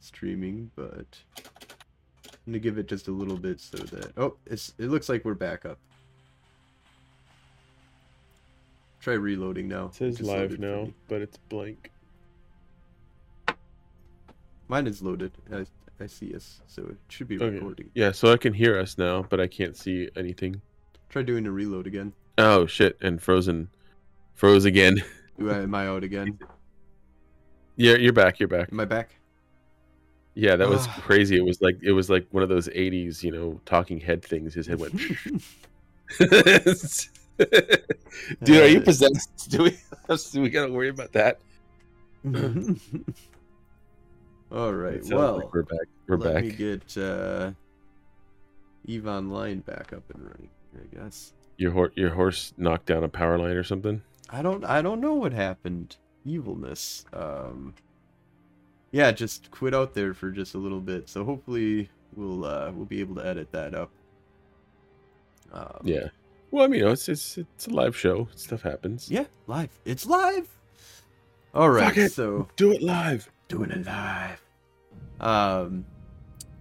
streaming, 0.00 0.70
but 0.74 1.18
I'm 2.26 2.32
gonna 2.46 2.58
give 2.58 2.78
it 2.78 2.86
just 2.86 3.08
a 3.08 3.12
little 3.12 3.36
bit 3.36 3.60
so 3.60 3.76
that 3.76 4.12
oh, 4.16 4.36
it's 4.46 4.72
it 4.78 4.86
looks 4.86 5.08
like 5.08 5.24
we're 5.24 5.34
back 5.34 5.64
up. 5.66 5.78
Try 9.02 9.14
reloading 9.14 9.66
now. 9.66 9.86
It 9.86 9.94
says 9.94 10.20
live 10.20 10.60
now, 10.60 10.86
but 11.08 11.20
it's 11.22 11.36
blank. 11.36 11.90
Mine 14.68 14.86
is 14.86 15.02
loaded. 15.02 15.32
I, 15.52 15.66
I 16.00 16.06
see 16.06 16.32
us, 16.36 16.60
so 16.68 16.82
it 16.82 16.96
should 17.08 17.26
be 17.26 17.34
okay. 17.34 17.46
recording. 17.46 17.90
Yeah, 17.94 18.12
so 18.12 18.32
I 18.32 18.36
can 18.36 18.52
hear 18.52 18.78
us 18.78 18.96
now, 18.98 19.26
but 19.28 19.40
I 19.40 19.48
can't 19.48 19.76
see 19.76 20.08
anything. 20.14 20.62
Try 21.08 21.22
doing 21.22 21.48
a 21.48 21.50
reload 21.50 21.88
again. 21.88 22.12
Oh 22.38 22.64
shit! 22.64 22.96
And 23.00 23.20
frozen, 23.20 23.70
froze 24.34 24.66
again. 24.66 25.02
Am 25.40 25.74
I 25.74 25.88
out 25.88 26.04
again? 26.04 26.38
Yeah, 27.74 27.96
you're 27.96 28.12
back. 28.12 28.38
You're 28.38 28.48
back. 28.48 28.68
Am 28.70 28.78
I 28.78 28.84
back? 28.84 29.16
Yeah, 30.34 30.54
that 30.54 30.68
was 30.68 30.86
ah. 30.86 31.00
crazy. 31.00 31.36
It 31.36 31.44
was 31.44 31.60
like 31.60 31.76
it 31.82 31.90
was 31.90 32.08
like 32.08 32.28
one 32.30 32.44
of 32.44 32.48
those 32.48 32.68
'80s, 32.68 33.24
you 33.24 33.32
know, 33.32 33.60
talking 33.66 33.98
head 33.98 34.24
things. 34.24 34.54
His 34.54 34.68
head 34.68 34.78
went. 34.78 34.94
Dude, 38.42 38.62
are 38.62 38.68
you 38.68 38.80
possessed? 38.80 39.50
Do 39.50 39.64
we? 39.64 39.78
Do 40.32 40.40
we 40.40 40.50
gotta 40.50 40.72
worry 40.72 40.88
about 40.88 41.12
that? 41.12 41.40
All 44.52 44.72
right. 44.72 45.02
Well, 45.04 45.36
like 45.36 45.52
we're 45.52 45.62
back. 45.62 45.86
We're 46.06 46.18
let 46.18 46.34
back. 46.34 46.44
me 46.44 46.50
get 46.50 46.96
uh, 46.98 47.52
Eve 48.84 49.06
Online 49.06 49.60
back 49.60 49.92
up 49.92 50.02
and 50.12 50.22
running. 50.24 50.50
I 50.74 50.94
guess. 50.94 51.32
Your 51.56 51.70
horse, 51.72 51.92
your 51.96 52.10
horse 52.10 52.52
knocked 52.56 52.86
down 52.86 53.04
a 53.04 53.08
power 53.08 53.38
line 53.38 53.56
or 53.56 53.64
something. 53.64 54.02
I 54.30 54.42
don't. 54.42 54.64
I 54.64 54.82
don't 54.82 55.00
know 55.00 55.14
what 55.14 55.32
happened. 55.32 55.96
Evilness. 56.24 57.04
Um. 57.12 57.74
Yeah, 58.90 59.10
just 59.10 59.50
quit 59.50 59.74
out 59.74 59.94
there 59.94 60.12
for 60.12 60.30
just 60.30 60.54
a 60.54 60.58
little 60.58 60.80
bit. 60.80 61.08
So 61.08 61.24
hopefully 61.24 61.88
we'll 62.14 62.44
uh, 62.44 62.70
we'll 62.72 62.84
be 62.84 63.00
able 63.00 63.14
to 63.16 63.26
edit 63.26 63.50
that 63.52 63.74
up. 63.74 63.90
Um, 65.52 65.80
yeah. 65.84 66.08
Well, 66.52 66.64
I 66.64 66.68
mean, 66.68 66.80
you 66.80 66.84
know, 66.84 66.92
it's 66.92 67.08
it's 67.08 67.38
it's 67.38 67.66
a 67.66 67.70
live 67.70 67.96
show. 67.96 68.28
Stuff 68.36 68.60
happens. 68.60 69.10
Yeah, 69.10 69.24
live. 69.46 69.70
It's 69.86 70.04
live. 70.04 70.46
All 71.54 71.70
right, 71.70 72.10
so 72.10 72.46
do 72.56 72.72
it 72.72 72.82
live. 72.82 73.30
Doing 73.48 73.70
it 73.70 73.86
live. 73.86 74.42
Um, 75.20 75.86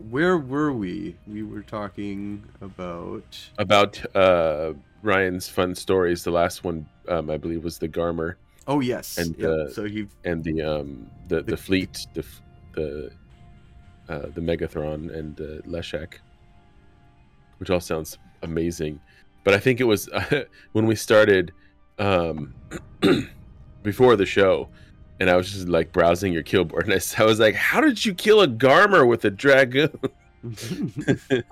where 0.10 0.38
were 0.38 0.72
we? 0.72 1.18
We 1.28 1.44
were 1.44 1.62
talking 1.62 2.42
about 2.62 3.38
about 3.58 4.16
uh 4.16 4.74
Ryan's 5.04 5.50
fun 5.50 5.76
stories. 5.76 6.24
The 6.24 6.32
last 6.32 6.64
one, 6.64 6.88
um, 7.10 7.30
I 7.30 7.36
believe, 7.36 7.66
was 7.66 7.78
the 7.78 7.90
Garmur. 7.90 8.36
Oh 8.68 8.80
yes, 8.80 9.18
and 9.18 9.38
yep. 9.38 9.50
uh, 9.50 9.70
so 9.74 9.84
he 9.84 10.08
and 10.24 10.42
the 10.42 10.62
um 10.62 11.12
the 11.28 11.42
the, 11.42 11.52
the 11.52 11.58
fleet 11.58 12.08
the 12.14 12.26
the 12.76 13.12
uh, 14.08 14.28
the 14.34 14.42
Megathron 14.42 15.14
and 15.14 15.42
uh, 15.42 15.68
Leshak, 15.68 16.14
which 17.58 17.70
all 17.70 17.82
sounds 17.82 18.18
amazing 18.42 19.02
but 19.44 19.54
I 19.54 19.60
think 19.60 19.80
it 19.80 19.86
was 19.86 20.10
uh, 20.10 20.44
when 20.72 20.86
we 20.86 20.96
started 20.96 21.52
um, 22.00 22.54
before 23.84 24.16
the 24.16 24.26
show, 24.26 24.70
and 25.20 25.30
I 25.30 25.36
was 25.36 25.52
just 25.52 25.68
like 25.68 25.92
browsing 25.92 26.34
your 26.34 26.44
kill 26.44 26.66
board, 26.66 26.86
and 26.86 26.94
I, 26.94 27.22
I 27.22 27.26
was 27.26 27.40
like, 27.40 27.56
"How 27.56 27.82
did 27.82 28.06
you 28.06 28.14
kill 28.14 28.42
a 28.42 28.48
Garmur 28.48 29.08
with 29.08 29.26
a 29.26 29.32
dragoon?" 29.32 29.98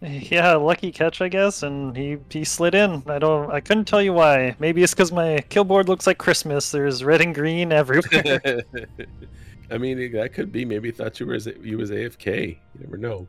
yeah, 0.00 0.54
lucky 0.54 0.92
catch, 0.92 1.20
I 1.20 1.28
guess, 1.28 1.62
and 1.64 1.96
he 1.96 2.18
he 2.30 2.44
slid 2.44 2.74
in. 2.74 3.02
I 3.06 3.18
don't, 3.18 3.50
I 3.50 3.60
couldn't 3.60 3.86
tell 3.86 4.00
you 4.00 4.12
why. 4.12 4.54
Maybe 4.58 4.82
it's 4.82 4.94
because 4.94 5.10
my 5.10 5.40
kill 5.48 5.64
board 5.64 5.88
looks 5.88 6.06
like 6.06 6.18
Christmas. 6.18 6.70
There's 6.70 7.02
red 7.02 7.20
and 7.20 7.34
green 7.34 7.72
everywhere. 7.72 8.62
I 9.70 9.76
mean, 9.76 10.12
that 10.12 10.32
could 10.32 10.52
be. 10.52 10.64
Maybe 10.64 10.88
he 10.88 10.92
thought 10.92 11.18
you 11.18 11.26
were 11.26 11.36
you 11.36 11.78
was 11.78 11.90
AFK. 11.90 12.48
You 12.48 12.80
never 12.80 12.96
know. 12.96 13.26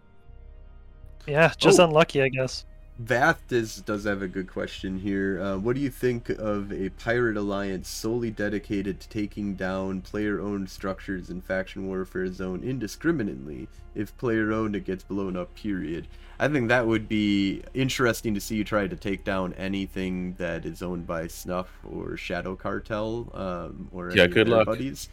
Yeah, 1.27 1.51
just 1.57 1.79
oh. 1.79 1.85
unlucky, 1.85 2.21
I 2.21 2.29
guess. 2.29 2.65
Vath 3.01 3.37
does, 3.47 3.77
does 3.77 4.03
have 4.03 4.21
a 4.21 4.27
good 4.27 4.47
question 4.47 4.99
here. 4.99 5.41
Uh, 5.41 5.57
what 5.57 5.75
do 5.75 5.81
you 5.81 5.89
think 5.89 6.27
of 6.29 6.73
a 6.73 6.89
pirate 6.89 7.37
alliance 7.37 7.87
solely 7.87 8.29
dedicated 8.29 8.99
to 8.99 9.07
taking 9.07 9.55
down 9.55 10.01
player-owned 10.01 10.69
structures 10.69 11.29
in 11.29 11.39
faction 11.39 11.87
warfare 11.87 12.29
zone 12.29 12.61
indiscriminately? 12.61 13.69
If 13.95 14.17
player-owned, 14.17 14.75
it 14.75 14.83
gets 14.83 15.05
blown 15.05 15.37
up. 15.37 15.55
Period. 15.55 16.07
I 16.39 16.49
think 16.49 16.67
that 16.67 16.85
would 16.85 17.07
be 17.07 17.63
interesting 17.73 18.33
to 18.33 18.41
see 18.41 18.55
you 18.55 18.65
try 18.65 18.85
to 18.85 18.95
take 18.97 19.23
down 19.23 19.53
anything 19.53 20.33
that 20.33 20.65
is 20.65 20.81
owned 20.81 21.07
by 21.07 21.27
Snuff 21.27 21.69
or 21.89 22.17
Shadow 22.17 22.57
Cartel 22.57 23.31
um, 23.33 23.87
or 23.93 24.11
yeah, 24.11 24.27
good 24.27 24.49
luck. 24.49 24.65
buddies, 24.65 25.07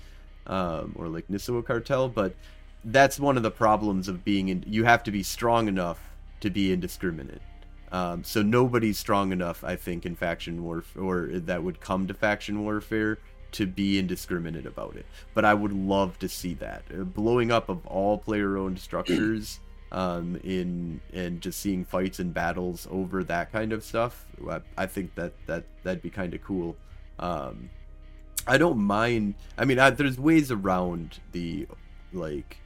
um, 0.48 0.92
or 0.96 1.06
like 1.06 1.28
Nisua 1.28 1.64
Cartel. 1.64 2.08
But 2.08 2.34
that's 2.84 3.20
one 3.20 3.36
of 3.36 3.44
the 3.44 3.50
problems 3.50 4.08
of 4.08 4.24
being 4.24 4.48
in. 4.48 4.64
You 4.66 4.84
have 4.84 5.04
to 5.04 5.12
be 5.12 5.22
strong 5.22 5.68
enough 5.68 6.00
to 6.40 6.50
be 6.50 6.72
indiscriminate. 6.72 7.42
Um, 7.92 8.24
so 8.24 8.42
nobody's 8.42 8.98
strong 8.98 9.32
enough, 9.32 9.62
I 9.62 9.76
think, 9.76 10.06
in 10.06 10.16
faction 10.16 10.64
warfare, 10.64 11.02
or 11.02 11.26
that 11.40 11.62
would 11.62 11.80
come 11.80 12.06
to 12.08 12.14
faction 12.14 12.62
warfare 12.64 13.18
to 13.52 13.66
be 13.66 13.98
indiscriminate 13.98 14.66
about 14.66 14.96
it. 14.96 15.06
But 15.34 15.44
I 15.44 15.54
would 15.54 15.72
love 15.72 16.18
to 16.18 16.28
see 16.28 16.54
that 16.54 16.82
uh, 16.92 17.04
blowing 17.04 17.50
up 17.50 17.68
of 17.68 17.86
all 17.86 18.18
player-owned 18.18 18.78
structures, 18.78 19.60
um, 19.92 20.38
in 20.42 21.00
and 21.12 21.40
just 21.40 21.60
seeing 21.60 21.84
fights 21.84 22.18
and 22.18 22.34
battles 22.34 22.88
over 22.90 23.22
that 23.24 23.52
kind 23.52 23.72
of 23.72 23.84
stuff. 23.84 24.26
I, 24.50 24.60
I 24.76 24.86
think 24.86 25.14
that 25.14 25.32
that 25.46 25.64
that'd 25.84 26.02
be 26.02 26.10
kind 26.10 26.34
of 26.34 26.42
cool. 26.42 26.76
Um, 27.18 27.70
I 28.46 28.58
don't 28.58 28.78
mind. 28.78 29.34
I 29.56 29.64
mean, 29.64 29.78
I, 29.78 29.90
there's 29.90 30.18
ways 30.18 30.50
around 30.50 31.20
the 31.32 31.66
like 32.12 32.58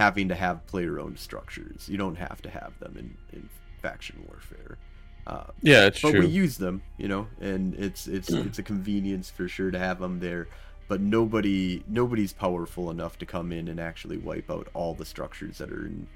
having 0.00 0.28
to 0.28 0.34
have 0.34 0.66
player-owned 0.66 1.18
structures. 1.18 1.86
You 1.86 1.98
don't 1.98 2.16
have 2.16 2.40
to 2.42 2.48
have 2.50 2.72
them 2.80 2.96
in, 2.98 3.14
in 3.36 3.48
faction 3.82 4.24
warfare. 4.26 4.78
Uh, 5.26 5.44
yeah, 5.60 5.84
it's 5.88 6.00
but 6.00 6.12
true. 6.12 6.20
we 6.20 6.26
use 6.26 6.56
them, 6.56 6.80
you 6.96 7.06
know, 7.06 7.26
and 7.40 7.74
it's 7.74 8.06
it's 8.06 8.30
it's 8.30 8.58
a 8.58 8.62
convenience 8.62 9.28
for 9.30 9.46
sure 9.46 9.70
to 9.70 9.78
have 9.78 9.98
them 10.00 10.18
there. 10.18 10.48
But 10.88 11.02
nobody 11.02 11.84
nobody's 11.86 12.32
powerful 12.32 12.90
enough 12.90 13.18
to 13.18 13.26
come 13.26 13.52
in 13.52 13.68
and 13.68 13.78
actually 13.78 14.16
wipe 14.16 14.50
out 14.50 14.68
all 14.72 14.94
the 14.94 15.04
structures 15.04 15.58
that 15.58 15.70
are 15.70 15.84
in 15.84 16.06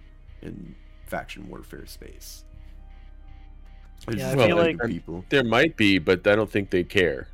in 0.41 0.75
faction 1.07 1.47
warfare 1.51 1.85
space. 1.87 2.45
There's 4.07 4.19
Yeah, 4.19 4.33
I 4.33 4.47
feel 4.47 4.57
like- 4.57 4.81
people. 4.87 5.27
There 5.29 5.45
might 5.45 5.77
be, 5.77 5.99
but 5.99 6.27
I 6.27 6.35
don't 6.35 6.51
think 6.51 6.71
they 6.71 6.85
care. 6.85 7.29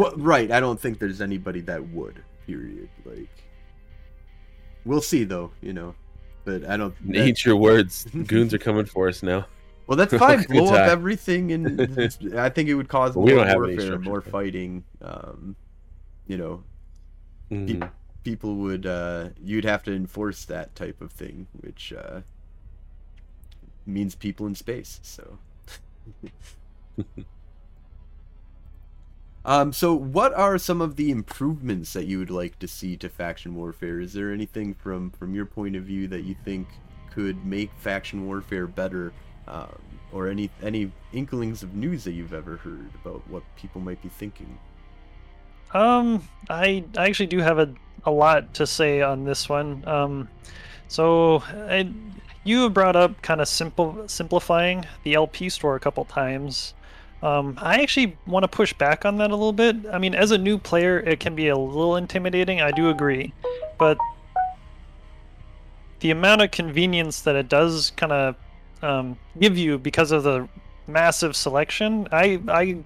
Well, 0.00 0.12
right, 0.16 0.50
I 0.50 0.58
don't 0.58 0.80
think 0.80 0.98
there's 0.98 1.20
anybody 1.20 1.60
that 1.62 1.88
would. 1.90 2.22
Period. 2.46 2.88
Like, 3.04 3.30
we'll 4.86 5.02
see 5.02 5.24
though, 5.24 5.50
you 5.60 5.72
know. 5.74 5.94
But 6.46 6.64
I 6.64 6.76
don't. 6.78 6.94
that- 7.12 7.26
Eat 7.28 7.44
your 7.44 7.56
words. 7.56 8.06
Goons 8.26 8.54
are 8.54 8.58
coming 8.58 8.86
for 8.86 9.08
us 9.08 9.22
now. 9.22 9.46
Well, 9.86 9.96
that's 9.96 10.14
fine. 10.18 10.42
Blow 10.44 10.66
up 10.74 10.88
everything, 10.88 11.52
and 11.52 11.80
I 12.38 12.48
think 12.48 12.68
it 12.68 12.74
would 12.74 12.88
cause 12.88 13.14
more 13.14 13.24
we 13.24 13.32
don't 13.32 13.46
have 13.46 13.62
any 13.64 13.76
warfare, 13.76 13.98
more 13.98 14.20
fighting. 14.20 14.84
Um, 15.02 15.54
you 16.26 16.36
know, 16.38 16.62
Mhm. 17.50 17.90
people 18.24 18.56
would. 18.56 18.86
Uh, 18.86 19.28
you'd 19.42 19.64
have 19.64 19.82
to 19.84 19.92
enforce 19.92 20.44
that 20.46 20.74
type 20.74 21.00
of 21.00 21.12
thing, 21.12 21.46
which 21.60 21.92
uh, 21.92 22.20
means 23.86 24.14
people 24.14 24.46
in 24.46 24.54
space. 24.54 24.98
So. 25.02 25.38
Um, 29.46 29.72
so 29.72 29.94
what 29.94 30.34
are 30.34 30.58
some 30.58 30.80
of 30.80 30.96
the 30.96 31.12
improvements 31.12 31.92
that 31.92 32.06
you 32.06 32.18
would 32.18 32.30
like 32.30 32.58
to 32.58 32.66
see 32.66 32.96
to 32.96 33.08
faction 33.08 33.54
warfare? 33.54 34.00
Is 34.00 34.12
there 34.12 34.32
anything 34.32 34.74
from 34.74 35.10
from 35.12 35.36
your 35.36 35.46
point 35.46 35.76
of 35.76 35.84
view 35.84 36.08
that 36.08 36.24
you 36.24 36.34
think 36.44 36.66
could 37.12 37.46
make 37.46 37.70
faction 37.78 38.26
warfare 38.26 38.66
better, 38.66 39.12
um, 39.46 39.78
or 40.12 40.28
any 40.28 40.50
any 40.62 40.90
inklings 41.12 41.62
of 41.62 41.76
news 41.76 42.02
that 42.04 42.12
you've 42.12 42.34
ever 42.34 42.56
heard 42.56 42.90
about 43.02 43.22
what 43.28 43.44
people 43.54 43.80
might 43.80 44.02
be 44.02 44.08
thinking? 44.08 44.58
Um, 45.72 46.28
I 46.50 46.84
I 46.96 47.06
actually 47.06 47.26
do 47.26 47.38
have 47.38 47.60
a, 47.60 47.72
a 48.04 48.10
lot 48.10 48.52
to 48.54 48.66
say 48.66 49.00
on 49.00 49.24
this 49.24 49.48
one. 49.48 49.86
Um, 49.86 50.28
so 50.88 51.44
I, 51.54 51.88
you 52.42 52.68
brought 52.68 52.96
up 52.96 53.22
kind 53.22 53.40
of 53.40 53.46
simple 53.46 54.08
simplifying 54.08 54.84
the 55.04 55.14
LP 55.14 55.50
store 55.50 55.76
a 55.76 55.80
couple 55.80 56.04
times. 56.04 56.74
Um, 57.22 57.58
I 57.60 57.80
actually 57.80 58.16
want 58.26 58.44
to 58.44 58.48
push 58.48 58.72
back 58.72 59.04
on 59.04 59.16
that 59.18 59.30
a 59.30 59.36
little 59.36 59.52
bit. 59.52 59.76
I 59.90 59.98
mean, 59.98 60.14
as 60.14 60.30
a 60.30 60.38
new 60.38 60.58
player, 60.58 61.00
it 61.00 61.18
can 61.18 61.34
be 61.34 61.48
a 61.48 61.56
little 61.56 61.96
intimidating. 61.96 62.60
I 62.60 62.70
do 62.70 62.90
agree, 62.90 63.32
but 63.78 63.98
the 66.00 66.10
amount 66.10 66.42
of 66.42 66.50
convenience 66.50 67.22
that 67.22 67.36
it 67.36 67.48
does 67.48 67.92
kind 67.96 68.12
of 68.12 68.36
um, 68.82 69.18
give 69.38 69.56
you 69.56 69.78
because 69.78 70.12
of 70.12 70.24
the 70.24 70.48
massive 70.86 71.34
selection, 71.34 72.06
I 72.12 72.40
I 72.48 72.76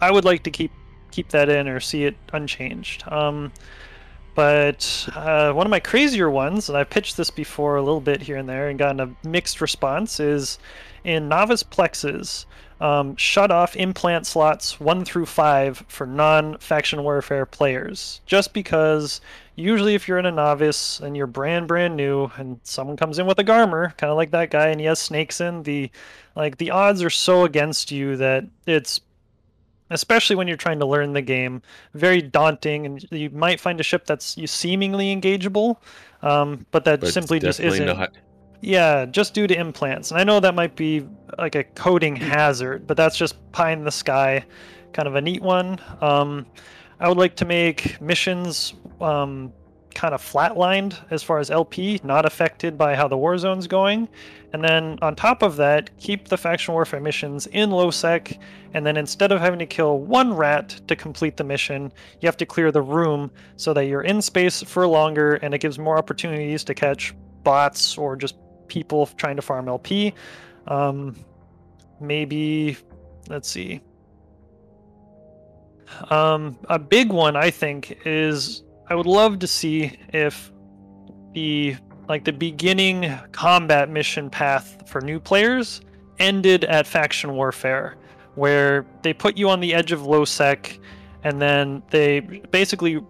I 0.00 0.10
would 0.10 0.24
like 0.24 0.44
to 0.44 0.50
keep 0.50 0.72
keep 1.10 1.28
that 1.30 1.48
in 1.48 1.68
or 1.68 1.80
see 1.80 2.04
it 2.04 2.16
unchanged. 2.32 3.02
Um, 3.08 3.52
but 4.34 5.08
uh, 5.14 5.52
one 5.52 5.66
of 5.66 5.70
my 5.70 5.80
crazier 5.80 6.30
ones, 6.30 6.68
and 6.68 6.78
I've 6.78 6.88
pitched 6.88 7.16
this 7.16 7.30
before 7.30 7.76
a 7.76 7.82
little 7.82 8.00
bit 8.00 8.22
here 8.22 8.36
and 8.36 8.48
there 8.48 8.68
and 8.68 8.78
gotten 8.78 9.00
a 9.00 9.28
mixed 9.28 9.60
response, 9.60 10.20
is 10.20 10.58
in 11.04 11.28
novice 11.28 11.64
plexes. 11.64 12.46
Um, 12.80 13.14
shut 13.16 13.50
off 13.50 13.76
implant 13.76 14.26
slots 14.26 14.80
1 14.80 15.04
through 15.04 15.26
5 15.26 15.84
for 15.86 16.06
non 16.06 16.56
faction 16.58 17.02
warfare 17.02 17.44
players. 17.44 18.22
Just 18.24 18.54
because 18.54 19.20
usually 19.54 19.94
if 19.94 20.08
you're 20.08 20.18
in 20.18 20.26
a 20.26 20.30
novice 20.30 21.00
and 21.00 21.16
you're 21.16 21.26
brand 21.26 21.68
brand 21.68 21.96
new 21.96 22.30
and 22.36 22.58
someone 22.62 22.96
comes 22.96 23.18
in 23.18 23.26
with 23.26 23.38
a 23.38 23.44
garmur 23.44 23.96
kind 23.98 24.10
of 24.10 24.16
like 24.16 24.30
that 24.30 24.50
guy 24.50 24.68
and 24.68 24.80
he 24.80 24.86
has 24.86 24.98
snakes 24.98 25.40
in 25.40 25.62
the 25.64 25.90
like 26.34 26.56
the 26.56 26.70
odds 26.70 27.02
are 27.02 27.10
so 27.10 27.44
against 27.44 27.90
you 27.90 28.16
that 28.16 28.44
it's 28.66 29.00
especially 29.90 30.36
when 30.36 30.48
you're 30.48 30.56
trying 30.56 30.78
to 30.78 30.86
learn 30.86 31.12
the 31.12 31.22
game 31.22 31.60
very 31.94 32.22
daunting 32.22 32.86
and 32.86 33.06
you 33.10 33.28
might 33.30 33.60
find 33.60 33.80
a 33.80 33.82
ship 33.82 34.06
that's 34.06 34.36
you 34.38 34.46
seemingly 34.46 35.14
engageable 35.14 35.76
um, 36.22 36.66
but 36.70 36.84
that 36.84 37.00
But 37.00 37.12
simply 37.12 37.38
just 37.40 37.60
isn't 37.60 37.86
not. 37.86 38.12
Yeah, 38.60 39.06
just 39.06 39.34
due 39.34 39.46
to 39.46 39.58
implants. 39.58 40.10
And 40.10 40.20
I 40.20 40.24
know 40.24 40.40
that 40.40 40.54
might 40.54 40.76
be 40.76 41.06
like 41.38 41.54
a 41.54 41.64
coding 41.64 42.16
hazard, 42.16 42.86
but 42.86 42.96
that's 42.96 43.16
just 43.16 43.36
pie 43.52 43.72
in 43.72 43.84
the 43.84 43.90
sky, 43.90 44.44
kind 44.92 45.08
of 45.08 45.14
a 45.14 45.20
neat 45.20 45.42
one. 45.42 45.80
Um, 46.00 46.46
I 46.98 47.08
would 47.08 47.18
like 47.18 47.36
to 47.36 47.46
make 47.46 48.00
missions 48.00 48.74
um, 49.00 49.52
kind 49.94 50.14
of 50.14 50.22
flatlined 50.22 50.98
as 51.10 51.22
far 51.22 51.38
as 51.38 51.50
LP, 51.50 52.00
not 52.04 52.26
affected 52.26 52.76
by 52.76 52.94
how 52.94 53.08
the 53.08 53.16
war 53.16 53.38
zone's 53.38 53.66
going. 53.66 54.08
And 54.52 54.62
then 54.62 54.98
on 55.00 55.14
top 55.14 55.42
of 55.42 55.56
that, 55.56 55.96
keep 55.98 56.28
the 56.28 56.36
faction 56.36 56.74
warfare 56.74 57.00
missions 57.00 57.46
in 57.46 57.70
low 57.70 57.90
sec. 57.90 58.38
And 58.74 58.84
then 58.84 58.96
instead 58.96 59.32
of 59.32 59.40
having 59.40 59.58
to 59.60 59.66
kill 59.66 59.98
one 59.98 60.34
rat 60.34 60.80
to 60.88 60.96
complete 60.96 61.36
the 61.36 61.44
mission, 61.44 61.92
you 62.20 62.26
have 62.26 62.36
to 62.38 62.46
clear 62.46 62.70
the 62.70 62.82
room 62.82 63.30
so 63.56 63.72
that 63.72 63.86
you're 63.86 64.02
in 64.02 64.20
space 64.20 64.62
for 64.62 64.86
longer 64.86 65.36
and 65.36 65.54
it 65.54 65.60
gives 65.60 65.78
more 65.78 65.96
opportunities 65.96 66.64
to 66.64 66.74
catch 66.74 67.14
bots 67.42 67.96
or 67.96 68.16
just 68.16 68.36
people 68.70 69.06
trying 69.18 69.36
to 69.36 69.42
farm 69.42 69.68
LP. 69.68 70.14
Um, 70.66 71.16
maybe, 72.00 72.78
let's 73.28 73.50
see. 73.50 73.82
Um, 76.10 76.56
a 76.68 76.78
big 76.78 77.12
one 77.12 77.36
I 77.36 77.50
think 77.50 77.98
is 78.06 78.62
I 78.88 78.94
would 78.94 79.06
love 79.06 79.40
to 79.40 79.46
see 79.46 79.98
if 80.12 80.52
the 81.34 81.76
like 82.08 82.24
the 82.24 82.32
beginning 82.32 83.16
combat 83.32 83.88
mission 83.88 84.30
path 84.30 84.88
for 84.88 85.00
new 85.00 85.20
players 85.20 85.80
ended 86.18 86.64
at 86.64 86.86
faction 86.86 87.34
warfare, 87.34 87.96
where 88.34 88.86
they 89.02 89.12
put 89.12 89.36
you 89.36 89.48
on 89.48 89.60
the 89.60 89.74
edge 89.74 89.92
of 89.92 90.04
low 90.04 90.24
sec, 90.24 90.78
and 91.22 91.40
then 91.40 91.82
they 91.90 92.20
basically 92.50 93.00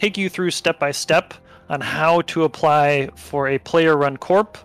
take 0.00 0.16
you 0.16 0.28
through 0.28 0.50
step 0.50 0.78
by 0.78 0.90
step 0.90 1.34
on 1.68 1.80
how 1.80 2.20
to 2.22 2.44
apply 2.44 3.08
for 3.14 3.48
a 3.48 3.58
player 3.58 3.96
run 3.96 4.16
corp 4.16 4.58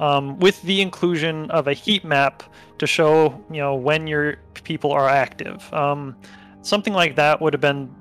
um, 0.00 0.38
with 0.38 0.60
the 0.62 0.80
inclusion 0.80 1.50
of 1.50 1.68
a 1.68 1.72
heat 1.72 2.04
map 2.04 2.42
to 2.78 2.86
show 2.86 3.42
you 3.50 3.60
know 3.60 3.74
when 3.74 4.06
your 4.06 4.36
people 4.64 4.92
are 4.92 5.08
active. 5.08 5.72
Um, 5.72 6.16
something 6.62 6.92
like 6.92 7.16
that 7.16 7.40
would 7.40 7.52
have 7.52 7.60
been 7.60 7.94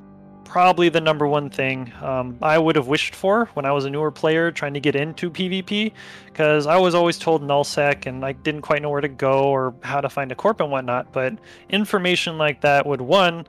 probably 0.46 0.88
the 0.88 1.02
number 1.02 1.28
one 1.28 1.50
thing 1.50 1.92
um, 2.02 2.38
i 2.42 2.60
would 2.60 2.76
have 2.76 2.86
wished 2.86 3.16
for 3.16 3.50
when 3.56 3.66
i 3.66 3.72
was 3.72 3.86
a 3.86 3.90
newer 3.90 4.12
player 4.12 4.52
trying 4.52 4.74
to 4.74 4.80
get 4.80 4.96
into 4.96 5.32
pvp 5.32 5.92
because 6.26 6.68
i 6.68 6.78
was 6.78 6.94
always 6.94 7.18
told 7.18 7.42
nullsec 7.42 8.06
and 8.06 8.24
i 8.24 8.32
didn't 8.32 8.62
quite 8.62 8.80
know 8.80 8.90
where 8.92 9.02
to 9.02 9.08
go 9.08 9.46
or 9.46 9.74
how 9.82 10.00
to 10.00 10.08
find 10.08 10.32
a 10.32 10.36
corp 10.36 10.62
and 10.62 10.70
whatnot 10.70 11.12
but 11.12 11.34
information 11.70 12.38
like 12.38 12.62
that 12.62 12.86
would 12.86 13.02
one 13.02 13.48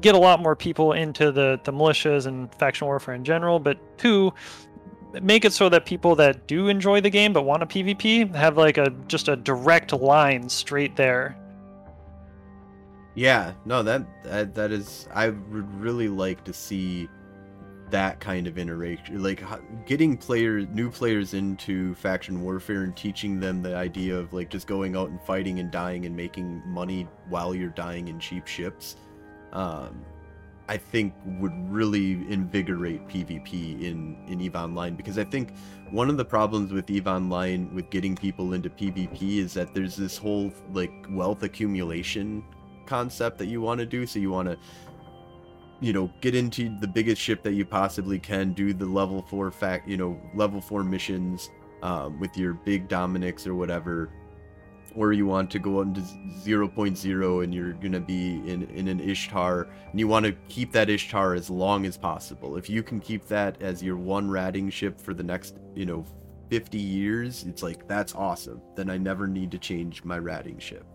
get 0.00 0.14
a 0.14 0.18
lot 0.18 0.40
more 0.40 0.56
people 0.56 0.92
into 0.92 1.32
the, 1.32 1.60
the 1.64 1.72
militias 1.72 2.26
and 2.26 2.52
faction 2.54 2.86
warfare 2.86 3.14
in 3.14 3.24
general, 3.24 3.58
but 3.58 3.78
two, 3.98 4.32
make 5.22 5.44
it 5.44 5.52
so 5.52 5.68
that 5.68 5.86
people 5.86 6.14
that 6.16 6.46
do 6.46 6.68
enjoy 6.68 7.00
the 7.00 7.10
game 7.10 7.32
but 7.32 7.42
want 7.42 7.62
a 7.62 7.66
PvP 7.66 8.34
have 8.34 8.56
like 8.56 8.78
a 8.78 8.90
just 9.06 9.28
a 9.28 9.36
direct 9.36 9.92
line 9.92 10.48
straight 10.48 10.96
there. 10.96 11.36
Yeah, 13.14 13.54
no, 13.64 13.82
that 13.82 14.06
that, 14.24 14.54
that 14.54 14.72
is. 14.72 15.08
I 15.12 15.30
would 15.30 15.80
really 15.80 16.08
like 16.08 16.44
to 16.44 16.52
see 16.52 17.08
that 17.90 18.20
kind 18.20 18.46
of 18.46 18.58
interaction, 18.58 19.22
like 19.22 19.42
getting 19.86 20.18
players, 20.18 20.66
new 20.68 20.90
players 20.90 21.32
into 21.32 21.94
faction 21.94 22.42
warfare 22.42 22.82
and 22.82 22.94
teaching 22.96 23.40
them 23.40 23.62
the 23.62 23.74
idea 23.74 24.14
of 24.14 24.32
like 24.32 24.50
just 24.50 24.66
going 24.66 24.96
out 24.96 25.08
and 25.08 25.20
fighting 25.22 25.60
and 25.60 25.70
dying 25.70 26.04
and 26.04 26.14
making 26.14 26.62
money 26.66 27.08
while 27.28 27.54
you're 27.54 27.70
dying 27.70 28.08
in 28.08 28.18
cheap 28.20 28.46
ships. 28.46 28.96
Um, 29.56 30.04
I 30.68 30.76
think 30.76 31.14
would 31.40 31.54
really 31.70 32.12
invigorate 32.28 33.06
PvP 33.08 33.82
in 33.82 34.16
in 34.26 34.40
Eve 34.40 34.56
Online 34.56 34.96
because 34.96 35.16
I 35.16 35.24
think 35.24 35.54
one 35.90 36.10
of 36.10 36.16
the 36.16 36.24
problems 36.24 36.72
with 36.72 36.90
Eve 36.90 37.06
Online 37.06 37.72
with 37.74 37.88
getting 37.90 38.16
people 38.16 38.52
into 38.52 38.68
PvP 38.68 39.38
is 39.38 39.54
that 39.54 39.74
there's 39.74 39.96
this 39.96 40.18
whole 40.18 40.52
like 40.72 40.92
wealth 41.08 41.42
accumulation 41.42 42.44
concept 42.84 43.38
that 43.38 43.46
you 43.46 43.60
want 43.60 43.78
to 43.78 43.86
do. 43.86 44.06
So 44.06 44.18
you 44.18 44.30
want 44.30 44.48
to 44.48 44.58
you 45.80 45.92
know 45.92 46.10
get 46.20 46.34
into 46.34 46.76
the 46.80 46.88
biggest 46.88 47.22
ship 47.22 47.42
that 47.44 47.52
you 47.52 47.64
possibly 47.64 48.18
can 48.18 48.52
do 48.52 48.72
the 48.72 48.86
level 48.86 49.22
4 49.28 49.50
fact 49.50 49.86
you 49.86 49.96
know 49.96 50.18
level 50.34 50.60
4 50.60 50.82
missions 50.82 51.50
um, 51.82 52.18
with 52.18 52.36
your 52.36 52.54
big 52.54 52.88
Dominix 52.88 53.46
or 53.46 53.54
whatever 53.54 54.10
or 54.96 55.12
you 55.12 55.26
want 55.26 55.50
to 55.50 55.58
go 55.58 55.82
into 55.82 56.00
0.0 56.00 57.44
and 57.44 57.54
you're 57.54 57.72
going 57.74 57.92
to 57.92 58.00
be 58.00 58.36
in, 58.50 58.62
in 58.70 58.88
an 58.88 58.98
ishtar 58.98 59.68
and 59.90 60.00
you 60.00 60.08
want 60.08 60.24
to 60.24 60.32
keep 60.48 60.72
that 60.72 60.88
ishtar 60.88 61.34
as 61.34 61.50
long 61.50 61.84
as 61.84 61.96
possible. 61.96 62.56
If 62.56 62.70
you 62.70 62.82
can 62.82 62.98
keep 62.98 63.26
that 63.26 63.60
as 63.60 63.82
your 63.82 63.96
one 63.96 64.28
ratting 64.30 64.70
ship 64.70 64.98
for 64.98 65.14
the 65.14 65.22
next 65.22 65.56
you 65.74 65.86
know 65.86 66.04
50 66.48 66.78
years 66.78 67.44
it's 67.44 67.62
like 67.62 67.86
that's 67.86 68.14
awesome. 68.14 68.60
Then 68.74 68.88
i 68.90 68.96
never 68.96 69.26
need 69.26 69.50
to 69.50 69.58
change 69.58 70.02
my 70.02 70.18
ratting 70.18 70.58
ship. 70.58 70.86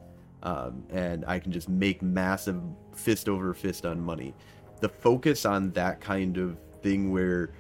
Um, 0.44 0.84
and 0.90 1.24
i 1.28 1.38
can 1.38 1.52
just 1.52 1.70
make 1.70 2.02
massive 2.02 2.60
fist 2.96 3.30
over 3.30 3.54
fist 3.54 3.86
on 3.86 4.02
money. 4.02 4.34
The 4.80 4.90
focus 4.90 5.46
on 5.46 5.72
that 5.74 6.02
kind 6.02 6.38
of 6.38 6.58
thing 6.82 7.12
where 7.12 7.52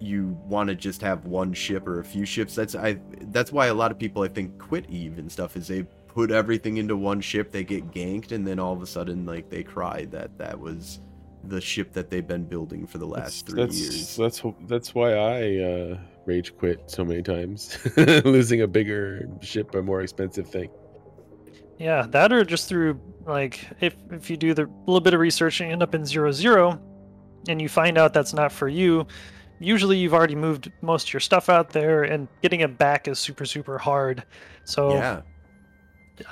you 0.00 0.38
want 0.44 0.68
to 0.68 0.74
just 0.74 1.00
have 1.02 1.24
one 1.24 1.52
ship 1.52 1.86
or 1.86 2.00
a 2.00 2.04
few 2.04 2.24
ships 2.24 2.54
that's 2.54 2.74
i 2.74 2.98
that's 3.32 3.52
why 3.52 3.66
a 3.66 3.74
lot 3.74 3.90
of 3.90 3.98
people 3.98 4.22
i 4.22 4.28
think 4.28 4.56
quit 4.58 4.88
eve 4.88 5.18
and 5.18 5.30
stuff 5.30 5.56
is 5.56 5.66
they 5.68 5.82
put 6.06 6.30
everything 6.30 6.76
into 6.76 6.96
one 6.96 7.20
ship 7.20 7.50
they 7.50 7.64
get 7.64 7.90
ganked 7.90 8.32
and 8.32 8.46
then 8.46 8.58
all 8.58 8.72
of 8.72 8.82
a 8.82 8.86
sudden 8.86 9.26
like 9.26 9.48
they 9.50 9.62
cry 9.62 10.04
that 10.06 10.36
that 10.38 10.58
was 10.58 11.00
the 11.44 11.60
ship 11.60 11.92
that 11.92 12.10
they've 12.10 12.26
been 12.26 12.44
building 12.44 12.86
for 12.86 12.98
the 12.98 13.06
last 13.06 13.22
that's, 13.22 13.42
three 13.42 13.62
that's, 13.62 13.80
years 13.80 14.16
That's 14.16 14.42
that's 14.66 14.94
why 14.94 15.14
I 15.14 15.56
uh, 15.58 15.98
rage 16.24 16.56
quit 16.56 16.90
so 16.90 17.04
many 17.04 17.22
times, 17.22 17.78
losing 17.96 18.62
a 18.62 18.66
bigger 18.66 19.28
ship, 19.40 19.74
a 19.74 19.82
more 19.82 20.02
expensive 20.02 20.48
thing. 20.48 20.70
Yeah, 21.78 22.06
that 22.10 22.32
or 22.32 22.44
just 22.44 22.68
through 22.68 23.00
like 23.26 23.66
if 23.80 23.94
if 24.10 24.30
you 24.30 24.36
do 24.36 24.54
the 24.54 24.68
little 24.86 25.00
bit 25.00 25.14
of 25.14 25.20
research 25.20 25.60
and 25.60 25.68
you 25.68 25.72
end 25.72 25.82
up 25.82 25.94
in 25.94 26.04
zero 26.04 26.32
zero, 26.32 26.80
and 27.48 27.62
you 27.62 27.68
find 27.68 27.96
out 27.96 28.12
that's 28.12 28.34
not 28.34 28.52
for 28.52 28.68
you, 28.68 29.06
usually 29.58 29.98
you've 29.98 30.14
already 30.14 30.34
moved 30.34 30.70
most 30.80 31.08
of 31.08 31.12
your 31.12 31.20
stuff 31.20 31.48
out 31.48 31.70
there, 31.70 32.02
and 32.02 32.28
getting 32.42 32.60
it 32.60 32.78
back 32.78 33.08
is 33.08 33.18
super 33.18 33.44
super 33.44 33.78
hard. 33.78 34.24
So 34.64 34.94
yeah 34.94 35.22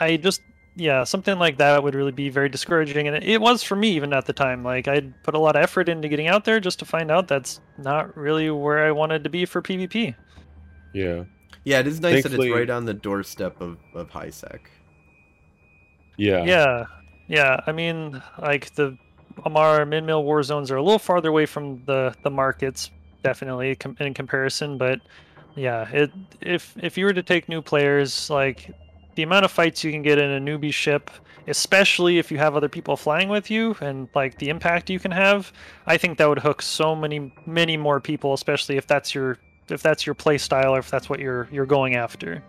I 0.01 0.17
just 0.17 0.43
yeah 0.75 1.05
something 1.05 1.39
like 1.39 1.59
that 1.59 1.83
would 1.83 1.95
really 1.95 2.13
be 2.13 2.29
very 2.29 2.49
discouraging, 2.49 3.07
and 3.09 3.17
it, 3.17 3.25
it 3.25 3.41
was 3.41 3.63
for 3.63 3.77
me 3.77 3.91
even 3.91 4.13
at 4.13 4.27
the 4.27 4.33
time. 4.33 4.63
Like 4.63 4.89
I'd 4.89 5.23
put 5.23 5.35
a 5.35 5.39
lot 5.39 5.57
of 5.57 5.63
effort 5.63 5.89
into 5.89 6.09
getting 6.09 6.29
out 6.29 6.45
there 6.45 6.61
just 6.61 6.79
to 6.81 6.85
find 6.85 7.11
out 7.11 7.29
that's 7.29 7.61
not 7.79 8.17
really 8.17 8.51
where 8.51 8.87
I 8.87 8.93
wanted 8.93 9.25
to 9.25 9.31
be 9.31 9.45
for 9.45 9.63
PvP. 9.63 10.15
Yeah, 10.93 11.25
yeah 11.65 11.81
it 11.81 11.87
is 11.87 12.01
nice 12.01 12.23
that 12.23 12.33
it's 12.33 12.51
right 12.51 12.71
on 12.71 12.85
the 12.85 12.95
doorstep 12.95 13.61
of 13.61 13.79
of 13.95 14.11
high 14.11 14.31
sec 14.31 14.71
yeah, 16.17 16.45
Yeah, 16.45 16.85
yeah. 17.29 17.61
I 17.67 17.73
mean, 17.73 18.23
like 18.41 18.75
the 18.75 18.97
Amarr 19.45 19.87
Min 19.87 20.07
Mill 20.07 20.25
war 20.25 20.43
zones 20.43 20.71
are 20.71 20.77
a 20.77 20.83
little 20.83 20.99
farther 20.99 21.29
away 21.29 21.47
from 21.47 21.83
the 21.85 22.15
the 22.23 22.31
markets, 22.31 22.91
definitely 23.27 23.75
com- 23.77 23.97
in 24.01 24.15
comparison. 24.15 24.79
But 24.79 25.01
yeah, 25.55 25.89
it 25.91 26.11
if 26.41 26.75
if 26.81 26.97
you 26.97 27.05
were 27.07 27.13
to 27.13 27.23
take 27.23 27.49
new 27.49 27.63
players, 27.63 28.31
like 28.31 28.71
the 29.15 29.23
amount 29.23 29.45
of 29.45 29.51
fights 29.51 29.83
you 29.83 29.91
can 29.91 30.03
get 30.03 30.19
in 30.19 30.31
a 30.31 30.41
newbie 30.41 30.73
ship, 30.73 31.11
especially 31.49 32.19
if 32.19 32.31
you 32.31 32.39
have 32.39 32.55
other 32.55 32.69
people 32.69 32.97
flying 32.97 33.29
with 33.29 33.51
you, 33.51 33.77
and 33.81 34.09
like 34.15 34.39
the 34.39 34.49
impact 34.49 34.91
you 34.91 34.99
can 34.99 35.11
have, 35.11 35.53
I 35.87 35.97
think 35.97 36.19
that 36.19 36.29
would 36.29 36.39
hook 36.39 36.63
so 36.63 36.95
many 36.95 37.33
many 37.47 37.77
more 37.77 38.01
people, 38.01 38.35
especially 38.35 38.77
if 38.77 38.87
that's 38.87 39.15
your 39.15 39.39
if 39.69 39.83
that's 39.83 40.07
your 40.07 40.15
play 40.15 40.39
style 40.39 40.75
or 40.75 40.79
if 40.79 40.91
that's 40.91 41.09
what 41.09 41.19
you're 41.19 41.49
you're 41.51 41.67
going 41.67 41.97
after. 41.97 42.43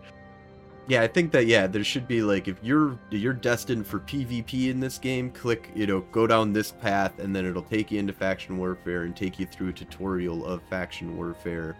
Yeah, 0.88 1.02
I 1.02 1.06
think 1.06 1.32
that 1.32 1.46
yeah, 1.46 1.66
there 1.66 1.84
should 1.84 2.08
be 2.08 2.22
like 2.22 2.48
if 2.48 2.56
you're 2.62 2.98
you're 3.10 3.34
destined 3.34 3.86
for 3.86 4.00
PvP 4.00 4.70
in 4.70 4.80
this 4.80 4.96
game, 4.98 5.30
click 5.30 5.70
you 5.74 5.86
know 5.86 6.00
go 6.12 6.26
down 6.26 6.54
this 6.54 6.72
path, 6.72 7.18
and 7.18 7.36
then 7.36 7.44
it'll 7.44 7.62
take 7.62 7.90
you 7.90 7.98
into 7.98 8.14
faction 8.14 8.56
warfare 8.56 9.02
and 9.02 9.14
take 9.14 9.38
you 9.38 9.44
through 9.44 9.68
a 9.68 9.72
tutorial 9.72 10.46
of 10.46 10.62
faction 10.70 11.14
warfare, 11.14 11.76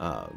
um, 0.00 0.36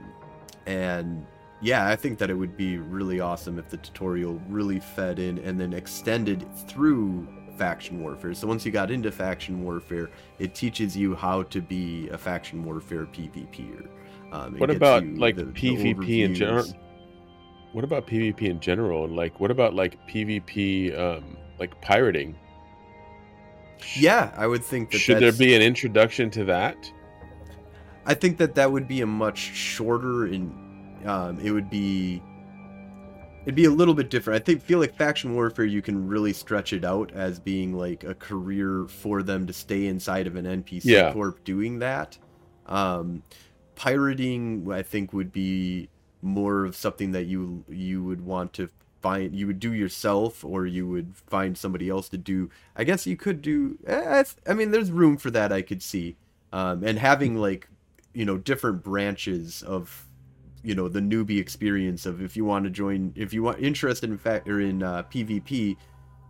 and 0.68 1.26
yeah, 1.62 1.88
I 1.88 1.96
think 1.96 2.20
that 2.20 2.30
it 2.30 2.36
would 2.36 2.56
be 2.56 2.78
really 2.78 3.20
awesome 3.20 3.58
if 3.58 3.70
the 3.70 3.78
tutorial 3.78 4.40
really 4.48 4.80
fed 4.80 5.18
in 5.18 5.40
and 5.40 5.60
then 5.60 5.74
extended 5.74 6.46
through 6.68 7.28
faction 7.58 8.02
warfare. 8.02 8.34
So 8.36 8.48
once 8.48 8.66
you 8.66 8.72
got 8.72 8.92
into 8.92 9.12
faction 9.12 9.64
warfare, 9.64 10.10
it 10.40 10.54
teaches 10.56 10.96
you 10.96 11.16
how 11.16 11.44
to 11.44 11.62
be 11.62 12.08
a 12.10 12.18
faction 12.18 12.64
warfare 12.64 13.06
PvPer. 13.06 13.88
Um, 14.32 14.58
What 14.58 14.70
about 14.72 15.06
like 15.06 15.36
the- 15.36 15.46
the 15.46 15.52
PvP 15.52 16.24
in 16.24 16.34
general? 16.36 16.66
What 17.74 17.84
about 17.84 18.06
PvP 18.08 18.44
in 18.44 18.60
general? 18.60 19.06
And 19.06 19.16
like, 19.16 19.40
what 19.40 19.52
about 19.52 19.74
like 19.74 19.98
PvP, 20.08 20.98
um, 20.98 21.38
like 21.60 21.80
pirating? 21.82 22.36
Yeah, 23.96 24.32
I 24.36 24.48
would 24.48 24.64
think 24.64 24.92
that 24.92 25.00
Should 25.00 25.20
there 25.20 25.32
be 25.32 25.56
an 25.56 25.62
introduction 25.62 26.30
to 26.32 26.44
that? 26.46 26.92
I 28.06 28.14
think 28.14 28.38
that 28.38 28.56
that 28.56 28.72
would 28.72 28.88
be 28.88 29.02
a 29.02 29.06
much 29.08 29.38
shorter 29.38 30.26
and 30.26 31.08
um, 31.08 31.40
it 31.40 31.52
would 31.52 31.70
be 31.70 32.22
it'd 33.44 33.56
be 33.56 33.66
a 33.66 33.72
little 33.72 33.94
bit 33.96 34.10
different. 34.10 34.40
I 34.42 34.44
think 34.44 34.62
feel 34.62 34.80
like 34.80 34.96
faction 34.96 35.34
warfare 35.34 35.66
you 35.66 35.82
can 35.82 36.08
really 36.08 36.34
stretch 36.34 36.74
it 36.74 36.84
out 36.86 37.12
as 37.14 37.40
being 37.40 37.74
like 37.74 38.04
a 38.04 38.14
career 38.14 38.86
for 38.88 39.24
them 39.24 39.48
to 39.48 39.54
stay 39.54 39.88
inside 39.88 40.28
of 40.28 40.36
an 40.36 40.46
NPC 40.46 40.82
Yeah. 40.86 41.14
corp 41.14 41.44
doing 41.44 41.80
that. 41.80 42.18
Um, 42.68 43.24
pirating 43.76 44.72
I 44.72 44.84
think 44.84 45.12
would 45.14 45.32
be 45.32 45.90
more 46.22 46.66
of 46.66 46.76
something 46.76 47.12
that 47.12 47.26
you 47.26 47.64
you 47.70 48.04
would 48.04 48.22
want 48.22 48.54
to 48.54 48.70
find 49.02 49.36
you 49.36 49.48
would 49.48 49.60
do 49.60 49.74
yourself 49.74 50.46
or 50.46 50.66
you 50.66 50.88
would 50.88 51.16
find 51.16 51.58
somebody 51.58 51.90
else 51.90 52.10
to 52.10 52.18
do. 52.18 52.50
I 52.76 52.84
guess 52.84 53.08
you 53.08 53.18
could 53.18 53.42
do 53.42 53.78
eh, 53.88 54.24
I 54.48 54.54
mean 54.54 54.72
there's 54.72 54.92
room 54.92 55.18
for 55.18 55.32
that 55.32 55.52
I 55.52 55.62
could 55.62 55.82
see. 55.82 56.16
Um, 56.54 56.84
and 56.84 57.00
having 57.00 57.38
like 57.38 57.68
you 58.14 58.26
know 58.26 58.38
different 58.38 58.84
branches 58.84 59.64
of 59.64 60.06
you 60.64 60.76
know 60.76 60.88
the 60.88 61.00
newbie 61.00 61.40
experience 61.40 62.06
of 62.06 62.22
if 62.22 62.38
you 62.38 62.46
want 62.46 62.66
to 62.66 62.70
join 62.70 63.14
if 63.16 63.34
you 63.34 63.44
want 63.44 63.60
interested 63.60 64.10
in 64.10 64.18
fact 64.18 64.48
or 64.48 64.60
in 64.60 64.84
uh, 64.84 65.04
pvp 65.04 65.76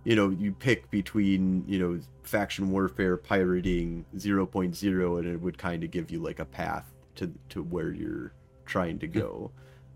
you 0.03 0.15
know 0.15 0.29
you 0.29 0.51
pick 0.51 0.89
between 0.89 1.63
you 1.67 1.79
know 1.79 1.99
faction 2.23 2.69
warfare 2.71 3.17
pirating 3.17 4.05
0.0 4.15 5.19
and 5.19 5.27
it 5.27 5.41
would 5.41 5.57
kind 5.57 5.83
of 5.83 5.91
give 5.91 6.11
you 6.11 6.19
like 6.19 6.39
a 6.39 6.45
path 6.45 6.91
to 7.15 7.31
to 7.49 7.61
where 7.63 7.91
you're 7.91 8.31
trying 8.65 8.97
to 8.99 9.07
go 9.07 9.51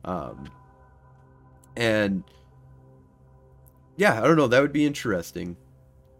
um 0.05 0.49
and 1.75 2.23
yeah 3.97 4.17
i 4.17 4.25
don't 4.25 4.37
know 4.37 4.47
that 4.47 4.61
would 4.61 4.73
be 4.73 4.85
interesting 4.85 5.57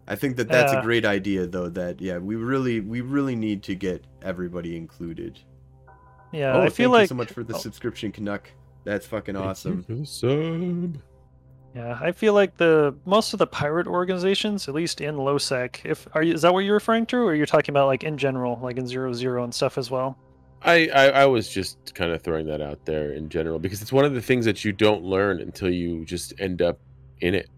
i 0.06 0.14
think 0.14 0.36
that 0.36 0.48
that's 0.48 0.72
a 0.72 0.82
great 0.82 1.04
idea 1.04 1.46
though 1.46 1.68
that 1.68 2.00
yeah 2.00 2.18
we 2.18 2.36
really 2.36 2.80
we 2.80 3.00
really 3.00 3.34
need 3.34 3.62
to 3.62 3.74
get 3.74 4.04
everybody 4.22 4.76
included 4.76 5.40
Yeah, 6.32 6.56
oh, 6.56 6.62
I 6.62 6.68
feel 6.68 6.90
thank 6.90 7.02
like 7.02 7.08
so 7.08 7.14
much 7.14 7.32
for 7.32 7.42
the 7.44 7.54
oh. 7.54 7.58
subscription, 7.58 8.12
Canuck. 8.12 8.50
That's 8.84 9.06
fucking 9.06 9.34
Thank 9.34 9.44
you 9.44 9.50
awesome. 9.50 9.82
for 9.84 9.94
the 9.94 10.06
sub. 10.06 11.02
Yeah, 11.74 11.98
I 12.00 12.12
feel 12.12 12.32
like 12.32 12.56
the 12.56 12.94
most 13.04 13.32
of 13.32 13.38
the 13.38 13.46
pirate 13.46 13.86
organizations, 13.86 14.68
at 14.68 14.74
least 14.74 15.00
in 15.00 15.16
LowSec, 15.16 15.80
if 15.84 16.06
are 16.14 16.22
you 16.22 16.34
is 16.34 16.42
that 16.42 16.52
what 16.52 16.60
you're 16.60 16.74
referring 16.74 17.06
to, 17.06 17.16
or 17.18 17.34
you're 17.34 17.46
talking 17.46 17.72
about 17.72 17.86
like 17.86 18.04
in 18.04 18.16
general, 18.18 18.58
like 18.62 18.76
in 18.76 18.86
zero 18.86 19.12
zero 19.12 19.44
and 19.44 19.54
stuff 19.54 19.78
as 19.78 19.90
well? 19.90 20.18
I, 20.62 20.88
I 20.88 21.04
I 21.08 21.26
was 21.26 21.48
just 21.48 21.94
kind 21.94 22.12
of 22.12 22.22
throwing 22.22 22.46
that 22.46 22.60
out 22.60 22.84
there 22.84 23.12
in 23.12 23.28
general 23.28 23.58
because 23.58 23.82
it's 23.82 23.92
one 23.92 24.04
of 24.04 24.14
the 24.14 24.22
things 24.22 24.44
that 24.46 24.64
you 24.64 24.72
don't 24.72 25.02
learn 25.02 25.40
until 25.40 25.70
you 25.70 26.04
just 26.04 26.32
end 26.40 26.62
up 26.62 26.78
in 27.20 27.34
it, 27.34 27.48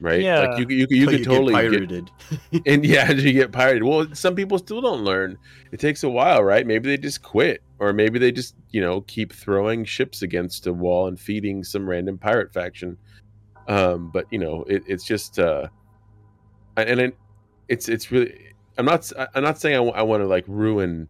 right? 0.00 0.20
Yeah. 0.20 0.40
Like 0.40 0.58
you 0.58 0.66
you 0.68 0.86
you 0.90 1.06
Till 1.06 1.18
could 1.18 1.24
totally 1.24 1.54
get 1.54 1.70
get, 1.70 1.78
pirated. 1.78 2.10
and 2.66 2.84
yeah, 2.84 3.10
you 3.12 3.32
get 3.32 3.52
pirated. 3.52 3.84
Well, 3.84 4.06
some 4.14 4.34
people 4.34 4.58
still 4.58 4.80
don't 4.80 5.02
learn. 5.02 5.38
It 5.70 5.80
takes 5.80 6.02
a 6.02 6.08
while, 6.08 6.42
right? 6.42 6.66
Maybe 6.66 6.88
they 6.88 6.96
just 6.96 7.22
quit, 7.22 7.62
or 7.78 7.92
maybe 7.92 8.18
they 8.18 8.32
just 8.32 8.56
you 8.70 8.80
know 8.80 9.02
keep 9.02 9.32
throwing 9.32 9.84
ships 9.84 10.22
against 10.22 10.66
a 10.66 10.72
wall 10.72 11.06
and 11.08 11.18
feeding 11.18 11.62
some 11.62 11.88
random 11.88 12.18
pirate 12.18 12.52
faction. 12.52 12.96
Um, 13.68 14.10
but 14.12 14.26
you 14.30 14.38
know, 14.38 14.64
it, 14.64 14.82
it's 14.86 15.04
just 15.04 15.38
uh, 15.38 15.68
and 16.76 17.00
it, 17.00 17.16
it's 17.68 17.88
it's 17.88 18.10
really. 18.10 18.34
I'm 18.76 18.86
not 18.86 19.12
I'm 19.36 19.44
not 19.44 19.60
saying 19.60 19.76
I 19.76 20.02
want 20.02 20.20
to 20.20 20.26
like 20.26 20.44
ruin 20.48 21.08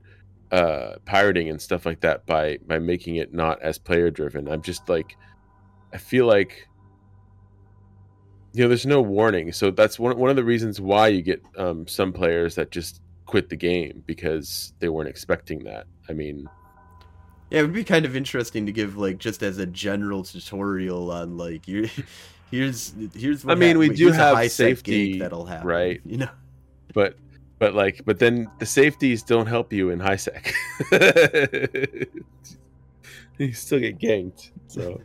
uh 0.54 0.96
pirating 1.04 1.48
and 1.50 1.60
stuff 1.60 1.84
like 1.86 2.00
that 2.00 2.24
by 2.26 2.58
by 2.66 2.78
making 2.78 3.16
it 3.16 3.32
not 3.32 3.60
as 3.62 3.78
player 3.78 4.10
driven. 4.10 4.48
I'm 4.48 4.62
just 4.62 4.88
like 4.88 5.16
I 5.92 5.98
feel 5.98 6.26
like 6.26 6.68
you 8.52 8.62
know 8.62 8.68
there's 8.68 8.86
no 8.86 9.02
warning 9.02 9.50
so 9.52 9.70
that's 9.70 9.98
one, 9.98 10.16
one 10.16 10.30
of 10.30 10.36
the 10.36 10.44
reasons 10.44 10.80
why 10.80 11.08
you 11.08 11.22
get 11.22 11.42
um, 11.56 11.86
some 11.88 12.12
players 12.12 12.54
that 12.54 12.70
just 12.70 13.00
quit 13.26 13.48
the 13.48 13.56
game 13.56 14.04
because 14.06 14.74
they 14.78 14.88
weren't 14.88 15.08
expecting 15.08 15.64
that 15.64 15.86
i 16.08 16.12
mean 16.12 16.48
yeah, 17.50 17.60
it 17.60 17.62
would 17.62 17.72
be 17.72 17.84
kind 17.84 18.04
of 18.04 18.16
interesting 18.16 18.66
to 18.66 18.72
give 18.72 18.96
like 18.96 19.18
just 19.18 19.42
as 19.42 19.58
a 19.58 19.66
general 19.66 20.24
tutorial 20.24 21.12
on 21.12 21.36
like 21.36 21.68
you. 21.68 21.88
Here's 22.50 22.92
here's. 23.14 23.44
What 23.44 23.52
I 23.52 23.54
mean, 23.54 23.70
hap- 23.70 23.78
we 23.78 23.88
do 23.88 24.12
have 24.12 24.52
safety, 24.52 25.18
that'll 25.18 25.46
happen, 25.46 25.66
right? 25.66 26.00
You 26.04 26.18
know. 26.18 26.28
but 26.92 27.16
but 27.64 27.74
like 27.74 28.02
but 28.04 28.18
then 28.18 28.50
the 28.58 28.66
safeties 28.66 29.22
don't 29.22 29.46
help 29.46 29.72
you 29.72 29.90
in 29.90 29.98
high 30.00 30.16
sec 30.16 30.52
you 33.38 33.52
still 33.52 33.80
get 33.80 33.98
ganked 33.98 34.50
so 34.68 35.00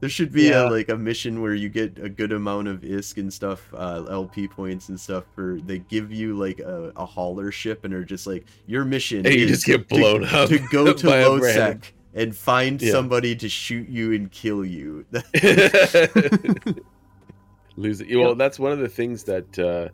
There 0.00 0.10
should 0.10 0.30
be 0.30 0.48
Yeah. 0.50 0.68
a 0.68 0.70
like 0.70 0.90
a 0.90 0.96
mission 0.96 1.40
where 1.40 1.54
you 1.54 1.68
get 1.70 1.98
a 1.98 2.08
good 2.10 2.32
amount 2.32 2.68
of 2.68 2.82
ISK 2.82 3.16
and 3.16 3.32
stuff, 3.32 3.60
uh, 3.74 4.04
LP 4.10 4.46
points 4.46 4.90
and 4.90 5.00
stuff. 5.00 5.24
For 5.34 5.58
they 5.64 5.78
give 5.78 6.12
you 6.12 6.36
like 6.36 6.60
a, 6.60 6.92
a 6.96 7.06
hauler 7.06 7.50
ship 7.50 7.84
and 7.86 7.94
are 7.94 8.04
just 8.04 8.26
like 8.26 8.44
your 8.66 8.84
mission. 8.84 9.24
And 9.24 9.34
you 9.34 9.46
is 9.46 9.50
just 9.52 9.66
get 9.66 9.88
to- 9.88 9.94
blown 9.94 10.24
up 10.38 10.50
to 10.50 10.58
go 10.70 10.92
to 11.00 11.06
by 11.06 11.16
a 11.20 11.28
Lowsec 11.30 11.92
and 12.14 12.36
find 12.36 12.80
Yeah. 12.82 12.92
somebody 12.92 13.34
to 13.36 13.48
shoot 13.48 13.88
you 13.88 14.12
and 14.12 14.30
kill 14.30 14.66
you. 14.66 15.06
Lose 17.76 18.00
it. 18.02 18.14
Well, 18.16 18.34
that's 18.34 18.58
one 18.58 18.72
of 18.72 18.78
the 18.78 18.88
things 18.90 19.24
that 19.24 19.58
uh, 19.58 19.88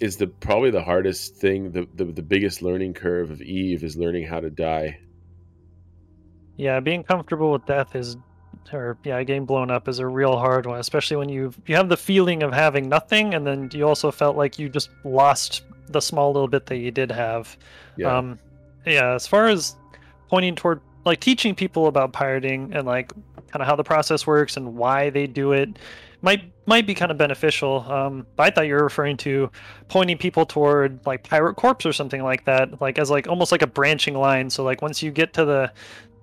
is 0.00 0.16
the 0.16 0.26
probably 0.26 0.70
the 0.70 0.82
hardest 0.82 1.36
thing. 1.36 1.70
The, 1.72 1.86
the 1.94 2.06
the 2.06 2.22
biggest 2.22 2.62
learning 2.62 2.94
curve 2.94 3.30
of 3.30 3.40
Eve 3.42 3.84
is 3.84 3.96
learning 3.96 4.26
how 4.26 4.40
to 4.40 4.50
die. 4.50 4.98
Yeah, 6.56 6.80
being 6.80 7.04
comfortable 7.04 7.52
with 7.52 7.64
death 7.66 7.94
is, 7.94 8.16
or 8.72 8.98
yeah, 9.04 9.22
getting 9.22 9.46
blown 9.46 9.70
up 9.70 9.88
is 9.88 9.98
a 9.98 10.06
real 10.06 10.36
hard 10.36 10.66
one, 10.66 10.80
especially 10.80 11.16
when 11.16 11.28
you 11.28 11.52
you 11.66 11.76
have 11.76 11.88
the 11.88 11.96
feeling 11.96 12.42
of 12.42 12.52
having 12.52 12.88
nothing, 12.88 13.34
and 13.34 13.46
then 13.46 13.70
you 13.72 13.86
also 13.86 14.10
felt 14.10 14.36
like 14.36 14.58
you 14.58 14.68
just 14.68 14.90
lost 15.04 15.62
the 15.88 16.00
small 16.00 16.32
little 16.32 16.48
bit 16.48 16.66
that 16.66 16.76
you 16.76 16.90
did 16.90 17.10
have. 17.10 17.56
Yeah. 17.96 18.16
Um, 18.16 18.38
yeah, 18.86 19.14
as 19.14 19.26
far 19.26 19.48
as 19.48 19.76
pointing 20.28 20.54
toward 20.54 20.80
like 21.04 21.20
teaching 21.20 21.54
people 21.54 21.86
about 21.86 22.12
pirating 22.12 22.72
and 22.74 22.86
like 22.86 23.12
kind 23.50 23.62
of 23.62 23.66
how 23.66 23.76
the 23.76 23.84
process 23.84 24.26
works 24.26 24.56
and 24.56 24.76
why 24.76 25.10
they 25.10 25.26
do 25.26 25.52
it 25.52 25.78
might 26.22 26.52
might 26.66 26.86
be 26.86 26.94
kind 26.94 27.10
of 27.10 27.18
beneficial. 27.18 27.80
Um, 27.90 28.26
but 28.36 28.44
I 28.44 28.50
thought 28.50 28.66
you 28.66 28.74
were 28.74 28.84
referring 28.84 29.16
to 29.18 29.50
pointing 29.88 30.18
people 30.18 30.46
toward 30.46 31.00
like 31.06 31.22
Pirate 31.28 31.54
Corps 31.54 31.84
or 31.84 31.92
something 31.92 32.22
like 32.22 32.44
that, 32.44 32.80
like 32.80 32.98
as 32.98 33.10
like 33.10 33.26
almost 33.28 33.52
like 33.52 33.62
a 33.62 33.66
branching 33.66 34.14
line. 34.14 34.50
So 34.50 34.62
like 34.62 34.82
once 34.82 35.02
you 35.02 35.10
get 35.10 35.32
to 35.34 35.44
the 35.44 35.72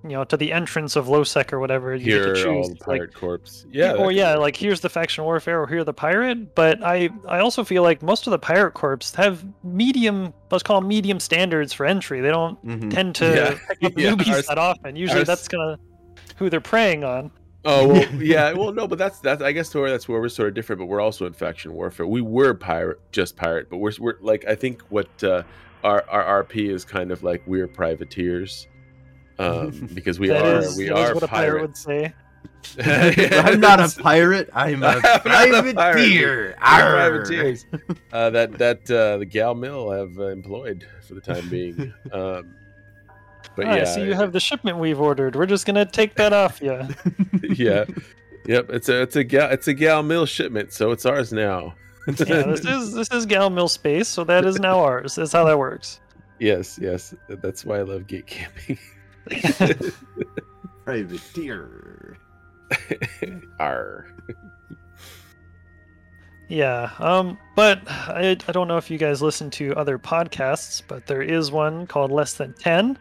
you 0.03 0.11
know 0.11 0.23
to 0.25 0.37
the 0.37 0.53
entrance 0.53 0.95
of 0.95 1.07
Lowsec 1.07 1.51
or 1.51 1.59
whatever, 1.59 1.95
you 1.95 2.13
Here, 2.13 2.33
get 2.35 2.43
to 2.43 2.49
all 2.49 2.63
choose 2.63 2.69
like 2.87 2.99
pirate 2.99 3.13
corps. 3.15 3.65
Yeah. 3.71 3.93
or 3.93 4.11
yeah, 4.11 4.35
like 4.35 4.55
here's 4.55 4.79
the 4.79 4.89
faction 4.89 5.23
warfare, 5.23 5.59
or 5.61 5.67
here 5.67 5.83
the 5.83 5.93
pirate. 5.93 6.53
But 6.55 6.81
I, 6.83 7.09
I 7.27 7.39
also 7.39 7.63
feel 7.63 7.81
like 7.81 8.01
most 8.03 8.27
of 8.27 8.31
the 8.31 8.39
pirate 8.39 8.71
corps 8.73 8.99
have 9.15 9.43
medium, 9.63 10.33
let's 10.51 10.63
call 10.63 10.79
them 10.79 10.87
medium 10.87 11.19
standards 11.19 11.73
for 11.73 11.85
entry. 11.85 12.21
They 12.21 12.29
don't 12.29 12.63
Mhm. 12.63 12.93
tend 12.93 13.15
to 13.15 13.25
Yeah. 13.25 13.49
pick 13.67 13.83
up 13.83 13.93
Yeah, 13.97 14.11
newbies 14.11 14.31
ours- 14.33 14.47
that 14.47 14.59
often. 14.59 14.95
Usually, 14.95 15.19
ours- 15.21 15.27
that's 15.27 15.47
gonna 15.47 15.77
who 16.37 16.49
they're 16.51 16.61
preying 16.61 17.03
on. 17.03 17.31
Oh 17.69 17.87
well, 17.89 18.13
yeah. 18.23 18.53
Well, 18.53 18.71
no, 18.71 18.87
but 18.87 18.97
that's 18.97 19.19
that's. 19.19 19.41
I 19.41 19.51
guess 19.51 19.73
where 19.75 19.89
that's 19.89 20.07
where 20.07 20.21
we're 20.21 20.29
sort 20.29 20.47
of 20.47 20.53
different. 20.55 20.79
But 20.79 20.85
we're 20.85 21.01
also 21.01 21.25
in 21.25 21.33
faction 21.33 21.73
warfare. 21.73 22.07
We 22.07 22.21
were 22.21 22.53
pirate, 22.53 22.99
just 23.11 23.35
pirate, 23.35 23.69
but 23.69 23.77
we're 23.77 23.91
we're 23.99 24.15
like 24.21 24.45
I 24.47 24.55
think 24.55 24.81
what 24.83 25.09
uh, 25.23 25.43
our 25.83 26.03
our 26.09 26.43
RP 26.45 26.69
is 26.69 26.85
kind 26.85 27.11
of 27.11 27.23
like 27.23 27.43
we're 27.45 27.67
privateers, 27.67 28.67
um, 29.37 29.89
because 29.93 30.17
we 30.19 30.31
are 30.31 30.59
is- 30.59 30.77
we 30.77 30.85
that 30.87 30.97
is 30.97 31.09
are 31.09 31.13
what 31.15 31.23
a 31.23 31.27
pirate 31.27 31.61
would 31.61 31.75
pirates. 31.75 31.81
say. 31.81 32.13
I'm 32.79 33.59
not 33.59 33.79
a 33.79 34.01
pirate. 34.01 34.49
I'm 34.53 34.81
a 34.83 34.87
I'm 34.87 35.51
not 35.51 35.67
a 35.67 35.73
privateer. 35.73 36.55
We're 36.57 36.65
Arr. 36.65 36.91
privateers. 36.93 37.65
uh, 38.13 38.29
that 38.29 38.57
that 38.57 38.89
uh, 38.89 39.17
the 39.17 39.25
gal 39.25 39.55
mill 39.55 39.91
have 39.91 40.17
uh, 40.17 40.27
employed 40.27 40.85
for 41.05 41.15
the 41.15 41.21
time 41.21 41.49
being. 41.49 41.93
Um, 42.11 42.53
but 43.55 43.65
Ah, 43.65 43.71
I 43.71 43.77
yeah, 43.77 43.83
see 43.85 44.03
you 44.05 44.13
have 44.13 44.31
the 44.33 44.39
shipment 44.39 44.77
we've 44.77 44.99
ordered. 44.99 45.35
We're 45.35 45.45
just 45.45 45.65
gonna 45.65 45.85
take 45.85 46.15
that 46.15 46.33
off 46.33 46.61
you. 46.61 46.87
yeah, 47.43 47.85
yep. 48.45 48.69
It's 48.69 48.89
a 48.89 49.01
it's 49.01 49.15
a 49.15 49.23
gal 49.23 49.49
it's 49.51 49.67
a 49.67 49.73
gal 49.73 50.03
mill 50.03 50.25
shipment, 50.25 50.73
so 50.73 50.91
it's 50.91 51.05
ours 51.05 51.31
now. 51.33 51.73
yeah, 52.07 52.13
this 52.43 52.65
is 52.65 52.93
this 52.93 53.11
is 53.11 53.25
Gal 53.25 53.49
Mill 53.49 53.67
space, 53.67 54.07
so 54.07 54.23
that 54.23 54.45
is 54.45 54.59
now 54.59 54.79
ours. 54.79 55.15
That's 55.15 55.33
how 55.33 55.43
that 55.45 55.57
works. 55.57 55.99
yes, 56.39 56.79
yes. 56.81 57.13
That's 57.27 57.65
why 57.65 57.79
I 57.79 57.81
love 57.81 58.07
gate 58.07 58.27
camping. 58.27 58.77
Privateer. 60.85 62.17
Arr. 63.59 64.07
Yeah, 66.49 66.91
um, 66.99 67.37
but 67.55 67.81
I, 67.87 68.37
I 68.47 68.51
don't 68.53 68.69
know 68.69 68.77
if 68.77 68.89
you 68.89 68.97
guys 68.97 69.21
listen 69.21 69.49
to 69.51 69.75
other 69.75 69.99
podcasts, 69.99 70.81
but 70.87 71.05
there 71.05 71.21
is 71.21 71.51
one 71.51 71.87
called 71.87 72.09
Less 72.09 72.33
Than 72.33 72.53
10 72.53 72.97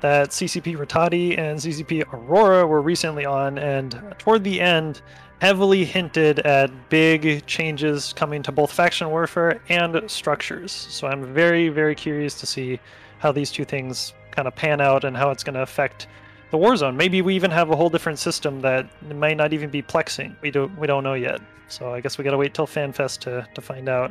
that 0.00 0.30
CCP 0.30 0.76
Ratatti 0.76 1.38
and 1.38 1.58
CCP 1.58 2.12
Aurora 2.12 2.66
were 2.66 2.82
recently 2.82 3.24
on, 3.24 3.58
and 3.58 4.02
toward 4.18 4.44
the 4.44 4.60
end, 4.60 5.00
heavily 5.40 5.84
hinted 5.84 6.40
at 6.40 6.70
big 6.90 7.46
changes 7.46 8.12
coming 8.12 8.42
to 8.42 8.52
both 8.52 8.70
faction 8.70 9.08
warfare 9.10 9.60
and 9.70 10.10
structures. 10.10 10.70
So 10.70 11.06
I'm 11.06 11.32
very, 11.32 11.70
very 11.70 11.94
curious 11.94 12.38
to 12.40 12.46
see 12.46 12.78
how 13.18 13.32
these 13.32 13.50
two 13.50 13.64
things 13.64 14.12
kind 14.30 14.46
of 14.46 14.54
pan 14.54 14.80
out 14.80 15.04
and 15.04 15.16
how 15.16 15.30
it's 15.30 15.42
going 15.42 15.54
to 15.54 15.62
affect 15.62 16.06
the 16.50 16.58
war 16.58 16.76
zone. 16.76 16.96
Maybe 16.96 17.22
we 17.22 17.34
even 17.34 17.50
have 17.50 17.70
a 17.70 17.76
whole 17.76 17.90
different 17.90 18.18
system 18.18 18.60
that 18.62 18.88
might 19.14 19.36
not 19.36 19.52
even 19.52 19.70
be 19.70 19.82
plexing. 19.82 20.34
We 20.42 20.50
don't 20.50 20.76
we 20.78 20.86
don't 20.86 21.04
know 21.04 21.14
yet. 21.14 21.40
So 21.68 21.92
I 21.92 22.00
guess 22.00 22.18
we 22.18 22.24
gotta 22.24 22.38
wait 22.38 22.54
till 22.54 22.66
FanFest 22.66 23.20
to 23.20 23.46
to 23.54 23.60
find 23.60 23.88
out. 23.88 24.10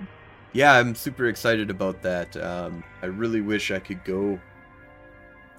Yeah, 0.53 0.73
I'm 0.73 0.95
super 0.95 1.27
excited 1.27 1.69
about 1.69 2.01
that. 2.01 2.35
Um, 2.37 2.83
I 3.01 3.07
really 3.07 3.41
wish 3.41 3.69
I 3.71 3.79
could 3.79 4.03
go 4.03 4.39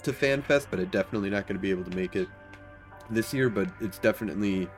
to 0.02 0.12
FanFest, 0.12 0.66
but 0.70 0.80
I'm 0.80 0.86
definitely 0.86 1.30
not 1.30 1.46
to 1.56 1.60
be 1.60 1.70
able 1.70 1.84
to 1.84 1.96
make 1.96 2.16
it 2.16 2.28
this 3.10 3.32
year. 3.32 3.50
But 3.50 3.68
it's 3.80 3.98
definitely 3.98 4.68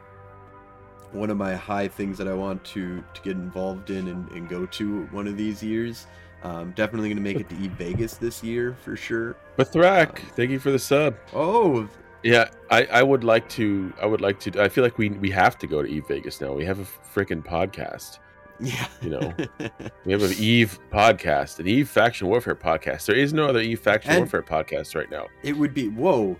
one 1.12 1.30
of 1.30 1.36
my 1.36 1.54
high 1.54 1.88
things 1.88 2.18
that 2.18 2.26
I 2.26 2.34
want 2.34 2.64
to 2.64 3.02
to 3.14 3.22
get 3.22 3.36
involved 3.36 3.90
in 3.90 4.08
and, 4.08 4.28
and 4.32 4.48
go 4.48 4.66
to 4.66 5.04
one 5.06 5.28
of 5.28 5.36
these 5.36 5.62
years. 5.62 6.06
Um, 6.42 6.72
definitely 6.72 7.08
going 7.08 7.16
to 7.18 7.22
make 7.22 7.38
it 7.38 7.48
to 7.50 7.56
Eve 7.56 7.70
Vegas 7.72 8.14
this 8.14 8.42
year 8.42 8.74
for 8.82 8.96
sure. 8.96 9.36
Bathrak, 9.56 10.18
thank 10.34 10.50
you 10.50 10.58
for 10.58 10.70
the 10.72 10.78
sub. 10.78 11.14
Oh, 11.32 11.88
Yeah, 12.24 12.48
I, 12.70 12.84
I 12.86 13.02
would 13.02 13.22
like 13.24 13.48
to. 13.50 13.92
I 14.00 14.06
would 14.06 14.20
like 14.20 14.40
to. 14.40 14.60
I 14.62 14.68
feel 14.68 14.82
like 14.84 14.98
we 14.98 15.10
we 15.10 15.30
have 15.30 15.56
to 15.58 15.66
go 15.66 15.82
to 15.82 15.88
Eve 15.88 16.06
Vegas 16.08 16.40
now. 16.40 16.52
We 16.52 16.64
have 16.64 16.80
a 16.80 16.84
freaking 16.84 17.44
podcast. 17.44 18.18
yeah. 18.60 18.86
You 19.00 19.10
know, 19.10 19.32
we 20.04 20.12
have 20.12 20.22
an 20.22 20.32
Eve 20.38 20.78
podcast, 20.92 21.58
an 21.60 21.66
Eve 21.68 21.88
Faction 21.88 22.26
Warfare 22.28 22.54
podcast. 22.54 23.06
There 23.06 23.16
is 23.16 23.32
no 23.32 23.46
other 23.46 23.60
Eve 23.60 23.80
Faction 23.80 24.10
And- 24.12 24.20
Warfare 24.20 24.42
podcast 24.42 24.94
right 24.94 25.10
now. 25.10 25.26
it 25.42 25.56
would 25.56 25.74
be 25.74 25.88
whoa. 25.88 26.36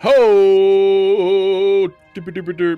Ho! 0.00 1.88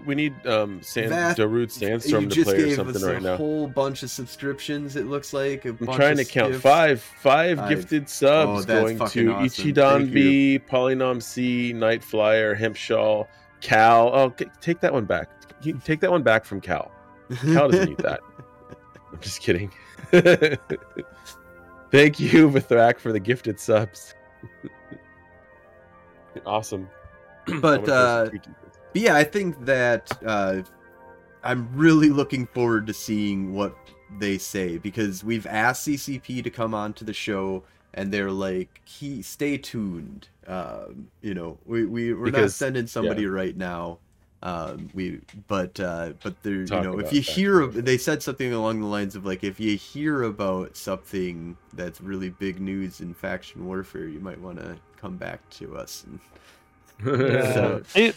We 0.07 0.15
need 0.15 0.47
um 0.47 0.83
Sand 0.83 1.13
That- 1.13 1.37
Darude 1.37 1.71
Sandstorm 1.71 2.29
to 2.29 2.45
play 2.45 2.55
or 2.55 2.57
gave 2.67 2.77
something 2.77 2.97
us 2.97 3.03
right 3.05 3.25
a 3.25 3.37
whole 3.37 3.67
bunch 3.67 4.03
of 4.03 4.11
subscriptions. 4.11 4.97
It 4.97 5.07
looks 5.07 5.33
like. 5.33 5.65
A 5.65 5.71
I'm 5.71 5.87
trying 5.87 6.17
to 6.19 6.25
count 6.27 6.53
skips. 6.53 6.63
five, 6.63 7.01
five 7.01 7.59
Five. 7.59 7.69
gifted 7.71 8.03
Oh, 8.03 8.07
subs 8.07 8.67
that's 8.67 8.81
going 8.83 8.99
to 9.11 9.33
awesome. 9.33 9.47
Ichidan 9.73 10.09
V, 10.09 10.59
Polynom 10.71 11.23
C, 11.23 11.73
Night 11.73 12.05
Flyer, 12.05 12.55
Hempshaw, 12.55 13.27
Cal. 13.63 14.11
Oh, 14.13 14.35
take 14.61 14.81
that 14.81 14.93
one 14.93 15.07
back. 15.07 15.31
You 15.63 15.81
take 15.85 16.01
that 16.01 16.11
one 16.11 16.23
back 16.23 16.45
from 16.45 16.61
Cal. 16.61 16.91
Cal 17.53 17.71
doesn't 17.71 17.89
need 17.89 17.99
that. 17.99 18.21
I'm 19.13 19.21
just 19.21 19.41
kidding. 19.41 19.71
Thank 21.91 22.21
you, 22.21 22.49
Vithrak, 22.51 22.99
for 22.99 23.13
the 23.13 23.21
gifted 23.21 23.59
subs. 23.59 24.15
awesome. 26.47 26.89
But, 27.61 27.89
uh, 27.89 28.31
post 28.31 28.35
a 28.35 28.39
tweet. 28.39 28.57
But 28.93 29.03
yeah, 29.03 29.17
I 29.17 29.25
think 29.25 29.65
that 29.65 30.11
uh, 30.25 30.63
I'm 31.43 31.69
really 31.75 32.11
looking 32.11 32.47
forward 32.47 32.87
to 32.89 32.95
seeing 32.95 33.55
what 33.55 33.77
they 34.19 34.39
say 34.39 34.79
because 34.79 35.23
we've 35.23 35.47
asked 35.47 35.87
CCP 35.87 36.43
to 36.43 36.51
come 36.51 36.75
on 36.75 36.93
to 36.95 37.05
the 37.05 37.13
show 37.13 37.63
and 37.95 38.13
they're 38.13 38.31
like, 38.31 38.81
"He 38.85 39.23
stay 39.23 39.59
tuned." 39.59 40.29
Um, 40.47 41.09
you 41.23 41.35
know, 41.35 41.59
we 41.67 41.85
we 41.87 42.13
we're 42.15 42.31
not 42.31 42.51
sending 42.51 42.87
somebody 42.87 43.27
right 43.27 43.57
now. 43.57 43.99
Um, 44.43 44.89
we 44.95 45.21
but 45.49 45.79
uh, 45.79 46.15
but 46.23 46.43
there, 46.43 46.55
you 46.55 46.67
Talk 46.67 46.85
know, 46.85 46.99
if 46.99 47.13
you 47.13 47.21
that. 47.21 47.31
hear, 47.31 47.67
they 47.67 47.99
said 47.99 48.23
something 48.23 48.53
along 48.53 48.81
the 48.81 48.87
lines 48.87 49.15
of 49.15 49.27
like, 49.27 49.45
if 49.45 49.61
you 49.61 49.77
hear 49.77 50.23
about 50.23 50.77
something 50.77 51.57
that's 51.75 52.01
really 52.01 52.31
big 52.31 52.61
news 52.61 53.01
in 53.01 53.13
faction 53.13 53.67
warfare, 53.67 54.07
you 54.07 54.21
might 54.21 54.41
want 54.41 54.59
to 54.59 54.79
come 54.97 55.17
back 55.17 55.49
to 55.51 55.77
us. 55.77 56.05
And, 56.07 56.21
Yeah. 57.05 57.55
So- 57.55 57.83
They 57.95 58.13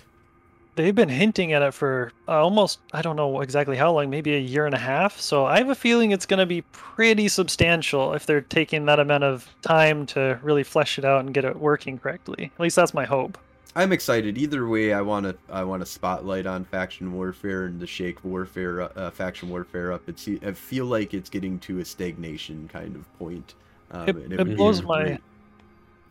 they've 0.76 0.96
been 0.96 1.10
hinting 1.10 1.54
at 1.54 1.62
it 1.62 1.72
for 1.74 2.12
uh, 2.28 2.32
almost 2.44 2.80
I 2.94 3.02
don't 3.04 3.16
know 3.16 3.42
exactly 3.42 3.78
how 3.78 3.92
long, 3.94 4.10
maybe 4.10 4.34
a 4.36 4.40
year 4.40 4.66
and 4.66 4.74
a 4.74 4.80
half. 4.80 5.20
So 5.20 5.46
I 5.46 5.60
have 5.60 5.70
a 5.70 5.76
feeling 5.76 6.12
it's 6.12 6.26
going 6.26 6.40
to 6.40 6.46
be 6.48 6.62
pretty 6.72 7.28
substantial 7.28 8.14
if 8.14 8.26
they're 8.26 8.42
taking 8.42 8.86
that 8.86 9.00
amount 9.00 9.24
of 9.24 9.48
time 9.62 10.06
to 10.08 10.40
really 10.42 10.64
flesh 10.64 10.98
it 10.98 11.06
out 11.06 11.20
and 11.24 11.34
get 11.34 11.46
it 11.46 11.60
working 11.60 12.00
correctly. 12.00 12.52
At 12.56 12.60
least 12.60 12.76
that's 12.76 12.94
my 12.94 13.06
hope. 13.06 13.38
I'm 13.76 13.92
excited. 13.92 14.38
Either 14.38 14.68
way, 14.68 14.94
I 14.94 15.02
want 15.02 15.26
to 15.26 15.36
I 15.52 15.64
want 15.64 15.82
to 15.82 15.86
spotlight 15.86 16.46
on 16.46 16.64
faction 16.66 17.14
warfare 17.14 17.66
and 17.66 17.80
the 17.80 17.88
shake 17.88 18.24
warfare 18.24 18.82
uh, 18.98 19.10
faction 19.12 19.50
warfare 19.50 19.92
up. 19.92 20.08
It's 20.08 20.28
I 20.28 20.52
feel 20.54 20.86
like 20.86 21.14
it's 21.14 21.30
getting 21.30 21.58
to 21.60 21.80
a 21.80 21.86
stagnation 21.86 22.68
kind 22.72 22.96
of 22.96 23.20
point. 23.20 23.54
Um, 23.92 24.10
It- 24.10 24.16
and 24.16 24.34
it 24.34 24.58
blows 24.58 24.82
my- 24.84 25.04
great- 25.04 25.20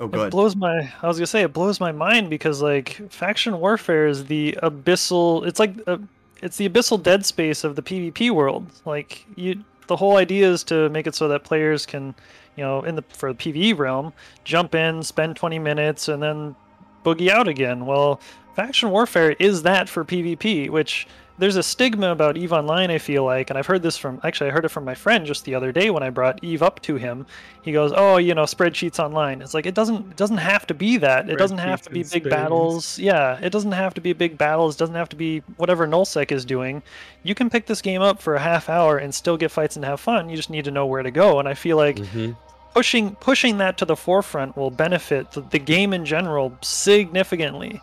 Oh, 0.01 0.09
go 0.09 0.25
It 0.25 0.31
blows 0.31 0.57
my. 0.57 0.93
I 1.03 1.07
was 1.07 1.19
gonna 1.19 1.27
say 1.27 1.43
it 1.43 1.53
blows 1.53 1.81
my 1.81 1.93
mind 1.93 2.31
because 2.31 2.61
like 2.63 3.01
faction 3.11 3.61
warfare 3.61 4.07
is 4.07 4.27
the 4.27 4.59
abyssal. 4.63 5.47
It's 5.47 5.59
like 5.59 5.75
a, 5.87 6.01
it's 6.43 6.57
the 6.57 6.69
abyssal 6.69 7.03
dead 7.03 7.25
space 7.25 7.65
of 7.65 7.77
the 7.77 7.83
PvP 7.83 8.31
world. 8.31 8.67
Like 8.85 9.25
you, 9.37 9.63
the 9.87 9.97
whole 9.97 10.17
idea 10.17 10.51
is 10.51 10.65
to 10.65 10.89
make 10.89 11.07
it 11.07 11.15
so 11.15 11.29
that 11.29 11.45
players 11.45 11.87
can, 11.87 12.15
you 12.57 12.65
know, 12.65 12.83
in 12.83 12.97
the 12.97 13.03
for 13.11 13.33
the 13.33 13.39
PvE 13.39 13.79
realm, 13.79 14.13
jump 14.45 14.75
in, 14.75 15.03
spend 15.03 15.37
20 15.37 15.59
minutes, 15.59 16.09
and 16.09 16.23
then 16.23 16.57
boogie 17.05 17.29
out 17.29 17.49
again. 17.49 17.87
Well, 17.87 18.21
faction 18.57 18.91
warfare 18.91 19.37
is 19.39 19.63
that 19.63 19.89
for 19.89 20.05
PvP, 20.05 20.69
which 20.71 21.07
there's 21.43 21.57
a 21.57 21.63
stigma 21.63 22.13
about 22.13 22.37
Eve 22.37 22.53
Online, 22.53 22.89
I 22.89 22.99
feel 22.99 23.25
like, 23.25 23.51
and 23.51 23.59
I've 23.59 23.67
heard 23.67 23.83
this 23.83 23.99
from 23.99 24.21
actually 24.23 24.51
I 24.51 24.53
heard 24.53 24.65
it 24.65 24.69
from 24.69 24.85
my 24.85 24.95
friend 24.95 25.27
just 25.27 25.45
the 25.45 25.57
other 25.57 25.73
day 25.73 25.91
when 25.91 26.05
I 26.05 26.09
brought 26.11 26.39
Eve 26.45 26.63
up 26.63 26.81
to 26.83 26.95
him. 26.95 27.27
He 27.63 27.73
goes, 27.73 27.93
"Oh, 27.95 28.17
you 28.19 28.33
know, 28.33 28.45
spreadsheets 28.45 29.01
online." 29.01 29.43
It's 29.43 29.53
like 29.53 29.67
it 29.67 29.75
doesn't 29.75 30.13
it 30.13 30.17
doesn't 30.17 30.37
have 30.39 30.69
to 30.69 30.75
be 30.75 30.99
that. 30.99 31.29
It 31.29 31.39
doesn't 31.39 31.59
have 31.59 31.83
to 31.83 31.91
be 31.91 32.05
big 32.05 32.31
battles. 32.31 32.97
Yeah, 32.97 33.41
it 33.43 33.51
doesn't 33.51 33.73
have 33.73 33.93
to 33.95 34.01
be 34.01 34.13
big 34.13 34.39
battles. 34.39 34.77
It 34.77 34.79
doesn't 34.79 34.95
have 34.95 35.09
to 35.09 35.17
be 35.17 35.41
whatever 35.57 35.85
nullsec 35.89 36.31
is 36.31 36.45
doing. 36.45 36.81
You 37.25 37.35
can 37.35 37.51
pick 37.51 37.67
this 37.67 37.83
game 37.83 38.03
up 38.03 38.23
for 38.23 38.37
a 38.37 38.41
half 38.41 38.69
hour 38.71 38.99
and 38.99 39.13
still 39.13 39.37
get 39.37 39.51
fights 39.51 39.75
and 39.75 39.85
have 39.85 39.99
fun. 39.99 40.31
You 40.31 40.37
just 40.37 40.49
need 40.51 40.65
to 40.67 40.71
know 40.71 40.87
where 40.87 41.03
to 41.03 41.11
go. 41.11 41.41
And 41.41 41.49
I 41.49 41.55
feel 41.55 41.77
like 41.77 41.97
Mhm. 41.97 42.37
pushing 42.73 43.17
pushing 43.17 43.59
that 43.59 43.79
to 43.79 43.85
the 43.85 43.97
forefront 43.97 44.57
will 44.57 44.71
benefit 44.71 45.33
the, 45.33 45.41
the 45.41 45.59
game 45.59 45.93
in 45.93 46.05
general 46.05 46.53
significantly. 46.63 47.81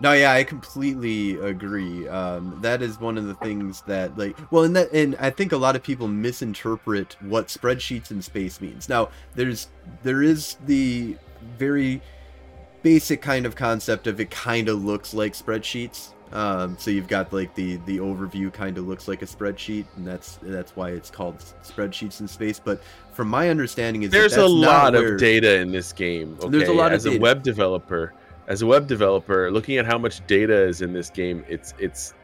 No, 0.00 0.12
yeah, 0.12 0.32
I 0.32 0.44
completely 0.44 1.36
agree. 1.40 2.06
Um, 2.06 2.56
that 2.62 2.82
is 2.82 3.00
one 3.00 3.18
of 3.18 3.26
the 3.26 3.34
things 3.34 3.82
that, 3.88 4.16
like, 4.16 4.36
well, 4.52 4.62
and 4.62 4.76
that, 4.76 4.92
and 4.92 5.16
I 5.18 5.30
think 5.30 5.50
a 5.50 5.56
lot 5.56 5.74
of 5.74 5.82
people 5.82 6.06
misinterpret 6.06 7.16
what 7.20 7.48
spreadsheets 7.48 8.12
in 8.12 8.22
space 8.22 8.60
means. 8.60 8.88
Now, 8.88 9.08
there's 9.34 9.68
there 10.04 10.22
is 10.22 10.56
the 10.66 11.16
very 11.58 12.00
basic 12.82 13.20
kind 13.20 13.44
of 13.44 13.56
concept 13.56 14.06
of 14.06 14.20
it 14.20 14.30
kind 14.30 14.68
of 14.68 14.84
looks 14.84 15.14
like 15.14 15.32
spreadsheets. 15.32 16.10
Um, 16.30 16.76
so 16.78 16.90
you've 16.92 17.08
got 17.08 17.32
like 17.32 17.54
the 17.56 17.76
the 17.86 17.98
overview 17.98 18.52
kind 18.52 18.78
of 18.78 18.86
looks 18.86 19.08
like 19.08 19.22
a 19.22 19.26
spreadsheet, 19.26 19.86
and 19.96 20.06
that's 20.06 20.38
that's 20.42 20.76
why 20.76 20.90
it's 20.90 21.10
called 21.10 21.38
spreadsheets 21.64 22.20
in 22.20 22.28
space. 22.28 22.60
But 22.60 22.82
from 23.12 23.28
my 23.28 23.48
understanding, 23.48 24.02
is 24.04 24.10
that 24.10 24.18
There's 24.18 24.32
a 24.34 24.42
that's 24.42 24.52
not 24.52 24.60
lot 24.60 24.92
where- 24.92 25.14
of 25.14 25.20
data 25.20 25.56
in 25.58 25.72
this 25.72 25.92
game. 25.92 26.36
Okay? 26.40 26.50
There's 26.50 26.68
a 26.68 26.72
lot 26.72 26.92
of 26.92 26.96
as 26.96 27.06
a 27.06 27.18
web 27.18 27.42
developer. 27.42 28.12
As 28.48 28.62
a 28.62 28.66
web 28.66 28.86
developer, 28.86 29.50
looking 29.50 29.76
at 29.76 29.86
how 29.86 29.98
much 29.98 30.26
data 30.26 30.56
is 30.56 30.82
in 30.82 30.92
this 30.92 31.10
game, 31.10 31.44
it's 31.48 31.74
it's 31.78 32.14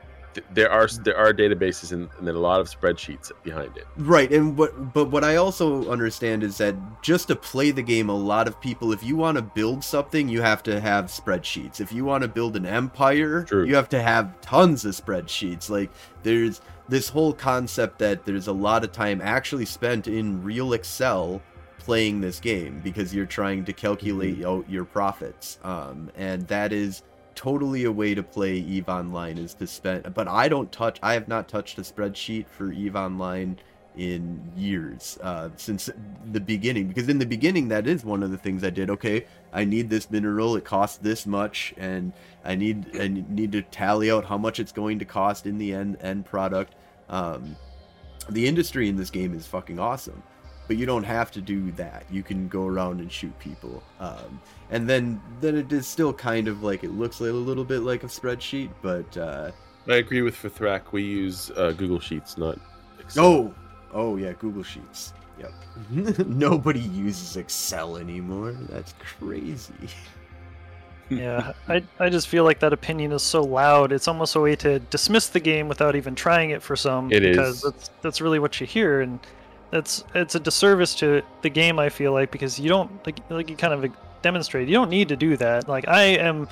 there 0.52 0.70
are 0.70 0.86
mm. 0.86 1.04
there 1.04 1.16
are 1.16 1.32
databases 1.32 1.92
and, 1.92 2.08
and 2.18 2.26
then 2.26 2.34
a 2.34 2.38
lot 2.38 2.60
of 2.60 2.68
spreadsheets 2.68 3.30
behind 3.42 3.76
it. 3.76 3.86
Right, 3.96 4.32
and 4.32 4.56
what 4.56 4.92
but 4.92 5.10
what 5.10 5.24
I 5.24 5.36
also 5.36 5.90
understand 5.90 6.42
is 6.42 6.58
that 6.58 6.74
just 7.02 7.28
to 7.28 7.36
play 7.36 7.70
the 7.70 7.82
game, 7.82 8.08
a 8.08 8.16
lot 8.16 8.48
of 8.48 8.60
people, 8.60 8.92
if 8.92 9.02
you 9.02 9.16
want 9.16 9.36
to 9.36 9.42
build 9.42 9.84
something, 9.84 10.28
you 10.28 10.42
have 10.42 10.62
to 10.64 10.80
have 10.80 11.06
spreadsheets. 11.06 11.80
If 11.80 11.92
you 11.92 12.04
want 12.04 12.22
to 12.22 12.28
build 12.28 12.56
an 12.56 12.66
empire, 12.66 13.44
True. 13.44 13.64
you 13.64 13.74
have 13.74 13.88
to 13.90 14.02
have 14.02 14.40
tons 14.40 14.84
of 14.84 14.94
spreadsheets. 14.94 15.70
Like 15.70 15.90
there's 16.22 16.60
this 16.88 17.08
whole 17.08 17.32
concept 17.32 17.98
that 17.98 18.24
there's 18.24 18.46
a 18.46 18.52
lot 18.52 18.84
of 18.84 18.92
time 18.92 19.20
actually 19.22 19.66
spent 19.66 20.06
in 20.06 20.42
real 20.42 20.72
Excel 20.72 21.42
playing 21.84 22.22
this 22.22 22.40
game 22.40 22.80
because 22.82 23.14
you're 23.14 23.26
trying 23.26 23.62
to 23.66 23.72
calculate 23.72 24.42
out 24.42 24.68
your 24.70 24.86
profits. 24.86 25.58
Um, 25.62 26.10
and 26.16 26.48
that 26.48 26.72
is 26.72 27.02
totally 27.34 27.84
a 27.84 27.92
way 27.92 28.14
to 28.14 28.22
play 28.22 28.54
Eve 28.54 28.88
Online 28.88 29.38
is 29.38 29.54
to 29.54 29.66
spend 29.66 30.14
but 30.14 30.28
I 30.28 30.48
don't 30.48 30.70
touch 30.70 31.00
I 31.02 31.14
have 31.14 31.26
not 31.26 31.48
touched 31.48 31.78
a 31.78 31.80
spreadsheet 31.80 32.46
for 32.46 32.70
Eve 32.70 32.94
Online 32.94 33.58
in 33.96 34.40
years 34.56 35.18
uh, 35.20 35.48
since 35.56 35.90
the 36.30 36.40
beginning 36.40 36.86
because 36.86 37.08
in 37.08 37.18
the 37.18 37.26
beginning 37.26 37.66
that 37.68 37.88
is 37.88 38.04
one 38.04 38.22
of 38.22 38.30
the 38.30 38.38
things 38.38 38.62
I 38.62 38.70
did. 38.70 38.88
Okay 38.88 39.26
I 39.52 39.64
need 39.64 39.90
this 39.90 40.12
mineral 40.12 40.54
it 40.54 40.64
costs 40.64 40.98
this 40.98 41.26
much 41.26 41.74
and 41.76 42.12
I 42.44 42.54
need 42.54 42.96
I 43.00 43.08
need 43.08 43.50
to 43.50 43.62
tally 43.62 44.12
out 44.12 44.24
how 44.24 44.38
much 44.38 44.60
it's 44.60 44.72
going 44.72 45.00
to 45.00 45.04
cost 45.04 45.44
in 45.44 45.58
the 45.58 45.74
end 45.74 45.96
end 46.00 46.24
product. 46.24 46.76
Um, 47.08 47.56
the 48.30 48.46
industry 48.46 48.88
in 48.88 48.96
this 48.96 49.10
game 49.10 49.34
is 49.34 49.44
fucking 49.46 49.80
awesome 49.80 50.22
but 50.66 50.76
you 50.76 50.86
don't 50.86 51.04
have 51.04 51.30
to 51.30 51.40
do 51.40 51.70
that 51.72 52.04
you 52.10 52.22
can 52.22 52.48
go 52.48 52.66
around 52.66 53.00
and 53.00 53.10
shoot 53.10 53.36
people 53.38 53.82
um, 54.00 54.40
and 54.70 54.88
then 54.88 55.20
then 55.40 55.56
it 55.56 55.72
is 55.72 55.86
still 55.86 56.12
kind 56.12 56.48
of 56.48 56.62
like 56.62 56.84
it 56.84 56.90
looks 56.92 57.20
like 57.20 57.30
a 57.30 57.32
little 57.32 57.64
bit 57.64 57.80
like 57.80 58.02
a 58.02 58.06
spreadsheet 58.08 58.70
but 58.82 59.16
uh, 59.16 59.50
I 59.86 59.96
agree 59.96 60.22
with 60.22 60.34
Fithrak. 60.34 60.92
We 60.92 61.02
use 61.02 61.50
uh, 61.56 61.72
Google 61.72 62.00
Sheets, 62.00 62.38
not 62.38 62.58
Excel. 62.98 63.24
oh 63.24 63.54
oh 63.92 64.16
yeah 64.16 64.32
google 64.32 64.62
sheets 64.62 65.12
yep 65.38 65.52
nobody 66.26 66.80
uses 66.80 67.36
excel 67.36 67.96
anymore 67.96 68.52
that's 68.68 68.94
crazy 68.98 69.72
yeah, 71.10 71.52
I, 71.68 71.84
I 72.00 72.08
just 72.08 72.28
feel 72.28 72.44
like 72.44 72.60
that 72.60 72.72
opinion 72.72 73.12
is 73.12 73.22
so 73.22 73.42
loud. 73.42 73.92
It's 73.92 74.08
almost 74.08 74.36
a 74.36 74.40
way 74.40 74.56
to 74.56 74.78
dismiss 74.78 75.28
the 75.28 75.38
game 75.38 75.68
without 75.68 75.96
even 75.96 76.14
trying 76.14 76.48
it 76.48 76.62
for 76.62 76.76
some. 76.76 77.12
It 77.12 77.20
because 77.20 77.56
is. 77.56 77.62
that's 77.62 77.90
that's 78.00 78.20
really 78.22 78.38
what 78.38 78.58
you 78.58 78.66
hear, 78.66 79.02
and 79.02 79.20
that's 79.74 80.04
it's 80.14 80.36
a 80.36 80.40
disservice 80.40 80.94
to 80.94 81.20
the 81.42 81.50
game. 81.50 81.80
I 81.80 81.88
feel 81.88 82.12
like 82.12 82.30
because 82.30 82.60
you 82.60 82.68
don't 82.68 83.04
like 83.04 83.18
like 83.28 83.50
you 83.50 83.56
kind 83.56 83.74
of 83.74 83.92
demonstrate 84.22 84.68
you 84.68 84.74
don't 84.74 84.88
need 84.88 85.08
to 85.08 85.16
do 85.16 85.36
that. 85.38 85.68
Like 85.68 85.88
I 85.88 86.02
am. 86.02 86.48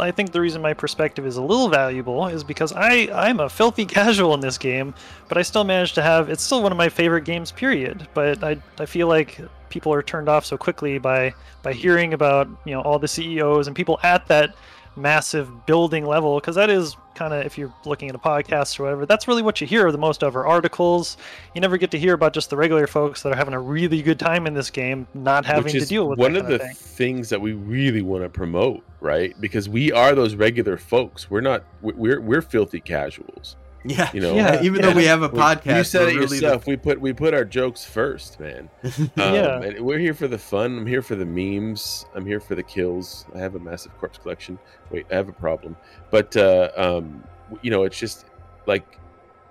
I 0.00 0.10
think 0.10 0.32
the 0.32 0.40
reason 0.40 0.62
my 0.62 0.72
perspective 0.72 1.26
is 1.26 1.36
a 1.36 1.42
little 1.42 1.68
valuable 1.68 2.26
is 2.28 2.42
because 2.42 2.72
I 2.72 3.10
I'm 3.12 3.40
a 3.40 3.50
filthy 3.50 3.84
casual 3.98 4.32
in 4.32 4.40
this 4.40 4.56
game, 4.56 4.94
but 5.28 5.36
I 5.36 5.42
still 5.42 5.64
managed 5.64 5.96
to 5.96 6.02
have 6.02 6.30
it's 6.30 6.42
still 6.42 6.62
one 6.62 6.72
of 6.72 6.78
my 6.78 6.88
favorite 6.88 7.26
games. 7.26 7.52
Period. 7.52 8.08
But 8.14 8.42
I 8.42 8.56
I 8.80 8.86
feel 8.86 9.06
like 9.06 9.38
people 9.68 9.92
are 9.92 10.02
turned 10.02 10.30
off 10.30 10.46
so 10.46 10.56
quickly 10.56 10.96
by 10.96 11.34
by 11.62 11.74
hearing 11.74 12.14
about 12.14 12.48
you 12.64 12.72
know 12.72 12.80
all 12.80 12.98
the 12.98 13.08
CEOs 13.08 13.66
and 13.66 13.76
people 13.76 14.00
at 14.02 14.26
that 14.28 14.54
massive 14.96 15.66
building 15.66 16.06
level 16.06 16.40
because 16.40 16.54
that 16.56 16.70
is 16.70 16.96
kind 17.14 17.32
of 17.32 17.44
if 17.44 17.56
you're 17.56 17.72
looking 17.84 18.08
at 18.08 18.14
a 18.14 18.18
podcast 18.18 18.78
or 18.78 18.84
whatever 18.84 19.06
that's 19.06 19.28
really 19.28 19.42
what 19.42 19.60
you 19.60 19.66
hear 19.66 19.90
the 19.92 19.98
most 19.98 20.22
of 20.22 20.36
are 20.36 20.46
articles 20.46 21.16
you 21.54 21.60
never 21.60 21.76
get 21.76 21.90
to 21.90 21.98
hear 21.98 22.14
about 22.14 22.32
just 22.32 22.50
the 22.50 22.56
regular 22.56 22.86
folks 22.86 23.22
that 23.22 23.32
are 23.32 23.36
having 23.36 23.54
a 23.54 23.60
really 23.60 24.02
good 24.02 24.18
time 24.18 24.46
in 24.46 24.54
this 24.54 24.70
game 24.70 25.06
not 25.14 25.44
having 25.44 25.72
to 25.72 25.84
deal 25.84 26.08
with 26.08 26.18
one 26.18 26.32
that 26.34 26.40
of 26.40 26.46
the 26.48 26.54
of 26.56 26.60
thing. 26.60 26.74
things 26.74 27.28
that 27.28 27.40
we 27.40 27.52
really 27.52 28.02
want 28.02 28.22
to 28.22 28.28
promote, 28.28 28.82
right? 29.00 29.38
Because 29.40 29.68
we 29.68 29.92
are 29.92 30.14
those 30.14 30.34
regular 30.34 30.76
folks. 30.76 31.30
We're 31.30 31.40
not. 31.40 31.64
We're 31.82 32.20
we're 32.20 32.42
filthy 32.42 32.80
casuals. 32.80 33.56
Yeah 33.88 34.10
You 34.12 34.20
know, 34.20 34.34
Yeah, 34.34 34.62
even 34.62 34.80
yeah. 34.80 34.90
though 34.90 34.96
we 34.96 35.04
have 35.04 35.22
a 35.22 35.28
podcast 35.28 35.76
You 35.78 35.84
said 35.84 36.00
we're 36.02 36.08
it 36.08 36.14
really 36.14 36.26
the- 36.26 36.34
yourself. 36.46 36.66
We 36.66 36.76
put 36.76 37.00
we 37.00 37.12
put 37.12 37.34
our 37.34 37.44
jokes 37.44 37.84
first, 37.84 38.38
man. 38.40 38.68
Um, 38.82 39.10
Yeah. 39.16 39.60
and 39.62 39.80
we're 39.80 39.98
here 39.98 40.14
for 40.14 40.28
the 40.28 40.38
fun. 40.38 40.78
I'm 40.78 40.86
here 40.86 41.02
for 41.02 41.14
the 41.16 41.26
memes. 41.26 42.06
I'm 42.14 42.26
here 42.26 42.40
for 42.40 42.54
the 42.54 42.62
kills. 42.62 43.26
I 43.34 43.38
have 43.38 43.54
a 43.54 43.58
massive 43.58 43.96
corpse 43.98 44.18
collection. 44.18 44.58
Wait, 44.90 45.06
I 45.10 45.14
have 45.16 45.28
a 45.28 45.32
problem. 45.32 45.76
But 46.10 46.36
uh, 46.36 46.70
um, 46.76 47.24
you 47.62 47.70
know, 47.70 47.84
it's 47.84 47.98
just 47.98 48.26
like 48.66 48.98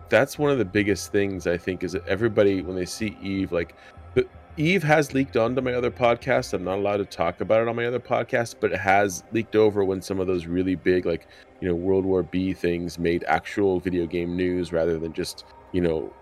that's 0.09 0.37
one 0.37 0.51
of 0.51 0.57
the 0.57 0.65
biggest 0.65 1.11
things 1.11 1.47
I 1.47 1.57
think 1.57 1.83
is 1.83 1.93
that 1.93 2.07
everybody 2.07 2.61
when 2.61 2.75
they 2.75 2.85
see 2.85 3.17
Eve, 3.21 3.51
like 3.51 3.75
the, 4.13 4.25
Eve 4.57 4.83
has 4.83 5.13
leaked 5.13 5.35
onto 5.35 5.61
my 5.61 5.73
other 5.73 5.89
podcast. 5.91 6.53
I'm 6.53 6.63
not 6.63 6.77
allowed 6.77 6.97
to 6.97 7.05
talk 7.05 7.41
about 7.41 7.61
it 7.61 7.67
on 7.67 7.75
my 7.75 7.85
other 7.87 7.99
podcast, 7.99 8.55
but 8.59 8.71
it 8.71 8.79
has 8.79 9.23
leaked 9.31 9.55
over 9.55 9.83
when 9.83 10.01
some 10.01 10.19
of 10.19 10.27
those 10.27 10.45
really 10.45 10.75
big, 10.75 11.05
like 11.05 11.27
you 11.61 11.67
know, 11.67 11.75
World 11.75 12.05
War 12.05 12.23
Bee 12.23 12.53
things 12.53 12.99
made 12.99 13.23
actual 13.27 13.79
video 13.79 14.05
game 14.05 14.35
news 14.35 14.71
rather 14.71 14.97
than 14.99 15.13
just 15.13 15.45
you 15.71 15.81
know. 15.81 16.13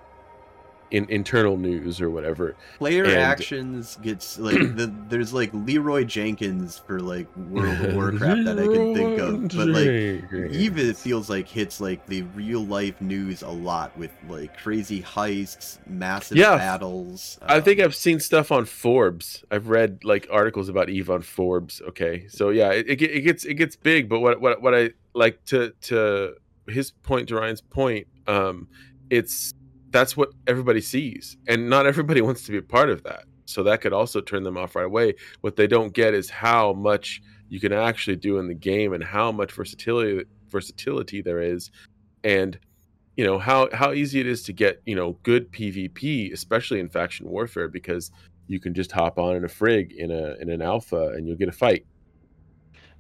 In, 0.91 1.09
internal 1.09 1.57
news 1.57 1.99
or 1.99 2.11
whatever 2.11 2.55
player 2.77 3.05
And- 3.05 3.15
actions 3.15 3.97
gets 4.03 4.37
like 4.37 4.59
the, 4.75 4.93
there's 5.09 5.33
like 5.33 5.49
leroy 5.51 6.03
jenkins 6.03 6.77
for 6.77 6.99
like 6.99 7.25
world 7.35 7.83
of 7.83 7.95
warcraft 7.95 8.43
that 8.45 8.59
i 8.59 8.67
can 8.67 8.93
think 8.93 9.19
of 9.19 9.47
but 9.57 9.69
like 9.69 9.87
Eve 10.53 10.77
it 10.77 10.95
feels 10.95 11.31
like 11.31 11.47
hits 11.47 11.81
like 11.81 12.05
the 12.05 12.21
real 12.35 12.63
life 12.63 13.01
news 13.01 13.41
a 13.41 13.49
lot 13.49 13.97
with 13.97 14.11
like 14.29 14.55
crazy 14.59 15.01
heists, 15.01 15.79
massive 15.87 16.37
Yeah. 16.37 16.57
battles. 16.57 17.39
I 17.41 17.59
think 17.59 17.79
um, 17.79 17.85
I've 17.85 17.95
seen 17.95 18.19
stuff 18.19 18.51
on 18.51 18.65
Forbes. 18.65 19.43
I've 19.49 19.69
read 19.69 20.03
like 20.03 20.27
articles 20.29 20.69
about 20.69 20.89
Eve 20.89 21.09
on 21.09 21.23
Forbes. 21.23 21.81
Okay, 21.87 22.27
so 22.27 22.49
yeah, 22.49 22.69
it, 22.71 22.87
it, 22.87 23.01
it 23.01 23.21
gets 23.21 23.45
it 23.45 23.55
gets 23.55 23.75
big. 23.75 24.07
But 24.09 24.19
what 24.19 24.39
what 24.39 24.61
what 24.61 24.75
I 24.75 24.91
like 25.13 25.43
to 25.45 25.73
to 25.81 26.35
his 26.67 26.91
point 26.91 27.27
to 27.29 27.35
Ryan's 27.35 27.61
point, 27.61 28.07
um, 28.27 28.67
it's 29.09 29.53
that's 29.91 30.17
what 30.17 30.29
everybody 30.47 30.81
sees, 30.81 31.37
and 31.47 31.69
not 31.69 31.85
everybody 31.85 32.21
wants 32.27 32.43
to 32.45 32.51
be 32.51 32.57
a 32.57 32.61
part 32.63 32.89
of 32.89 33.03
that. 33.03 33.25
So 33.45 33.61
that 33.63 33.81
could 33.81 33.93
also 33.93 34.21
turn 34.21 34.43
them 34.43 34.57
off 34.57 34.75
right 34.75 34.85
away. 34.85 35.15
What 35.41 35.55
they 35.57 35.67
don't 35.67 35.93
get 35.93 36.13
is 36.13 36.29
how 36.29 36.73
much 36.73 37.21
you 37.49 37.59
can 37.59 37.73
actually 37.73 38.15
do 38.15 38.39
in 38.39 38.47
the 38.47 38.53
game 38.55 38.93
and 38.93 39.03
how 39.03 39.31
much 39.31 39.51
versatility 39.51 40.23
versatility 40.49 41.21
there 41.21 41.41
is, 41.41 41.71
and 42.23 42.57
you 43.17 43.23
know 43.25 43.37
how 43.37 43.69
how 43.73 43.91
easy 43.91 44.19
it 44.19 44.27
is 44.27 44.43
to 44.43 44.53
get 44.53 44.81
you 44.85 44.95
know 44.95 45.17
good 45.23 45.51
PvP, 45.51 46.31
especially 46.33 46.79
in 46.79 46.89
faction 46.89 47.27
warfare, 47.29 47.67
because 47.67 48.11
you 48.47 48.59
can 48.59 48.73
just 48.73 48.91
hop 48.91 49.19
on 49.19 49.35
in 49.35 49.43
a 49.43 49.47
frig 49.47 49.91
in 49.95 50.09
a 50.11 50.35
in 50.41 50.49
an 50.49 50.61
alpha 50.61 51.09
and 51.09 51.27
you'll 51.27 51.37
get 51.37 51.47
a 51.49 51.51
fight. 51.53 51.85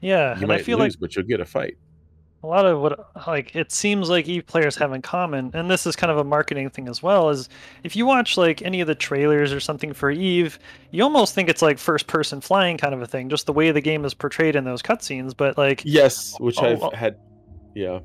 yeah 0.01 0.35
You 0.35 0.41
and 0.41 0.47
might 0.49 0.59
i 0.61 0.63
feel 0.63 0.77
lose, 0.77 0.93
like 0.95 0.99
but 0.99 1.15
you'll 1.15 1.25
get 1.25 1.39
a 1.39 1.45
fight. 1.45 1.77
A 2.43 2.47
lot 2.47 2.65
of 2.65 2.79
what 2.81 3.09
like 3.27 3.55
it 3.55 3.71
seems 3.71 4.09
like 4.09 4.27
eve 4.27 4.45
players 4.45 4.75
have 4.75 4.91
in 4.91 5.01
common 5.01 5.49
and 5.53 5.71
this 5.71 5.87
is 5.87 5.95
kind 5.95 6.11
of 6.11 6.17
a 6.17 6.23
marketing 6.23 6.69
thing 6.69 6.89
as 6.89 7.01
well 7.01 7.29
is 7.29 7.47
if 7.83 7.95
you 7.95 8.05
watch 8.05 8.35
like 8.37 8.61
any 8.61 8.81
of 8.81 8.87
the 8.87 8.93
trailers 8.95 9.53
or 9.53 9.59
something 9.61 9.93
for 9.93 10.11
eve 10.11 10.59
you 10.91 11.01
almost 11.03 11.33
think 11.33 11.47
it's 11.49 11.61
like 11.61 11.77
first 11.79 12.05
person 12.07 12.41
flying 12.41 12.77
kind 12.77 12.93
of 12.93 13.01
a 13.01 13.07
thing 13.07 13.29
just 13.29 13.45
the 13.45 13.53
way 13.53 13.71
the 13.71 13.81
game 13.81 14.03
is 14.05 14.13
portrayed 14.13 14.55
in 14.55 14.65
those 14.65 14.81
cutscenes 14.81 15.35
but 15.35 15.57
like 15.57 15.81
Yes, 15.85 16.37
which 16.39 16.57
Oh, 16.59 16.65
I've 16.65 16.81
well- 16.81 16.91
had. 16.91 17.15
Yeah, 17.75 17.99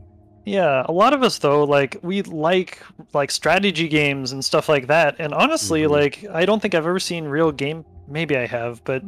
Yeah, 0.45 0.83
a 0.87 0.93
lot 0.93 1.13
of 1.13 1.23
us 1.23 1.39
though, 1.39 1.65
like 1.65 1.97
we 2.03 2.23
like 2.23 2.81
like 3.13 3.31
strategy 3.31 3.87
games 3.89 4.33
and 4.33 4.43
stuff 4.43 4.67
like 4.69 4.87
that. 4.87 5.17
And 5.19 5.35
honestly, 5.35 5.83
Mhm. 5.83 5.91
like 5.91 6.25
I 6.33 6.47
don't 6.47 6.63
think 6.63 6.75
I've 6.75 6.87
ever 6.87 6.99
seen 7.01 7.25
real 7.27 7.53
game. 7.53 7.85
Maybe 8.11 8.35
I 8.39 8.47
have, 8.47 8.83
but 8.85 9.03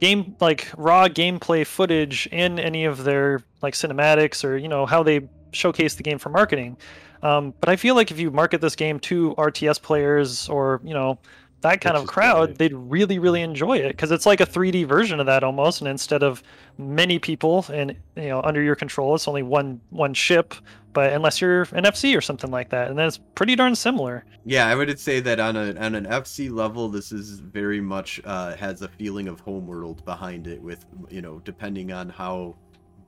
game 0.00 0.36
like 0.40 0.70
raw 0.76 1.08
gameplay 1.08 1.66
footage 1.66 2.26
in 2.28 2.58
any 2.58 2.84
of 2.84 3.04
their 3.04 3.42
like 3.62 3.74
cinematics 3.74 4.44
or 4.44 4.56
you 4.56 4.68
know 4.68 4.86
how 4.86 5.02
they 5.02 5.28
showcase 5.52 5.94
the 5.94 6.02
game 6.02 6.18
for 6.18 6.28
marketing. 6.28 6.76
Um, 7.22 7.54
but 7.60 7.68
I 7.68 7.76
feel 7.76 7.94
like 7.94 8.10
if 8.10 8.18
you 8.18 8.30
market 8.30 8.60
this 8.60 8.76
game 8.76 9.00
to 9.00 9.34
RTS 9.36 9.80
players 9.80 10.48
or 10.48 10.80
you 10.84 10.94
know 10.94 11.18
that 11.66 11.80
kind 11.80 11.96
Which 11.96 12.02
of 12.02 12.06
crowd, 12.06 12.56
great. 12.56 12.58
they'd 12.58 12.74
really 12.74 13.18
really 13.18 13.42
enjoy 13.42 13.78
it 13.78 13.88
because 13.90 14.10
it's 14.10 14.26
like 14.26 14.40
a 14.40 14.46
3D 14.46 14.86
version 14.86 15.20
of 15.20 15.26
that 15.26 15.44
almost. 15.44 15.80
And 15.80 15.88
instead 15.88 16.22
of 16.22 16.42
many 16.78 17.18
people 17.18 17.66
and 17.72 17.96
you 18.16 18.28
know 18.28 18.42
under 18.42 18.62
your 18.62 18.76
control, 18.76 19.14
it's 19.14 19.28
only 19.28 19.42
one 19.42 19.80
one 19.90 20.14
ship. 20.14 20.54
But 20.92 21.12
unless 21.12 21.40
you're 21.40 21.62
an 21.72 21.84
FC 21.84 22.16
or 22.16 22.22
something 22.22 22.50
like 22.50 22.70
that, 22.70 22.88
and 22.88 22.98
that's 22.98 23.18
pretty 23.34 23.54
darn 23.56 23.74
similar. 23.76 24.24
Yeah, 24.44 24.66
I 24.68 24.74
would 24.76 24.98
say 25.00 25.20
that 25.20 25.40
on 25.40 25.56
a 25.56 25.74
on 25.74 25.94
an 25.94 26.06
FC 26.06 26.50
level, 26.50 26.88
this 26.88 27.12
is 27.12 27.40
very 27.40 27.80
much 27.80 28.20
uh, 28.24 28.56
has 28.56 28.82
a 28.82 28.88
feeling 28.88 29.28
of 29.28 29.40
homeworld 29.40 30.04
behind 30.04 30.46
it. 30.46 30.62
With 30.62 30.86
you 31.10 31.20
know, 31.20 31.40
depending 31.40 31.92
on 31.92 32.08
how 32.08 32.56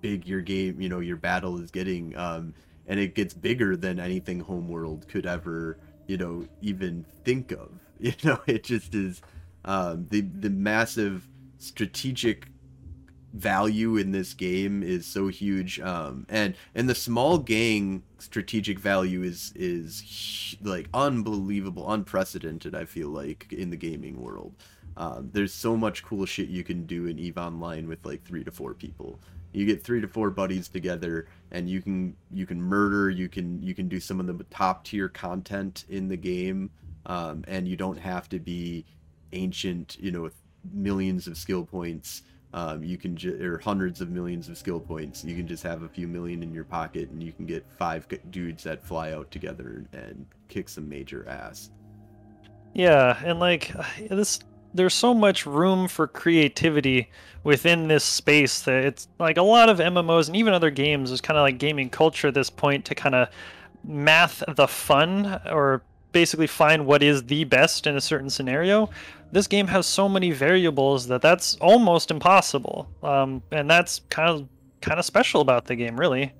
big 0.01 0.27
your 0.27 0.41
game, 0.43 0.81
you 0.81 0.89
know, 0.89 1.01
your 1.01 1.17
battle 1.17 1.61
is 1.61 1.71
getting, 1.71 2.17
um, 2.17 2.55
and 2.87 2.99
it 3.01 3.15
gets 3.15 3.35
bigger 3.35 3.77
than 3.77 4.01
anything 4.01 4.41
homeworld 4.41 5.09
could 5.09 5.27
ever, 5.27 5.79
you 6.07 6.17
know, 6.17 6.47
even 6.61 7.05
think 7.25 7.53
of. 7.53 7.71
You 8.01 8.13
know, 8.23 8.41
it 8.47 8.65
just 8.65 8.95
is 8.95 9.23
um, 9.65 10.07
the 10.11 10.21
the 10.21 10.51
massive 10.51 11.29
strategic 11.59 12.47
value 13.33 13.97
in 13.97 14.13
this 14.13 14.33
game 14.33 14.83
is 14.83 15.05
so 15.05 15.29
huge 15.29 15.79
um 15.81 16.25
and 16.31 16.55
and 16.75 16.89
the 16.89 16.95
small 16.95 17.37
gang 17.37 18.03
strategic 18.19 18.79
value 18.79 19.23
is 19.23 19.53
is 19.55 20.57
like 20.63 20.89
unbelievable 20.95 21.93
unprecedented 21.93 22.75
i 22.75 22.85
feel 22.87 23.09
like 23.09 23.53
in 23.53 23.71
the 23.71 23.77
gaming 23.77 24.21
world. 24.21 24.55
Um, 24.97 25.31
there's 25.33 25.55
so 25.55 25.77
much 25.77 26.03
cool 26.03 26.27
shit 26.27 26.49
you 26.49 26.65
can 26.65 26.85
do 26.85 27.07
in 27.07 27.19
eve 27.19 27.39
online 27.39 27.87
with 27.87 28.05
like 28.05 28.25
three 28.25 28.43
to 28.43 28.51
four 28.51 28.75
people. 28.75 29.21
You 29.53 29.65
get 29.65 29.85
three 29.85 30.01
to 30.01 30.09
four 30.09 30.31
buddies 30.31 30.69
together 30.69 31.29
and 31.53 31.69
you 31.69 31.81
can 31.81 32.17
you 32.33 32.47
can 32.47 32.61
murder 32.61 33.09
you 33.09 33.29
can 33.29 33.63
you 33.63 33.75
can 33.75 33.89
do 33.89 34.01
some 34.01 34.19
of 34.19 34.27
the 34.27 34.45
top 34.45 34.85
tier 34.85 35.09
content 35.09 35.85
in 35.89 36.09
the 36.09 36.17
game 36.17 36.71
um, 37.07 37.45
and 37.49 37.67
you 37.67 37.77
don't 37.77 37.99
have 37.99 38.29
to 38.29 38.39
be 38.39 38.85
ancient 39.33 39.97
you 40.01 40.11
know 40.11 40.23
with 40.23 40.35
millions 40.73 41.27
of 41.27 41.37
skill 41.37 41.65
points. 41.65 42.23
Um, 42.55 42.83
you 42.83 42.97
can 42.97 43.15
ju- 43.15 43.39
or 43.43 43.59
hundreds 43.59 44.01
of 44.01 44.09
millions 44.09 44.49
of 44.49 44.57
skill 44.57 44.81
points. 44.81 45.23
You 45.23 45.37
can 45.37 45.47
just 45.47 45.63
have 45.65 45.83
a 45.83 45.89
few 45.89 46.09
million 46.09 46.43
in 46.43 46.55
your 46.55 46.65
pocket 46.65 47.11
and 47.11 47.23
you 47.23 47.33
can 47.33 47.45
get 47.45 47.65
five 47.79 48.07
dudes 48.31 48.65
that 48.65 48.83
fly 48.83 49.13
out 49.13 49.31
together 49.31 49.85
and 49.93 50.27
kick 50.49 50.69
some 50.69 50.89
major 50.89 51.29
ass. 51.29 51.71
Yeah, 52.73 53.21
and 53.23 53.39
like 53.39 53.73
this 54.11 54.41
there's 54.75 54.95
so 54.95 55.15
much 55.15 55.47
room 55.47 55.89
for 55.89 56.07
creativity 56.07 57.11
within 57.43 57.89
this 57.89 58.05
space 58.05 58.63
that 58.63 58.85
it's 58.85 59.09
like 59.19 59.37
a 59.37 59.43
lot 59.43 59.69
of 59.69 59.79
MMOs 59.79 60.29
and 60.29 60.37
even 60.37 60.53
other 60.53 60.71
games 60.71 61.11
is 61.11 61.21
kind 61.21 61.39
of 61.39 61.43
like 61.43 61.59
gaming 61.59 61.89
culture 61.89 62.29
at 62.29 62.35
this 62.35 62.51
point 62.51 62.85
to 62.87 62.95
kind 62.95 63.15
of 63.15 63.29
math 63.85 64.43
the 64.57 64.69
fun 64.69 65.41
or 65.51 65.83
basically 66.13 66.47
find 66.47 66.87
what 66.87 67.03
is 67.03 67.25
the 67.25 67.45
best 67.45 67.87
in 67.87 67.97
a 67.97 68.01
certain 68.01 68.31
scenario. 68.31 68.91
This 69.31 69.47
game 69.47 69.67
has 69.67 69.87
so 69.87 70.09
many 70.09 70.31
variables 70.31 71.07
that 71.09 71.23
that's 71.23 71.57
almost 71.57 72.11
impossible. 72.11 72.89
Um, 73.03 73.43
and 73.51 73.69
that's 73.69 74.01
kind 74.09 74.31
of 74.31 74.49
kind 74.81 74.99
of 74.99 75.05
special 75.05 75.41
about 75.41 75.67
the 75.67 75.77
game, 75.77 75.99
really. 75.99 76.33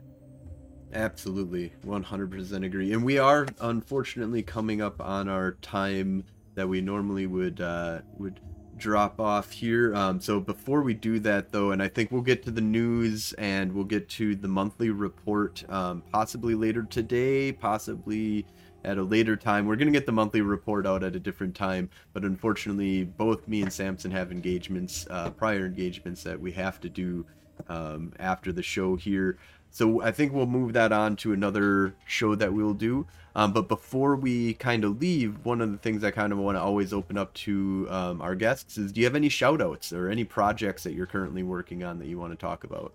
Absolutely, 0.95 1.73
100% 1.87 2.65
agree. 2.65 2.93
And 2.93 3.05
we 3.05 3.19
are 3.19 3.47
unfortunately 3.61 4.43
coming 4.43 4.81
up 4.81 5.01
on 5.03 5.29
our 5.29 5.53
time 5.61 6.25
that 6.55 6.67
we 6.67 6.81
normally 6.81 7.27
would 7.27 7.61
uh, 7.61 8.01
would 8.17 8.41
drop 8.79 9.21
off 9.21 9.51
here. 9.51 9.95
Um, 9.95 10.21
so 10.21 10.41
before 10.41 10.83
we 10.83 10.95
do 10.95 11.19
that, 11.21 11.53
though, 11.53 11.73
and 11.73 11.83
I 11.83 11.89
think 11.89 12.11
we'll 12.11 12.23
get 12.23 12.43
to 12.45 12.51
the 12.51 12.61
news 12.61 13.33
and 13.35 13.73
we'll 13.73 13.85
get 13.85 14.09
to 14.11 14.35
the 14.35 14.49
monthly 14.49 14.91
report 14.91 15.65
um, 15.69 16.03
possibly 16.13 16.55
later 16.55 16.85
today, 16.85 17.53
possibly 17.53 18.47
at 18.89 18.97
a 18.97 19.03
later 19.03 19.37
time. 19.37 19.67
We're 19.67 19.77
gonna 19.77 19.91
get 19.91 20.07
the 20.07 20.13
monthly 20.13 20.41
report 20.41 20.87
out 20.87 21.05
at 21.05 21.15
a 21.15 21.21
different 21.21 21.55
time, 21.55 21.91
but 22.15 22.25
unfortunately, 22.25 23.05
both 23.05 23.47
me 23.47 23.61
and 23.61 23.73
Samson 23.73 24.11
have 24.13 24.33
engagements, 24.33 25.07
uh, 25.11 25.31
prior 25.31 25.67
engagements 25.67 26.23
that 26.23 26.41
we 26.41 26.53
have 26.53 26.81
to 26.81 26.89
do 26.89 27.27
um, 27.69 28.15
after 28.19 28.51
the 28.51 28.63
show 28.63 28.97
here. 28.97 29.39
So 29.71 30.01
I 30.01 30.11
think 30.11 30.33
we'll 30.33 30.47
move 30.47 30.73
that 30.73 30.93
on 30.93 31.17
to 31.17 31.35
another 31.35 31.95
show 32.07 32.35
that 32.37 32.55
we'll 32.55 32.73
do. 32.73 33.07
Um, 33.35 33.53
but 33.53 33.69
before 33.69 34.17
we 34.17 34.55
kind 34.55 34.83
of 34.85 34.99
leave, 35.01 35.45
one 35.45 35.61
of 35.61 35.71
the 35.71 35.77
things 35.77 36.03
I 36.03 36.11
kind 36.11 36.33
of 36.33 36.39
want 36.39 36.57
to 36.57 36.63
always 36.63 36.95
open 36.95 37.19
up 37.19 37.35
to 37.35 37.87
um, 37.91 38.23
our 38.23 38.35
guests 38.35 38.79
is 38.79 38.91
do 38.91 39.01
you 39.01 39.07
have 39.07 39.15
any 39.15 39.29
shout 39.29 39.61
outs 39.61 39.93
or 39.93 40.09
any 40.09 40.25
projects 40.25 40.83
that 40.85 40.95
you're 40.95 41.07
currently 41.07 41.43
working 41.43 41.85
on 41.85 41.99
that 41.99 42.09
you 42.09 42.19
want 42.19 42.33
to 42.33 42.37
talk 42.37 42.65
about? 42.65 42.95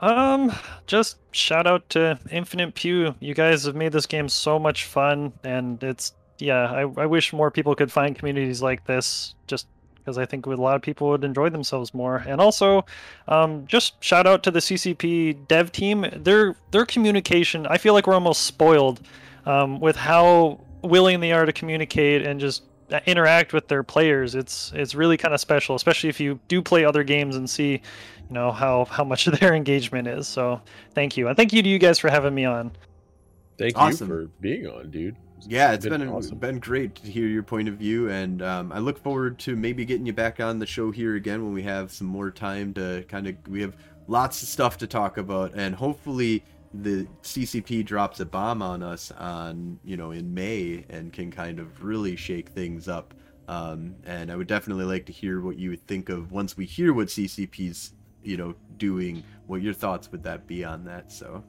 Um, 0.00 0.52
just 0.86 1.18
shout 1.32 1.66
out 1.66 1.88
to 1.90 2.18
Infinite 2.30 2.74
Pew. 2.74 3.14
You 3.20 3.34
guys 3.34 3.64
have 3.64 3.76
made 3.76 3.92
this 3.92 4.06
game 4.06 4.28
so 4.28 4.58
much 4.58 4.84
fun, 4.84 5.32
and 5.44 5.82
it's 5.82 6.12
yeah. 6.38 6.70
I, 6.70 6.80
I 6.80 7.06
wish 7.06 7.32
more 7.32 7.50
people 7.50 7.74
could 7.74 7.92
find 7.92 8.16
communities 8.16 8.62
like 8.62 8.84
this. 8.86 9.34
Just 9.46 9.66
because 10.02 10.18
I 10.18 10.26
think 10.26 10.46
a 10.46 10.50
lot 10.50 10.74
of 10.74 10.82
people 10.82 11.08
would 11.10 11.24
enjoy 11.24 11.48
themselves 11.48 11.94
more. 11.94 12.24
And 12.26 12.40
also, 12.40 12.84
um, 13.28 13.66
just 13.66 14.02
shout 14.02 14.26
out 14.26 14.42
to 14.44 14.50
the 14.50 14.58
CCP 14.58 15.46
dev 15.46 15.72
team. 15.72 16.06
Their 16.16 16.56
their 16.70 16.86
communication. 16.86 17.66
I 17.66 17.78
feel 17.78 17.94
like 17.94 18.06
we're 18.06 18.14
almost 18.14 18.42
spoiled 18.42 19.00
um, 19.46 19.80
with 19.80 19.96
how 19.96 20.60
willing 20.82 21.20
they 21.20 21.32
are 21.32 21.46
to 21.46 21.52
communicate 21.52 22.22
and 22.22 22.40
just 22.40 22.64
uh, 22.90 23.00
interact 23.06 23.52
with 23.52 23.68
their 23.68 23.82
players. 23.82 24.34
It's 24.34 24.72
it's 24.74 24.94
really 24.94 25.16
kind 25.16 25.34
of 25.34 25.40
special, 25.40 25.74
especially 25.74 26.08
if 26.08 26.20
you 26.20 26.40
do 26.48 26.60
play 26.60 26.84
other 26.84 27.04
games 27.04 27.36
and 27.36 27.48
see, 27.48 27.82
you 28.32 28.34
know, 28.34 28.50
how 28.50 28.86
how 28.86 29.04
much 29.04 29.26
of 29.26 29.38
their 29.40 29.54
engagement 29.54 30.08
is. 30.08 30.26
So 30.26 30.62
thank 30.94 31.18
you, 31.18 31.28
and 31.28 31.36
thank 31.36 31.52
you 31.52 31.62
to 31.62 31.68
you 31.68 31.78
guys 31.78 31.98
for 31.98 32.08
having 32.08 32.34
me 32.34 32.46
on. 32.46 32.72
Thank 33.58 33.76
Awesome. 33.76 34.08
you 34.08 34.14
for 34.14 34.26
being 34.40 34.66
on, 34.66 34.90
dude. 34.90 35.16
Yeah, 35.46 35.72
it's 35.72 35.84
Been 35.84 36.00
been 36.00 36.08
awesome. 36.08 36.38
been 36.38 36.58
great 36.58 36.94
to 36.94 37.10
hear 37.10 37.26
your 37.26 37.42
point 37.42 37.68
of 37.68 37.74
view, 37.74 38.08
and 38.08 38.40
um, 38.40 38.72
I 38.72 38.78
look 38.78 38.96
forward 38.98 39.38
to 39.40 39.54
maybe 39.54 39.84
getting 39.84 40.06
you 40.06 40.14
back 40.14 40.40
on 40.40 40.58
the 40.58 40.64
show 40.66 40.90
here 40.90 41.16
again 41.16 41.44
when 41.44 41.52
we 41.52 41.62
have 41.64 41.92
some 41.92 42.06
more 42.06 42.30
time 42.30 42.72
to 42.74 43.04
kind 43.08 43.26
of. 43.26 43.36
We 43.46 43.60
have 43.60 43.76
lots 44.06 44.42
of 44.42 44.48
stuff 44.48 44.78
to 44.78 44.86
talk 44.86 45.18
about, 45.18 45.52
and 45.54 45.74
hopefully 45.74 46.42
the 46.72 47.06
CCP 47.22 47.84
drops 47.84 48.20
a 48.20 48.24
bomb 48.24 48.62
on 48.62 48.82
us 48.82 49.10
on 49.18 49.78
you 49.84 49.98
know 49.98 50.12
in 50.12 50.32
May 50.32 50.86
and 50.88 51.12
can 51.12 51.30
kind 51.30 51.58
of 51.58 51.84
really 51.84 52.16
shake 52.16 52.48
things 52.48 52.88
up. 52.88 53.12
Um, 53.48 53.96
and 54.06 54.32
I 54.32 54.36
would 54.36 54.46
definitely 54.46 54.84
like 54.84 55.04
to 55.06 55.12
hear 55.12 55.42
what 55.42 55.58
you 55.58 55.68
would 55.70 55.86
think 55.86 56.08
of 56.08 56.32
once 56.32 56.56
we 56.56 56.64
hear 56.64 56.94
what 56.94 57.08
CCP's 57.08 57.92
you 58.22 58.36
know 58.36 58.54
doing. 58.76 59.22
What 59.46 59.60
your 59.62 59.74
thoughts 59.74 60.10
would 60.12 60.22
that 60.24 60.46
be 60.46 60.64
on 60.64 60.84
that? 60.84 61.12
So. 61.12 61.44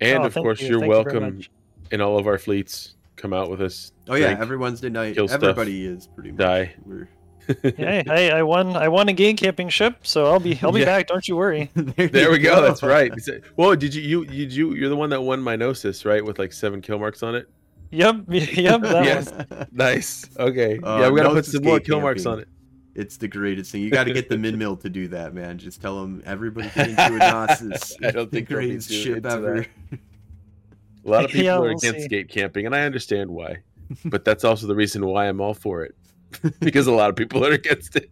And 0.00 0.22
Oh, 0.22 0.26
of 0.26 0.34
course, 0.34 0.60
you, 0.60 0.68
you're 0.68 0.80
thank 0.80 0.90
you 0.90 0.94
welcome 0.96 1.36
much. 1.36 1.50
in 1.90 2.00
all 2.00 2.18
of 2.18 2.26
our 2.26 2.38
fleets. 2.38 2.94
Come 3.16 3.32
out 3.32 3.50
with 3.50 3.60
us. 3.60 3.92
Oh 4.08 4.14
yeah, 4.14 4.36
every 4.40 4.56
Wednesday 4.56 4.88
night, 4.88 5.14
kill 5.14 5.28
stuff, 5.28 5.42
everybody 5.42 5.86
is 5.86 6.08
pretty 6.08 6.32
much. 6.32 6.38
die. 6.38 6.74
We're 6.84 7.08
hey, 7.62 8.02
hey, 8.06 8.30
I 8.30 8.42
won 8.42 8.76
I 8.76 8.88
won 8.88 9.08
a 9.08 9.12
game 9.12 9.36
camping 9.36 9.68
ship, 9.68 9.98
so 10.06 10.26
I'll 10.26 10.40
be 10.40 10.58
I'll 10.62 10.72
be 10.72 10.80
Yeah. 10.80 10.86
back. 10.86 11.08
Don't 11.08 11.26
you 11.26 11.36
worry. 11.36 11.70
there, 11.74 12.08
There 12.08 12.24
you 12.26 12.30
we 12.32 12.38
go. 12.38 12.62
That's 12.62 12.82
right. 12.82 13.12
Well, 13.56 13.74
did 13.76 13.94
you 13.94 14.02
you 14.02 14.24
did 14.24 14.52
you 14.52 14.74
you're 14.74 14.88
the 14.88 14.96
one 14.96 15.10
that 15.10 15.20
won 15.20 15.40
my 15.42 15.56
Gnosis, 15.56 16.04
right? 16.04 16.24
With 16.24 16.38
like 16.38 16.52
seven 16.52 16.80
kill 16.80 16.98
marks 16.98 17.22
on 17.22 17.34
it. 17.34 17.48
Yep, 17.90 18.24
yep. 18.28 18.80
That 18.80 19.04
Yes. 19.04 19.30
one. 19.30 19.66
Nice. 19.72 20.24
Okay. 20.38 20.78
Uh, 20.82 21.00
yeah, 21.00 21.10
we 21.10 21.20
gotta 21.20 21.34
put 21.34 21.44
some 21.44 21.62
more 21.64 21.78
gate 21.78 21.86
kill 21.86 22.00
marks 22.00 22.24
on 22.26 22.38
it. 22.40 22.48
It's 22.94 23.16
the 23.16 23.28
greatest 23.28 23.72
thing. 23.72 23.82
You 23.82 23.90
got 23.90 24.04
to 24.04 24.12
get 24.12 24.28
the 24.28 24.36
min 24.44 24.58
mill 24.58 24.76
to 24.78 24.88
do 24.90 25.08
that, 25.08 25.34
man. 25.34 25.56
Just 25.58 25.80
tell 25.80 26.00
them 26.02 26.22
everybody 26.26 26.68
get 26.74 26.90
into 26.90 27.06
a 27.06 27.18
Gnosis. 27.18 27.96
I 28.02 28.10
don't 28.10 28.30
the 28.30 28.36
think 28.36 28.48
they'll 28.48 28.58
be 28.58 28.66
greatest 28.68 28.90
ship 28.92 29.24
ever. 29.24 29.66
A 29.92 31.08
lot 31.08 31.24
of 31.24 31.30
people 31.32 31.44
Yeah, 31.44 31.56
are 31.56 31.62
we'll 31.62 31.70
against 31.70 32.02
see. 32.02 32.08
gate 32.08 32.28
camping, 32.28 32.66
and 32.66 32.74
I 32.74 32.82
understand 32.82 33.30
why. 33.30 33.58
But 34.06 34.24
that's 34.24 34.42
also 34.44 34.66
the 34.66 34.74
reason 34.74 35.04
why 35.06 35.26
I'm 35.28 35.40
all 35.40 35.52
for 35.54 35.84
it. 35.84 35.94
because 36.60 36.86
a 36.86 36.92
lot 36.92 37.10
of 37.10 37.16
people 37.16 37.44
are 37.46 37.52
against 37.52 37.96
it. 37.96 38.10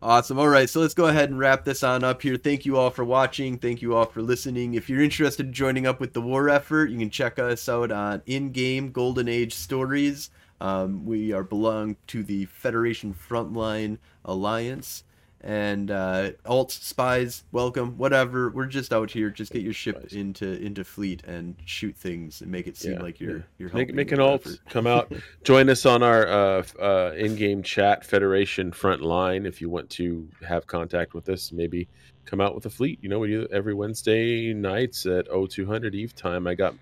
Awesome. 0.00 0.36
All 0.40 0.48
right, 0.48 0.68
so 0.68 0.80
let's 0.80 0.94
go 0.94 1.06
ahead 1.06 1.30
and 1.30 1.38
wrap 1.38 1.64
this 1.64 1.84
on 1.84 2.02
up 2.02 2.20
here. 2.22 2.36
Thank 2.36 2.66
you 2.66 2.76
all 2.76 2.90
for 2.90 3.04
watching. 3.04 3.56
Thank 3.58 3.80
you 3.82 3.94
all 3.94 4.06
for 4.06 4.20
listening. 4.20 4.74
If 4.74 4.90
you're 4.90 5.00
interested 5.02 5.46
in 5.46 5.52
joining 5.52 5.86
up 5.86 6.00
with 6.00 6.12
the 6.12 6.20
war 6.20 6.48
effort, 6.48 6.90
you 6.90 6.98
can 6.98 7.10
check 7.10 7.38
us 7.38 7.68
out 7.68 7.92
on 7.92 8.20
in-game 8.26 8.90
Golden 8.90 9.28
Age 9.28 9.54
Stories. 9.54 10.30
Um, 10.62 11.04
we 11.04 11.32
are 11.32 11.42
belong 11.42 11.96
to 12.06 12.22
the 12.22 12.44
Federation 12.44 13.12
Frontline 13.12 13.98
Alliance. 14.24 15.02
And 15.40 15.90
uh, 15.90 16.30
alt 16.46 16.70
spies, 16.70 17.42
welcome. 17.50 17.98
Whatever. 17.98 18.50
We're 18.50 18.66
just 18.66 18.92
out 18.92 19.10
here. 19.10 19.28
Just 19.28 19.50
get 19.50 19.62
your 19.62 19.72
ship 19.72 19.96
Spies. 19.98 20.12
into 20.12 20.52
into 20.64 20.84
fleet 20.84 21.24
and 21.24 21.56
shoot 21.64 21.96
things 21.96 22.42
and 22.42 22.50
make 22.52 22.68
it 22.68 22.76
seem 22.76 22.92
Yeah, 22.92 23.02
like 23.02 23.18
you're 23.18 23.38
yeah. 23.38 23.42
you're 23.58 23.68
Make, 23.70 23.88
helping 23.88 23.96
make 23.96 24.12
an 24.12 24.20
alt, 24.20 24.46
come 24.68 24.86
out, 24.86 25.12
join 25.42 25.68
us 25.68 25.84
on 25.84 26.04
our 26.04 26.28
uh, 26.28 26.62
uh, 26.80 27.12
in-game 27.16 27.64
chat 27.64 28.04
Federation 28.04 28.70
front 28.70 29.02
line. 29.02 29.44
If 29.44 29.60
you 29.60 29.68
want 29.68 29.90
to 29.90 30.28
have 30.48 30.68
contact 30.68 31.12
with 31.12 31.28
us, 31.28 31.50
maybe 31.50 31.88
come 32.24 32.40
out 32.40 32.54
with 32.54 32.66
a 32.66 32.70
fleet. 32.70 33.00
You 33.02 33.08
know, 33.08 33.18
we 33.18 33.26
do 33.26 33.48
every 33.50 33.74
Wednesday 33.74 34.54
nights 34.54 35.06
at 35.06 35.26
0200 35.26 35.92
Eve 35.96 36.14
time. 36.14 36.46
I 36.46 36.54
got 36.54 36.76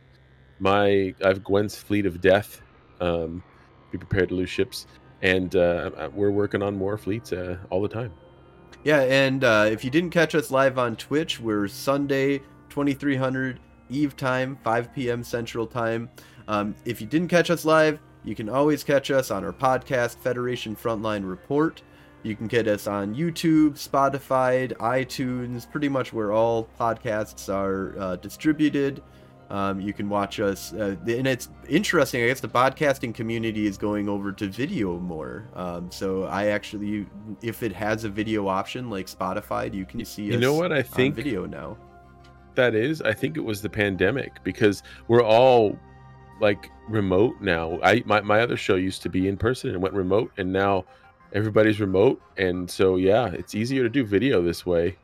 my 0.59 1.14
I 1.24 1.28
have 1.28 1.43
Gwen's 1.43 1.76
fleet 1.76 2.05
of 2.05 2.20
death. 2.20 2.61
Um, 3.01 3.43
be 3.91 3.99
prepared 3.99 4.28
to 4.30 4.34
lose 4.34 4.51
ships. 4.51 4.86
and 5.22 5.55
uh, 5.55 5.91
uh, 5.97 6.09
we're 6.14 6.30
working 6.30 6.62
on 6.62 6.76
more 6.76 6.97
fleets 6.97 7.32
uh, 7.32 7.59
all 7.68 7.82
the 7.82 7.88
time. 7.88 8.12
Yeah, 8.84 9.03
and 9.03 9.45
uh, 9.45 9.68
if 9.70 9.84
you 9.84 9.91
didn't 9.91 10.11
catch 10.11 10.34
us 10.34 10.51
live 10.51 10.78
on 10.78 10.97
Twitch, 10.97 11.38
we're 11.38 11.68
Sunday, 11.68 12.38
2300 12.70 13.61
Eve 13.91 14.16
time, 14.16 14.59
5 14.64 14.95
p.m. 14.95 15.22
Central 15.22 15.66
time. 15.66 16.09
Um, 16.49 16.74
if 16.86 17.01
you 17.01 17.07
didn't 17.07 17.28
catch 17.28 17.51
us 17.51 17.64
live, 17.64 17.99
you 18.24 18.34
can 18.34 18.49
always 18.49 18.82
catch 18.82 19.11
us 19.11 19.30
on 19.30 19.45
our 19.45 19.53
podcast, 19.53 20.16
Federation 20.16 20.74
Frontline 20.74 21.28
Report. 21.28 21.82
You 22.22 22.36
can 22.36 22.47
get 22.47 22.68
us 22.68 22.86
on 22.86 23.14
YouTube, 23.14 23.72
Spotify, 23.72 24.72
iTunes, 24.76 25.70
pretty 25.70 25.88
much 25.88 26.12
where 26.12 26.32
all 26.32 26.68
podcasts 26.78 27.53
are 27.53 27.99
uh, 27.99 28.16
distributed. 28.16 29.03
Um, 29.51 29.80
you 29.80 29.92
can 29.92 30.09
watch 30.09 30.38
us, 30.38 30.72
uh, 30.72 30.94
and 31.09 31.26
it's 31.26 31.48
interesting. 31.68 32.22
I 32.22 32.28
guess 32.28 32.38
the 32.38 32.48
podcasting 32.48 33.12
community 33.12 33.66
is 33.66 33.76
going 33.76 34.09
over 34.09 34.30
to 34.30 34.48
video 34.48 34.98
more. 35.01 35.48
Um, 35.55 35.90
so 35.90 36.24
I 36.24 36.46
actually, 36.46 37.07
if 37.42 37.64
it 37.64 37.72
has 37.72 38.05
a 38.05 38.09
video 38.09 38.46
option 38.46 38.90
like 38.90 39.07
Spotify, 39.07 39.74
you 39.74 39.84
can 39.84 40.05
see. 40.05 40.22
You 40.22 40.38
know 40.38 40.55
what 40.55 40.72
I 40.72 40.82
think 40.82 41.16
video 41.16 41.46
now. 41.46 41.76
That 42.55 42.76
is, 42.76 43.03
I 43.03 43.12
think 43.12 43.36
it 43.36 43.40
was 43.40 43.61
the 43.61 43.68
pandemic 43.68 44.42
because 44.44 44.84
we're 45.09 45.24
all 45.24 45.76
like 46.40 46.70
remote 46.88 47.40
now. 47.40 47.78
I 47.82 48.03
my 48.07 48.20
my 48.20 48.40
other 48.40 48.57
show 48.57 48.76
used 48.76 49.03
to 49.03 49.09
be 49.09 49.26
in 49.26 49.36
person 49.36 49.70
and 49.70 49.82
went 49.82 49.94
remote, 49.94 50.30
and 50.36 50.53
now 50.53 50.84
everybody's 51.32 51.80
remote, 51.80 52.20
and 52.36 52.70
so 52.70 52.96
yeah, 52.96 53.26
it's 53.28 53.55
easier 53.55 53.82
to 53.82 53.88
do 53.88 54.05
video 54.05 54.42
this 54.42 54.64
way. 54.64 54.96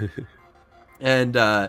and 1.00 1.36
uh, 1.36 1.68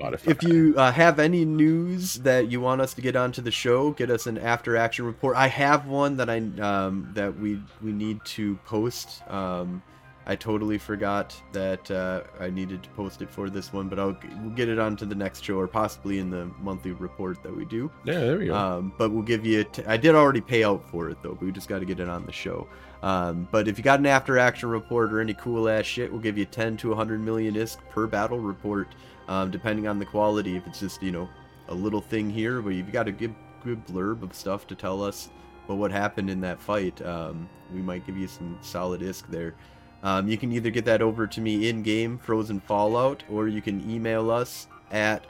Spotify. 0.00 0.28
If 0.28 0.42
you 0.42 0.74
uh, 0.76 0.92
have 0.92 1.18
any 1.18 1.44
news 1.44 2.14
that 2.16 2.50
you 2.50 2.60
want 2.60 2.80
us 2.80 2.94
to 2.94 3.00
get 3.00 3.16
onto 3.16 3.42
the 3.42 3.50
show, 3.50 3.90
get 3.92 4.10
us 4.10 4.26
an 4.26 4.38
after 4.38 4.76
action 4.76 5.04
report. 5.04 5.36
I 5.36 5.48
have 5.48 5.86
one 5.86 6.16
that 6.16 6.30
I 6.30 6.38
um, 6.60 7.10
that 7.14 7.38
we 7.38 7.60
we 7.82 7.92
need 7.92 8.24
to 8.26 8.56
post. 8.64 9.22
Um, 9.28 9.82
I 10.26 10.36
totally 10.36 10.78
forgot 10.78 11.34
that 11.52 11.90
uh, 11.90 12.22
I 12.38 12.50
needed 12.50 12.82
to 12.84 12.90
post 12.90 13.22
it 13.22 13.30
for 13.30 13.50
this 13.50 13.72
one, 13.72 13.88
but 13.88 13.98
I'll 13.98 14.16
we'll 14.42 14.54
get 14.54 14.68
it 14.68 14.78
onto 14.78 15.06
the 15.06 15.14
next 15.14 15.42
show 15.42 15.56
or 15.56 15.66
possibly 15.66 16.18
in 16.18 16.30
the 16.30 16.50
monthly 16.60 16.92
report 16.92 17.42
that 17.42 17.54
we 17.54 17.64
do. 17.64 17.90
Yeah, 18.04 18.20
there 18.20 18.38
we 18.38 18.46
go. 18.46 18.54
Um, 18.54 18.92
but 18.96 19.10
we'll 19.10 19.22
give 19.22 19.44
you. 19.44 19.64
T- 19.64 19.84
I 19.86 19.96
did 19.96 20.14
already 20.14 20.40
pay 20.40 20.62
out 20.62 20.88
for 20.88 21.10
it 21.10 21.18
though, 21.22 21.34
but 21.34 21.42
we 21.42 21.52
just 21.52 21.68
got 21.68 21.80
to 21.80 21.84
get 21.84 22.00
it 22.00 22.08
on 22.08 22.26
the 22.26 22.32
show. 22.32 22.68
Um, 23.02 23.48
but 23.50 23.66
if 23.66 23.78
you 23.78 23.84
got 23.84 23.98
an 23.98 24.06
after 24.06 24.38
action 24.38 24.68
report 24.68 25.12
or 25.12 25.20
any 25.20 25.34
cool 25.34 25.68
ass 25.68 25.86
shit, 25.86 26.12
we'll 26.12 26.20
give 26.20 26.36
you 26.36 26.44
10 26.44 26.76
to 26.78 26.90
100 26.90 27.20
million 27.20 27.54
ISK 27.54 27.78
per 27.88 28.06
battle 28.06 28.38
report 28.38 28.88
um, 29.30 29.50
depending 29.50 29.88
on 29.88 29.98
the 29.98 30.04
quality. 30.04 30.56
If 30.56 30.66
it's 30.66 30.80
just 30.80 31.02
you 31.02 31.12
know 31.12 31.28
a 31.68 31.74
little 31.74 32.02
thing 32.02 32.28
here, 32.28 32.60
but 32.60 32.70
you've 32.70 32.92
got 32.92 33.08
a 33.08 33.12
good 33.12 33.34
good 33.64 33.86
blurb 33.86 34.22
of 34.22 34.34
stuff 34.34 34.66
to 34.66 34.74
tell 34.74 35.02
us 35.02 35.30
about 35.64 35.78
what 35.78 35.92
happened 35.92 36.28
in 36.28 36.40
that 36.42 36.60
fight, 36.60 37.00
um, 37.06 37.48
we 37.72 37.80
might 37.80 38.06
give 38.06 38.18
you 38.18 38.28
some 38.28 38.58
solid 38.60 39.00
isk 39.00 39.26
there. 39.28 39.54
Um, 40.02 40.28
you 40.28 40.36
can 40.36 40.52
either 40.52 40.70
get 40.70 40.84
that 40.86 41.02
over 41.02 41.26
to 41.26 41.40
me 41.40 41.68
in 41.68 41.82
game, 41.82 42.18
Frozen 42.18 42.60
Fallout, 42.60 43.22
or 43.30 43.48
you 43.48 43.60
can 43.60 43.88
email 43.88 44.30
us 44.30 44.66
at 44.90 45.26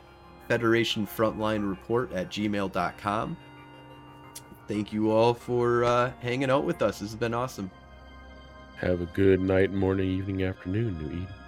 Federation 0.48 1.06
Frontline 1.06 1.68
Report 1.68 2.12
at 2.12 2.30
gmail.com. 2.30 3.36
Thank 4.68 4.92
you 4.92 5.10
all 5.10 5.34
for 5.34 5.84
uh, 5.84 6.12
hanging 6.20 6.50
out 6.50 6.64
with 6.64 6.82
us. 6.82 7.00
This 7.00 7.10
has 7.10 7.16
been 7.16 7.34
awesome. 7.34 7.68
Have 8.76 9.00
a 9.00 9.06
good 9.06 9.40
night, 9.40 9.72
morning, 9.72 10.08
evening, 10.08 10.44
afternoon, 10.44 10.96
New 10.98 11.22
Eden. 11.22 11.39